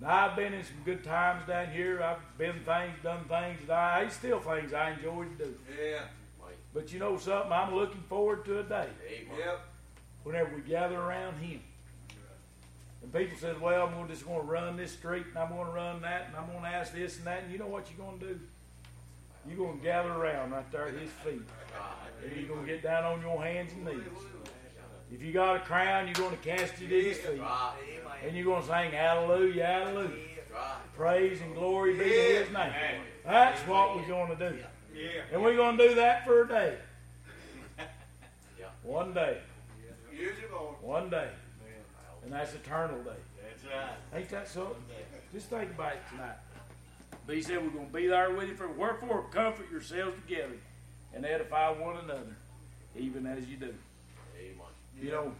Now, 0.00 0.28
I've 0.28 0.36
been 0.36 0.52
in 0.52 0.64
some 0.64 0.76
good 0.84 1.04
times 1.04 1.46
down 1.46 1.68
here. 1.72 2.02
I've 2.02 2.38
been 2.38 2.54
things, 2.64 2.94
done 3.02 3.24
things 3.24 3.60
that 3.66 3.76
I, 3.78 4.08
still 4.08 4.40
things 4.40 4.72
I 4.72 4.92
enjoy 4.92 5.24
to 5.24 5.44
do. 5.44 5.54
Yeah. 5.80 6.00
But 6.74 6.92
you 6.92 6.98
know 6.98 7.18
something? 7.18 7.52
I'm 7.52 7.74
looking 7.74 8.02
forward 8.08 8.44
to 8.46 8.60
a 8.60 8.62
day 8.62 8.88
Yep. 9.38 9.60
whenever 10.22 10.54
we 10.54 10.62
gather 10.62 10.98
around 10.98 11.36
him. 11.38 11.60
And 13.02 13.12
people 13.12 13.36
said, 13.38 13.60
well, 13.60 13.86
I'm 13.86 13.92
gonna 13.94 14.08
just 14.08 14.24
going 14.24 14.40
to 14.40 14.46
run 14.46 14.76
this 14.76 14.92
street 14.92 15.26
and 15.28 15.38
I'm 15.38 15.50
going 15.50 15.66
to 15.66 15.72
run 15.72 16.00
that 16.02 16.26
and 16.28 16.36
I'm 16.36 16.46
going 16.50 16.62
to 16.62 16.68
ask 16.68 16.94
this 16.94 17.18
and 17.18 17.26
that. 17.26 17.42
And 17.42 17.52
you 17.52 17.58
know 17.58 17.66
what 17.66 17.86
you're 17.90 18.06
going 18.06 18.18
to 18.20 18.26
do? 18.26 18.40
You're 19.48 19.56
going 19.56 19.78
to 19.78 19.84
gather 19.84 20.10
around 20.10 20.52
right 20.52 20.70
there 20.70 20.88
at 20.88 20.94
his 20.94 21.10
feet. 21.24 21.42
And 22.24 22.36
you're 22.36 22.48
going 22.48 22.64
to 22.64 22.72
get 22.72 22.82
down 22.82 23.04
on 23.04 23.20
your 23.20 23.42
hands 23.42 23.72
and 23.72 23.84
knees. 23.84 23.96
If 25.12 25.22
you 25.22 25.32
got 25.32 25.56
a 25.56 25.60
crown, 25.60 26.06
you're 26.06 26.14
going 26.14 26.30
to 26.30 26.42
cast 26.42 26.80
it 26.80 26.84
at 26.84 27.04
his 27.04 27.18
feet. 27.18 27.40
And 28.24 28.36
you're 28.36 28.44
going 28.44 28.62
to 28.62 28.68
sing 28.68 28.92
hallelujah, 28.92 29.66
hallelujah. 29.66 30.16
Praise 30.96 31.40
and 31.40 31.54
glory 31.54 31.94
be 31.94 32.04
to 32.04 32.44
his 32.44 32.52
name. 32.52 32.72
That's 33.24 33.60
what 33.62 33.96
we're 33.96 34.06
going 34.06 34.36
to 34.36 34.50
do. 34.50 34.58
And 35.32 35.42
we're 35.42 35.56
going 35.56 35.76
to 35.78 35.88
do 35.88 35.94
that 35.96 36.24
for 36.24 36.42
a 36.42 36.48
day. 36.48 36.76
Yeah. 38.58 38.66
One 38.82 39.12
day. 39.12 39.38
Use 40.16 40.36
it, 40.38 40.52
Lord. 40.52 40.76
One 40.82 41.10
day. 41.10 41.28
And 42.22 42.32
that's 42.32 42.54
eternal 42.54 43.02
day. 43.02 43.10
That's 43.42 43.64
right. 43.64 44.20
Ain't 44.20 44.28
that 44.30 44.48
so? 44.48 44.76
Just 45.32 45.48
think 45.48 45.70
about 45.70 45.94
it 45.94 46.02
tonight. 46.10 46.36
But 47.26 47.36
he 47.36 47.42
said 47.42 47.62
we're 47.62 47.70
going 47.70 47.86
to 47.86 47.92
be 47.92 48.06
there 48.08 48.30
with 48.32 48.48
you 48.48 48.54
for 48.54 48.68
wherefore 48.68 49.24
comfort 49.30 49.70
yourselves 49.70 50.16
together 50.26 50.56
and 51.14 51.24
edify 51.24 51.70
one 51.70 51.96
another, 51.98 52.36
even 52.96 53.26
as 53.26 53.44
you 53.46 53.56
do. 53.56 53.74
Amen. 54.38 54.56
You 55.00 55.10
know, 55.10 55.32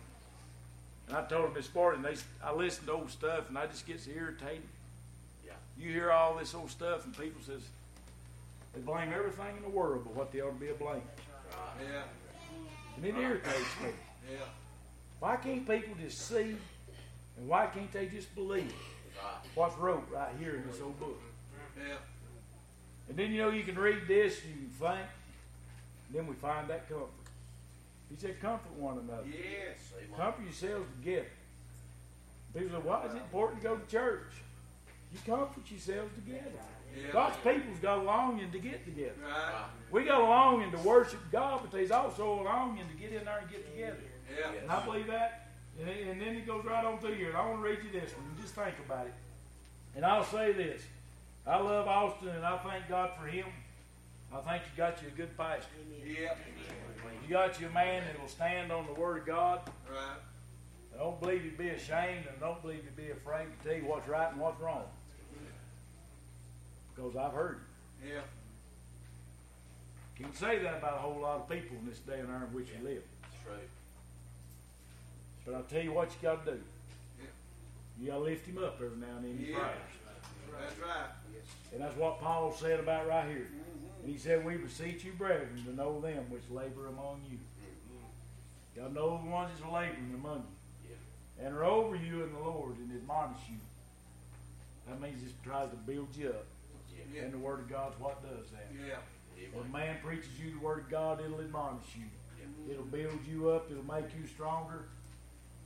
and 1.09 1.17
I 1.17 1.25
told 1.25 1.47
them 1.47 1.55
this 1.55 1.75
morning, 1.75 2.03
they, 2.03 2.15
I 2.45 2.53
listen 2.55 2.87
to 2.87 2.93
old 2.93 3.11
stuff 3.11 3.49
and 3.49 3.59
I 3.59 3.67
just 3.67 3.87
get 3.87 4.01
so 4.01 4.11
irritated. 4.11 4.63
Yeah. 5.45 5.53
You 5.79 5.93
hear 5.93 6.13
all 6.13 6.37
this 6.37 6.55
old 6.55 6.71
stuff 6.71 7.05
and 7.05 7.17
people 7.19 7.41
says 7.45 7.63
they 8.75 8.81
blame 8.81 9.13
everything 9.13 9.57
in 9.57 9.63
the 9.63 9.69
world 9.69 10.05
but 10.05 10.15
what 10.15 10.33
they 10.33 10.41
ought 10.41 10.59
to 10.59 10.61
be 10.61 10.73
blamed. 10.73 11.03
Right. 11.51 11.87
Yeah. 11.93 12.03
And 12.97 13.05
it 13.05 13.17
irritates 13.17 13.59
me. 13.83 13.91
Yeah. 14.31 14.39
Why 15.19 15.37
can't 15.37 15.69
people 15.69 15.95
just 16.01 16.29
see 16.29 16.57
and 17.37 17.49
why 17.49 17.67
can't 17.67 17.91
they 17.93 18.07
just 18.07 18.33
believe 18.35 18.73
Right. 19.23 19.45
what's 19.55 19.77
wrote 19.77 20.09
right 20.11 20.31
here 20.39 20.55
in 20.55 20.67
this 20.71 20.81
old 20.81 20.99
book? 20.99 21.21
Yeah. 21.77 21.97
And 23.09 23.17
then 23.17 23.33
you 23.33 23.43
know 23.43 23.51
you 23.51 23.63
can 23.63 23.79
read 23.79 24.07
this 24.07 24.41
and 24.43 24.55
you 24.55 24.61
can 24.61 24.71
think. 24.71 25.09
And 26.09 26.19
then 26.19 26.27
we 26.27 26.35
find 26.35 26.69
that 26.69 26.89
comfort. 26.89 27.09
He 28.11 28.17
said, 28.17 28.41
comfort 28.41 28.73
one 28.73 28.99
another. 28.99 29.25
Yes. 29.27 29.93
Comfort 30.17 30.45
yourselves 30.45 30.87
together. 30.99 31.27
People 32.55 32.79
say, 32.79 32.87
why 32.87 33.07
is 33.07 33.15
it 33.15 33.19
important 33.19 33.63
to 33.63 33.69
go 33.69 33.77
to 33.77 33.91
church? 33.91 34.33
You 35.13 35.19
comfort 35.27 35.71
yourselves 35.71 36.15
together. 36.15 36.51
Yeah. 36.95 37.13
God's 37.13 37.37
people's 37.39 37.79
got 37.79 37.99
a 37.99 38.03
longing 38.03 38.51
to 38.51 38.59
get 38.59 38.85
together. 38.85 39.15
Right. 39.23 39.65
We 39.91 40.05
got 40.05 40.21
a 40.21 40.25
longing 40.25 40.71
to 40.73 40.79
worship 40.79 41.21
God, 41.31 41.61
but 41.63 41.71
there's 41.71 41.91
also 41.91 42.41
a 42.41 42.43
longing 42.43 42.85
to 42.87 42.95
get 43.01 43.13
in 43.19 43.25
there 43.25 43.39
and 43.39 43.51
get 43.51 43.71
together. 43.73 43.97
Yeah. 44.31 44.61
And 44.61 44.71
I 44.71 44.85
believe 44.85 45.07
that. 45.07 45.51
And, 45.81 45.89
and 45.89 46.21
then 46.21 46.37
it 46.37 46.47
goes 46.47 46.65
right 46.65 46.85
on 46.85 46.99
through 46.99 47.15
here. 47.15 47.29
And 47.29 47.37
I 47.37 47.47
want 47.47 47.63
to 47.63 47.69
read 47.69 47.79
you 47.83 47.99
this 47.99 48.13
one. 48.13 48.27
Just 48.41 48.55
think 48.55 48.75
about 48.85 49.07
it. 49.07 49.15
And 49.97 50.05
I'll 50.05 50.25
say 50.25 50.53
this. 50.53 50.83
I 51.47 51.59
love 51.59 51.89
Austin 51.89 52.29
and 52.29 52.45
I 52.45 52.57
thank 52.59 52.89
God 52.89 53.11
for 53.21 53.27
him. 53.27 53.47
I 54.33 54.41
think 54.41 54.63
you 54.65 54.77
got 54.77 55.03
you 55.03 55.09
a 55.09 55.11
good 55.11 55.37
pastor. 55.37 55.69
Yeah. 56.05 56.35
You 57.23 57.29
got 57.29 57.61
you 57.61 57.67
a 57.67 57.71
man 57.71 58.03
that 58.07 58.21
will 58.21 58.29
stand 58.29 58.73
on 58.73 58.87
the 58.87 58.95
Word 58.95 59.19
of 59.19 59.27
God. 59.27 59.61
Right. 59.91 60.19
I 60.95 60.99
don't 60.99 61.21
believe 61.21 61.45
you'd 61.45 61.59
be 61.59 61.69
ashamed 61.69 62.27
and 62.31 62.41
don't 62.41 62.61
believe 62.63 62.85
you'd 62.85 62.97
be 62.97 63.11
afraid 63.11 63.47
to 63.47 63.69
tell 63.69 63.77
you 63.77 63.85
what's 63.85 64.09
right 64.09 64.31
and 64.31 64.41
what's 64.41 64.61
wrong. 64.61 64.85
Because 66.95 67.17
I've 67.17 67.33
heard 67.33 67.59
it. 68.03 68.09
Yeah. 68.15 68.21
You 70.19 70.27
can 70.27 70.35
say 70.35 70.59
that 70.59 70.79
about 70.79 70.95
a 70.95 70.99
whole 70.99 71.21
lot 71.21 71.41
of 71.41 71.49
people 71.49 71.77
in 71.79 71.87
this 71.89 71.99
day 71.99 72.21
and 72.21 72.29
hour 72.31 72.47
in 72.47 72.55
which 72.55 72.69
we 72.79 72.89
live. 72.89 73.03
That's 73.23 73.47
right. 73.49 73.69
But 75.45 75.55
I'll 75.55 75.63
tell 75.65 75.83
you 75.83 75.93
what 75.93 76.11
you 76.11 76.17
got 76.23 76.47
to 76.47 76.53
do. 76.53 76.61
Yeah. 77.19 77.27
You 78.01 78.07
got 78.09 78.19
to 78.19 78.23
lift 78.23 78.47
him 78.47 78.59
up 78.59 78.77
every 78.77 78.97
now 78.99 79.17
and 79.17 79.25
then 79.25 79.31
in 79.33 79.41
your 79.41 79.59
Yeah. 79.59 79.69
That's 80.61 80.79
right. 80.79 81.22
And 81.73 81.81
that's 81.81 81.97
what 81.97 82.21
Paul 82.21 82.53
said 82.53 82.81
about 82.81 83.09
right 83.09 83.27
here. 83.29 83.49
And 84.03 84.13
he 84.13 84.19
said, 84.19 84.45
We 84.45 84.57
beseech 84.57 85.05
you, 85.05 85.13
brethren, 85.13 85.63
to 85.65 85.75
know 85.75 86.01
them 86.01 86.25
which 86.29 86.43
labor 86.51 86.89
among 86.89 87.23
you. 87.31 87.39
Y'all 88.77 88.91
know 88.91 89.21
the 89.23 89.31
ones 89.31 89.51
that's 89.53 89.73
laboring 89.73 90.15
among 90.15 90.45
you. 90.89 90.95
And 91.45 91.55
are 91.55 91.65
over 91.65 91.97
you 91.97 92.23
in 92.23 92.33
the 92.33 92.39
Lord 92.39 92.77
and 92.79 92.91
admonish 92.95 93.41
you. 93.51 93.57
That 94.89 95.01
means 95.01 95.23
it 95.23 95.33
tries 95.45 95.71
to 95.71 95.77
build 95.77 96.09
you 96.17 96.29
up. 96.29 96.47
And 97.21 97.33
the 97.33 97.39
Word 97.39 97.61
of 97.61 97.71
God's 97.71 97.99
what 97.99 98.23
does 98.23 98.51
that. 98.51 98.69
Yeah. 98.87 98.97
When 99.53 99.67
a 99.67 99.69
man 99.69 99.97
preaches 100.03 100.39
you 100.43 100.53
the 100.53 100.65
Word 100.65 100.81
of 100.81 100.91
God, 100.91 101.21
it'll 101.25 101.41
admonish 101.41 101.97
you. 101.97 102.05
It'll 102.71 102.85
build 102.85 103.19
you 103.29 103.51
up. 103.51 103.71
It'll 103.71 103.85
make 103.85 104.07
you 104.19 104.27
stronger. 104.27 104.85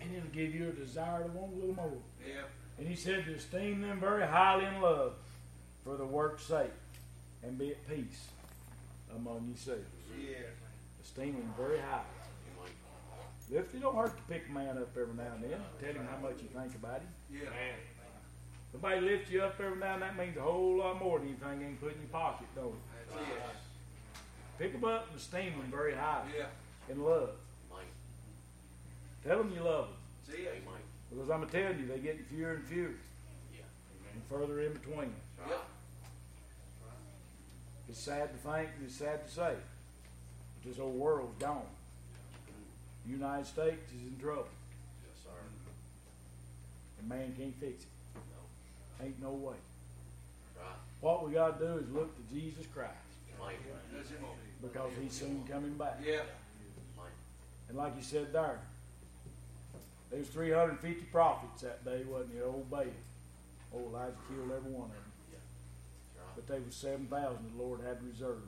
And 0.00 0.14
it'll 0.14 0.28
give 0.30 0.54
you 0.54 0.68
a 0.68 0.72
desire 0.72 1.24
to 1.24 1.28
want 1.30 1.52
a 1.52 1.56
little 1.56 1.74
more. 1.74 1.98
Yeah. 2.26 2.42
And 2.78 2.86
he 2.86 2.94
said 2.94 3.24
to 3.26 3.34
esteem 3.34 3.80
them 3.80 4.00
very 4.00 4.26
highly 4.26 4.66
in 4.66 4.80
love 4.80 5.12
for 5.86 5.96
the 5.96 6.04
work's 6.04 6.42
sake 6.44 6.72
and 7.44 7.56
be 7.56 7.70
at 7.70 7.88
peace 7.88 8.26
among 9.14 9.46
yourselves. 9.46 9.86
Yeah. 10.20 10.38
Esteem 11.02 11.34
them 11.34 11.54
very 11.56 11.78
high. 11.78 12.02
If 13.48 13.72
it 13.72 13.80
don't 13.80 13.94
hurt 13.94 14.16
to 14.16 14.22
pick 14.24 14.42
a 14.50 14.52
man 14.52 14.76
up 14.76 14.90
every 15.00 15.14
now 15.14 15.30
and 15.36 15.44
then, 15.44 15.60
tell 15.80 15.92
him 15.94 16.08
how 16.10 16.18
much 16.20 16.42
you 16.42 16.48
think 16.48 16.74
about 16.74 16.98
him. 17.00 17.08
Yeah. 17.32 17.48
Somebody 18.72 19.00
lifts 19.02 19.30
you 19.30 19.42
up 19.42 19.54
every 19.60 19.78
now 19.78 19.94
and 19.94 20.02
then, 20.02 20.16
that 20.16 20.18
means 20.26 20.36
a 20.36 20.40
whole 20.40 20.78
lot 20.78 20.98
more 21.00 21.20
than 21.20 21.28
anything 21.28 21.60
you 21.60 21.66
can 21.68 21.76
put 21.76 21.94
in 21.94 22.00
your 22.00 22.08
pocket, 22.10 22.48
don't 22.56 22.66
it? 22.66 22.74
That's 23.14 23.22
it. 23.22 23.38
Pick 24.58 24.72
them 24.72 24.84
up 24.84 25.06
and 25.08 25.16
esteem 25.16 25.52
them 25.52 25.70
very 25.70 25.94
high 25.94 26.24
Yeah. 26.36 26.46
in 26.92 27.00
love. 27.04 27.30
Mike. 27.70 27.84
Tell 29.24 29.38
them 29.38 29.52
you 29.54 29.62
love 29.62 29.86
them. 29.90 30.34
See. 30.36 30.42
Mike. 30.66 30.82
Because 31.10 31.30
I'm 31.30 31.38
going 31.42 31.48
to 31.50 31.62
tell 31.62 31.72
you, 31.80 31.86
they're 31.86 31.98
getting 31.98 32.24
fewer 32.24 32.54
and 32.54 32.64
fewer 32.64 32.90
Yeah. 33.54 33.60
and 34.12 34.22
further 34.28 34.60
in 34.60 34.72
between. 34.72 35.14
Yeah. 35.46 35.54
Right. 37.86 37.90
It's 37.90 38.00
sad 38.00 38.32
to 38.32 38.38
think 38.38 38.68
and 38.76 38.86
it's 38.86 38.96
sad 38.96 39.26
to 39.26 39.32
say. 39.32 39.54
But 40.62 40.70
this 40.70 40.80
old 40.80 40.94
world's 40.94 41.40
gone. 41.42 41.62
The 43.04 43.12
United 43.12 43.46
States 43.46 43.92
is 43.92 44.06
in 44.08 44.18
trouble. 44.20 44.48
Yes, 45.04 45.22
sir. 45.22 45.30
And 46.98 47.08
man 47.08 47.34
can't 47.38 47.54
fix 47.60 47.84
it. 47.84 47.88
No. 48.14 49.04
Ain't 49.06 49.22
no 49.22 49.30
way. 49.30 49.54
Right. 50.56 50.66
What 51.00 51.26
we 51.26 51.34
got 51.34 51.60
to 51.60 51.66
do 51.66 51.78
is 51.78 51.90
look 51.92 52.16
to 52.16 52.34
Jesus 52.34 52.66
Christ 52.74 52.92
Mike. 53.40 53.60
Because 54.62 54.90
he's 55.00 55.12
soon 55.12 55.44
coming 55.50 55.74
back. 55.74 56.00
Yeah. 56.04 56.22
And 57.68 57.76
like 57.76 57.94
you 57.96 58.02
said 58.02 58.32
there, 58.32 58.60
there 60.10 60.18
was 60.20 60.28
350 60.28 61.04
prophets 61.06 61.62
that 61.62 61.84
day, 61.84 62.02
wasn't 62.08 62.36
it? 62.36 62.42
Old 62.44 62.70
Baal. 62.70 62.84
Old 63.74 63.92
Elijah 63.92 64.14
killed 64.28 64.52
every 64.56 64.70
one 64.70 64.88
of 64.88 64.94
them. 64.94 65.05
But 66.36 66.46
they 66.46 66.60
was 66.60 66.74
7,000 66.74 67.10
the 67.56 67.62
Lord 67.62 67.80
had 67.80 67.98
reserved 68.06 68.42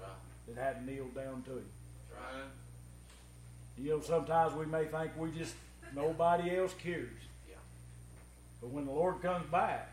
right. 0.00 0.08
that 0.48 0.62
hadn't 0.62 0.86
kneeled 0.86 1.14
down 1.14 1.42
to 1.42 1.52
him. 1.52 1.66
Right. 2.10 2.20
Right. 2.20 2.50
You 3.76 3.90
know, 3.90 4.00
sometimes 4.00 4.54
we 4.54 4.64
may 4.64 4.86
think 4.86 5.10
we 5.18 5.30
just, 5.32 5.54
nobody 5.94 6.56
else 6.56 6.74
cares. 6.82 7.10
Yeah. 7.48 7.56
But 8.60 8.70
when 8.70 8.86
the 8.86 8.92
Lord 8.92 9.20
comes 9.20 9.44
back, 9.50 9.92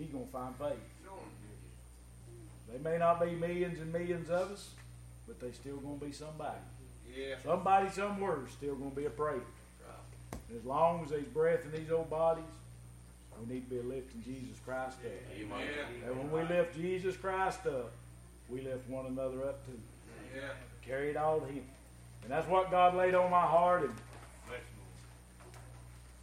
He's 0.00 0.08
going 0.08 0.24
to 0.24 0.32
find 0.32 0.56
faith. 0.56 0.78
They 2.72 2.78
may 2.78 2.98
not 2.98 3.20
be 3.20 3.32
millions 3.32 3.80
and 3.80 3.92
millions 3.92 4.30
of 4.30 4.52
us, 4.52 4.70
but 5.26 5.40
they 5.40 5.50
still 5.52 5.76
going 5.76 5.98
to 5.98 6.06
be 6.06 6.12
somebody. 6.12 6.60
Yeah. 7.14 7.34
Somebody 7.44 7.90
somewhere 7.90 8.38
is 8.46 8.52
still 8.52 8.76
going 8.76 8.90
to 8.90 8.96
be 8.96 9.06
a 9.06 9.10
prayer. 9.10 9.34
Right. 9.34 10.56
As 10.56 10.64
long 10.64 11.04
as 11.04 11.10
there's 11.10 11.24
breath 11.24 11.64
in 11.64 11.72
these 11.72 11.90
old 11.90 12.08
bodies, 12.08 12.44
we 13.40 13.54
need 13.54 13.68
to 13.68 13.76
be 13.76 13.82
lifting 13.82 14.22
Jesus 14.22 14.58
Christ 14.64 14.98
up. 15.04 15.10
Hey, 15.34 15.44
Mike. 15.48 15.64
And 16.06 16.16
when 16.16 16.30
we 16.30 16.54
lift 16.54 16.76
Jesus 16.76 17.16
Christ 17.16 17.66
up, 17.66 17.92
we 18.48 18.60
lift 18.60 18.88
one 18.88 19.06
another 19.06 19.44
up 19.44 19.64
too. 19.66 19.78
Yeah. 20.34 20.50
Carry 20.86 21.10
it 21.10 21.16
all 21.16 21.40
to 21.40 21.46
Him. 21.46 21.64
And 22.22 22.30
that's 22.30 22.46
what 22.48 22.70
God 22.70 22.94
laid 22.94 23.14
on 23.14 23.30
my 23.30 23.40
heart. 23.40 23.82
And 23.82 23.94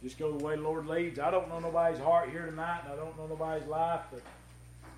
just 0.02 0.18
go 0.18 0.36
the 0.36 0.44
way 0.44 0.54
the 0.54 0.62
Lord 0.62 0.86
leads. 0.86 1.18
I 1.18 1.30
don't 1.30 1.48
know 1.48 1.58
nobody's 1.58 1.98
heart 1.98 2.30
here 2.30 2.46
tonight, 2.46 2.82
and 2.84 2.92
I 2.92 2.96
don't 2.96 3.18
know 3.18 3.26
nobody's 3.26 3.66
life, 3.66 4.02
but 4.12 4.22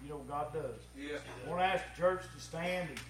you 0.02 0.10
know 0.10 0.16
what 0.16 0.28
God 0.28 0.52
does. 0.52 0.82
Yeah. 0.98 1.16
I 1.46 1.48
want 1.48 1.60
to 1.60 1.64
ask 1.64 1.84
the 1.94 2.02
church 2.02 2.20
to 2.34 2.40
stand. 2.40 2.90
And 2.90 3.00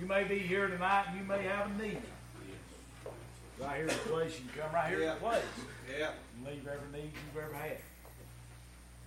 you 0.00 0.06
may 0.06 0.22
be 0.24 0.38
here 0.38 0.68
tonight, 0.68 1.06
and 1.08 1.18
you 1.18 1.24
may 1.24 1.42
have 1.42 1.68
a 1.68 1.82
need. 1.82 2.00
Right 3.62 3.76
here 3.76 3.82
in 3.82 3.88
the 3.88 3.94
place, 4.10 4.38
you 4.40 4.48
can 4.52 4.62
come 4.62 4.74
right 4.74 4.88
here 4.88 5.02
in 5.02 5.08
the 5.08 5.14
place 5.14 5.42
Yeah. 5.88 6.10
and 6.36 6.46
leave 6.46 6.66
every 6.66 7.00
need 7.02 7.12
you've 7.12 7.42
ever 7.44 7.54
had. 7.54 7.78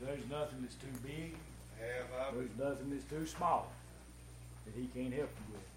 There's 0.02 0.30
nothing 0.30 0.62
that's 0.62 0.76
too 0.76 0.88
big. 1.04 1.36
There's 1.80 2.50
nothing 2.58 2.90
that's 2.90 3.04
too 3.10 3.26
small 3.26 3.72
that 4.66 4.74
he 4.80 4.88
can't 4.88 5.14
help 5.14 5.30
you 5.30 5.54
with. 5.54 5.68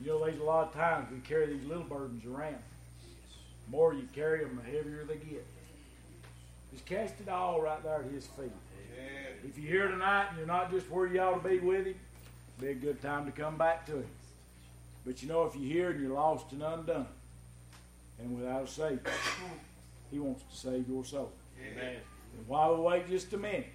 You 0.00 0.06
know, 0.12 0.24
there's 0.24 0.40
a 0.40 0.44
lot 0.44 0.68
of 0.68 0.74
times 0.74 1.10
we 1.10 1.18
carry 1.20 1.46
these 1.46 1.64
little 1.66 1.84
burdens 1.84 2.24
around. 2.24 2.58
The 3.64 3.70
more 3.70 3.92
you 3.94 4.06
carry 4.14 4.44
them, 4.44 4.56
the 4.56 4.70
heavier 4.70 5.04
they 5.04 5.16
get. 5.16 5.44
Just 6.72 6.86
cast 6.86 7.20
it 7.20 7.28
all 7.28 7.60
right 7.60 7.82
there 7.82 8.00
at 8.04 8.10
his 8.10 8.26
feet. 8.26 8.50
Yeah. 8.96 9.48
If 9.48 9.58
you're 9.58 9.70
here 9.70 9.88
tonight 9.88 10.28
and 10.30 10.38
you're 10.38 10.46
not 10.46 10.70
just 10.70 10.90
where 10.90 11.06
you 11.06 11.20
ought 11.20 11.42
to 11.42 11.48
be 11.48 11.58
with 11.58 11.86
him, 11.86 11.94
be 12.60 12.68
a 12.68 12.74
good 12.74 13.00
time 13.02 13.26
to 13.26 13.32
come 13.32 13.56
back 13.56 13.86
to 13.86 13.96
him. 13.96 14.06
But 15.04 15.22
you 15.22 15.28
know, 15.28 15.44
if 15.44 15.54
you're 15.56 15.72
here 15.72 15.90
and 15.90 16.00
you're 16.00 16.14
lost 16.14 16.52
and 16.52 16.62
undone 16.62 17.06
and 18.20 18.36
without 18.36 18.64
a 18.64 18.66
Savior, 18.66 19.00
he 20.10 20.18
wants 20.18 20.42
to 20.50 20.56
save 20.56 20.88
your 20.88 21.04
soul. 21.04 21.32
Amen. 21.60 21.96
And 22.36 22.48
while 22.48 22.74
we 22.76 22.82
wait 22.82 23.08
just 23.08 23.32
a 23.32 23.38
minute, 23.38 23.66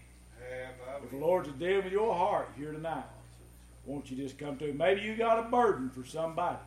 if 1.03 1.11
the 1.11 1.17
Lord's 1.17 1.49
dealing 1.59 1.83
with 1.83 1.93
your 1.93 2.13
heart 2.13 2.49
here 2.57 2.71
tonight, 2.71 3.05
won't 3.85 4.09
you 4.09 4.17
just 4.17 4.37
come 4.37 4.57
to 4.57 4.69
Him? 4.69 4.77
Maybe 4.77 5.01
you 5.01 5.15
got 5.15 5.39
a 5.39 5.43
burden 5.49 5.89
for 5.89 6.05
somebody. 6.05 6.57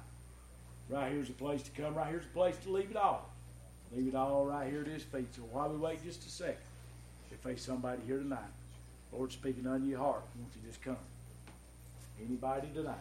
Right 0.88 1.12
here's 1.12 1.28
a 1.28 1.32
place 1.32 1.62
to 1.62 1.70
come. 1.70 1.94
Right 1.94 2.08
here's 2.10 2.24
a 2.24 2.28
place 2.28 2.56
to 2.64 2.70
leave 2.70 2.90
it 2.90 2.96
all. 2.96 3.28
Leave 3.94 4.08
it 4.08 4.14
all 4.14 4.46
right 4.46 4.70
here 4.70 4.82
at 4.82 4.86
His 4.86 5.02
feet. 5.02 5.34
So 5.34 5.42
while 5.52 5.68
we 5.68 5.76
wait 5.76 6.02
just 6.04 6.26
a 6.26 6.30
second, 6.30 6.56
if 7.30 7.42
there's 7.42 7.62
somebody 7.62 8.02
here 8.06 8.18
tonight, 8.18 8.40
Lord 9.12 9.32
speaking 9.32 9.66
on 9.66 9.86
your 9.86 9.98
heart, 9.98 10.22
won't 10.38 10.52
you 10.54 10.68
just 10.68 10.82
come? 10.82 10.96
Anybody 12.20 12.68
tonight? 12.74 12.96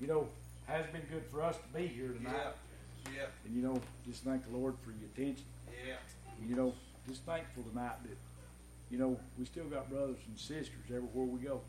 You 0.00 0.06
know, 0.06 0.28
has 0.66 0.86
been 0.86 1.02
good 1.10 1.24
for 1.30 1.42
us 1.42 1.56
to 1.56 1.78
be 1.78 1.86
here 1.86 2.08
tonight. 2.08 2.34
Yeah. 2.34 3.14
Yeah. 3.14 3.26
And 3.44 3.54
you 3.54 3.62
know, 3.62 3.80
just 4.06 4.24
thank 4.24 4.44
the 4.50 4.56
Lord 4.56 4.74
for 4.84 4.90
your 4.90 5.08
attention. 5.14 5.44
Yeah. 5.86 5.94
And, 6.40 6.50
you 6.50 6.56
know, 6.56 6.74
just 7.08 7.22
thankful 7.22 7.62
tonight 7.62 8.02
that, 8.02 8.16
you 8.90 8.98
know, 8.98 9.18
we 9.38 9.44
still 9.44 9.64
got 9.64 9.88
brothers 9.88 10.18
and 10.26 10.38
sisters 10.38 10.84
everywhere 10.88 11.26
we 11.26 11.40
go. 11.40 11.60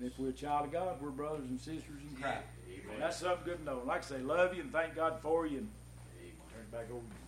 And 0.00 0.10
if 0.10 0.18
we're 0.18 0.30
a 0.30 0.32
child 0.32 0.66
of 0.66 0.72
God, 0.72 1.00
we're 1.00 1.10
brothers 1.10 1.48
and 1.48 1.60
sisters 1.60 2.00
in 2.08 2.16
Christ. 2.20 2.38
Amen. 2.66 2.94
And 2.94 3.02
that's 3.02 3.18
something 3.18 3.44
good 3.44 3.58
to 3.58 3.64
know. 3.64 3.82
Like 3.86 4.04
I 4.04 4.06
say, 4.06 4.18
love 4.18 4.54
you 4.54 4.62
and 4.62 4.72
thank 4.72 4.94
God 4.94 5.18
for 5.22 5.46
you 5.46 5.58
and 5.58 5.68
turn 6.52 6.62
it 6.62 6.72
back 6.72 6.90
over 6.90 7.00
to 7.00 7.06
you. 7.06 7.12
Yeah. 7.20 7.27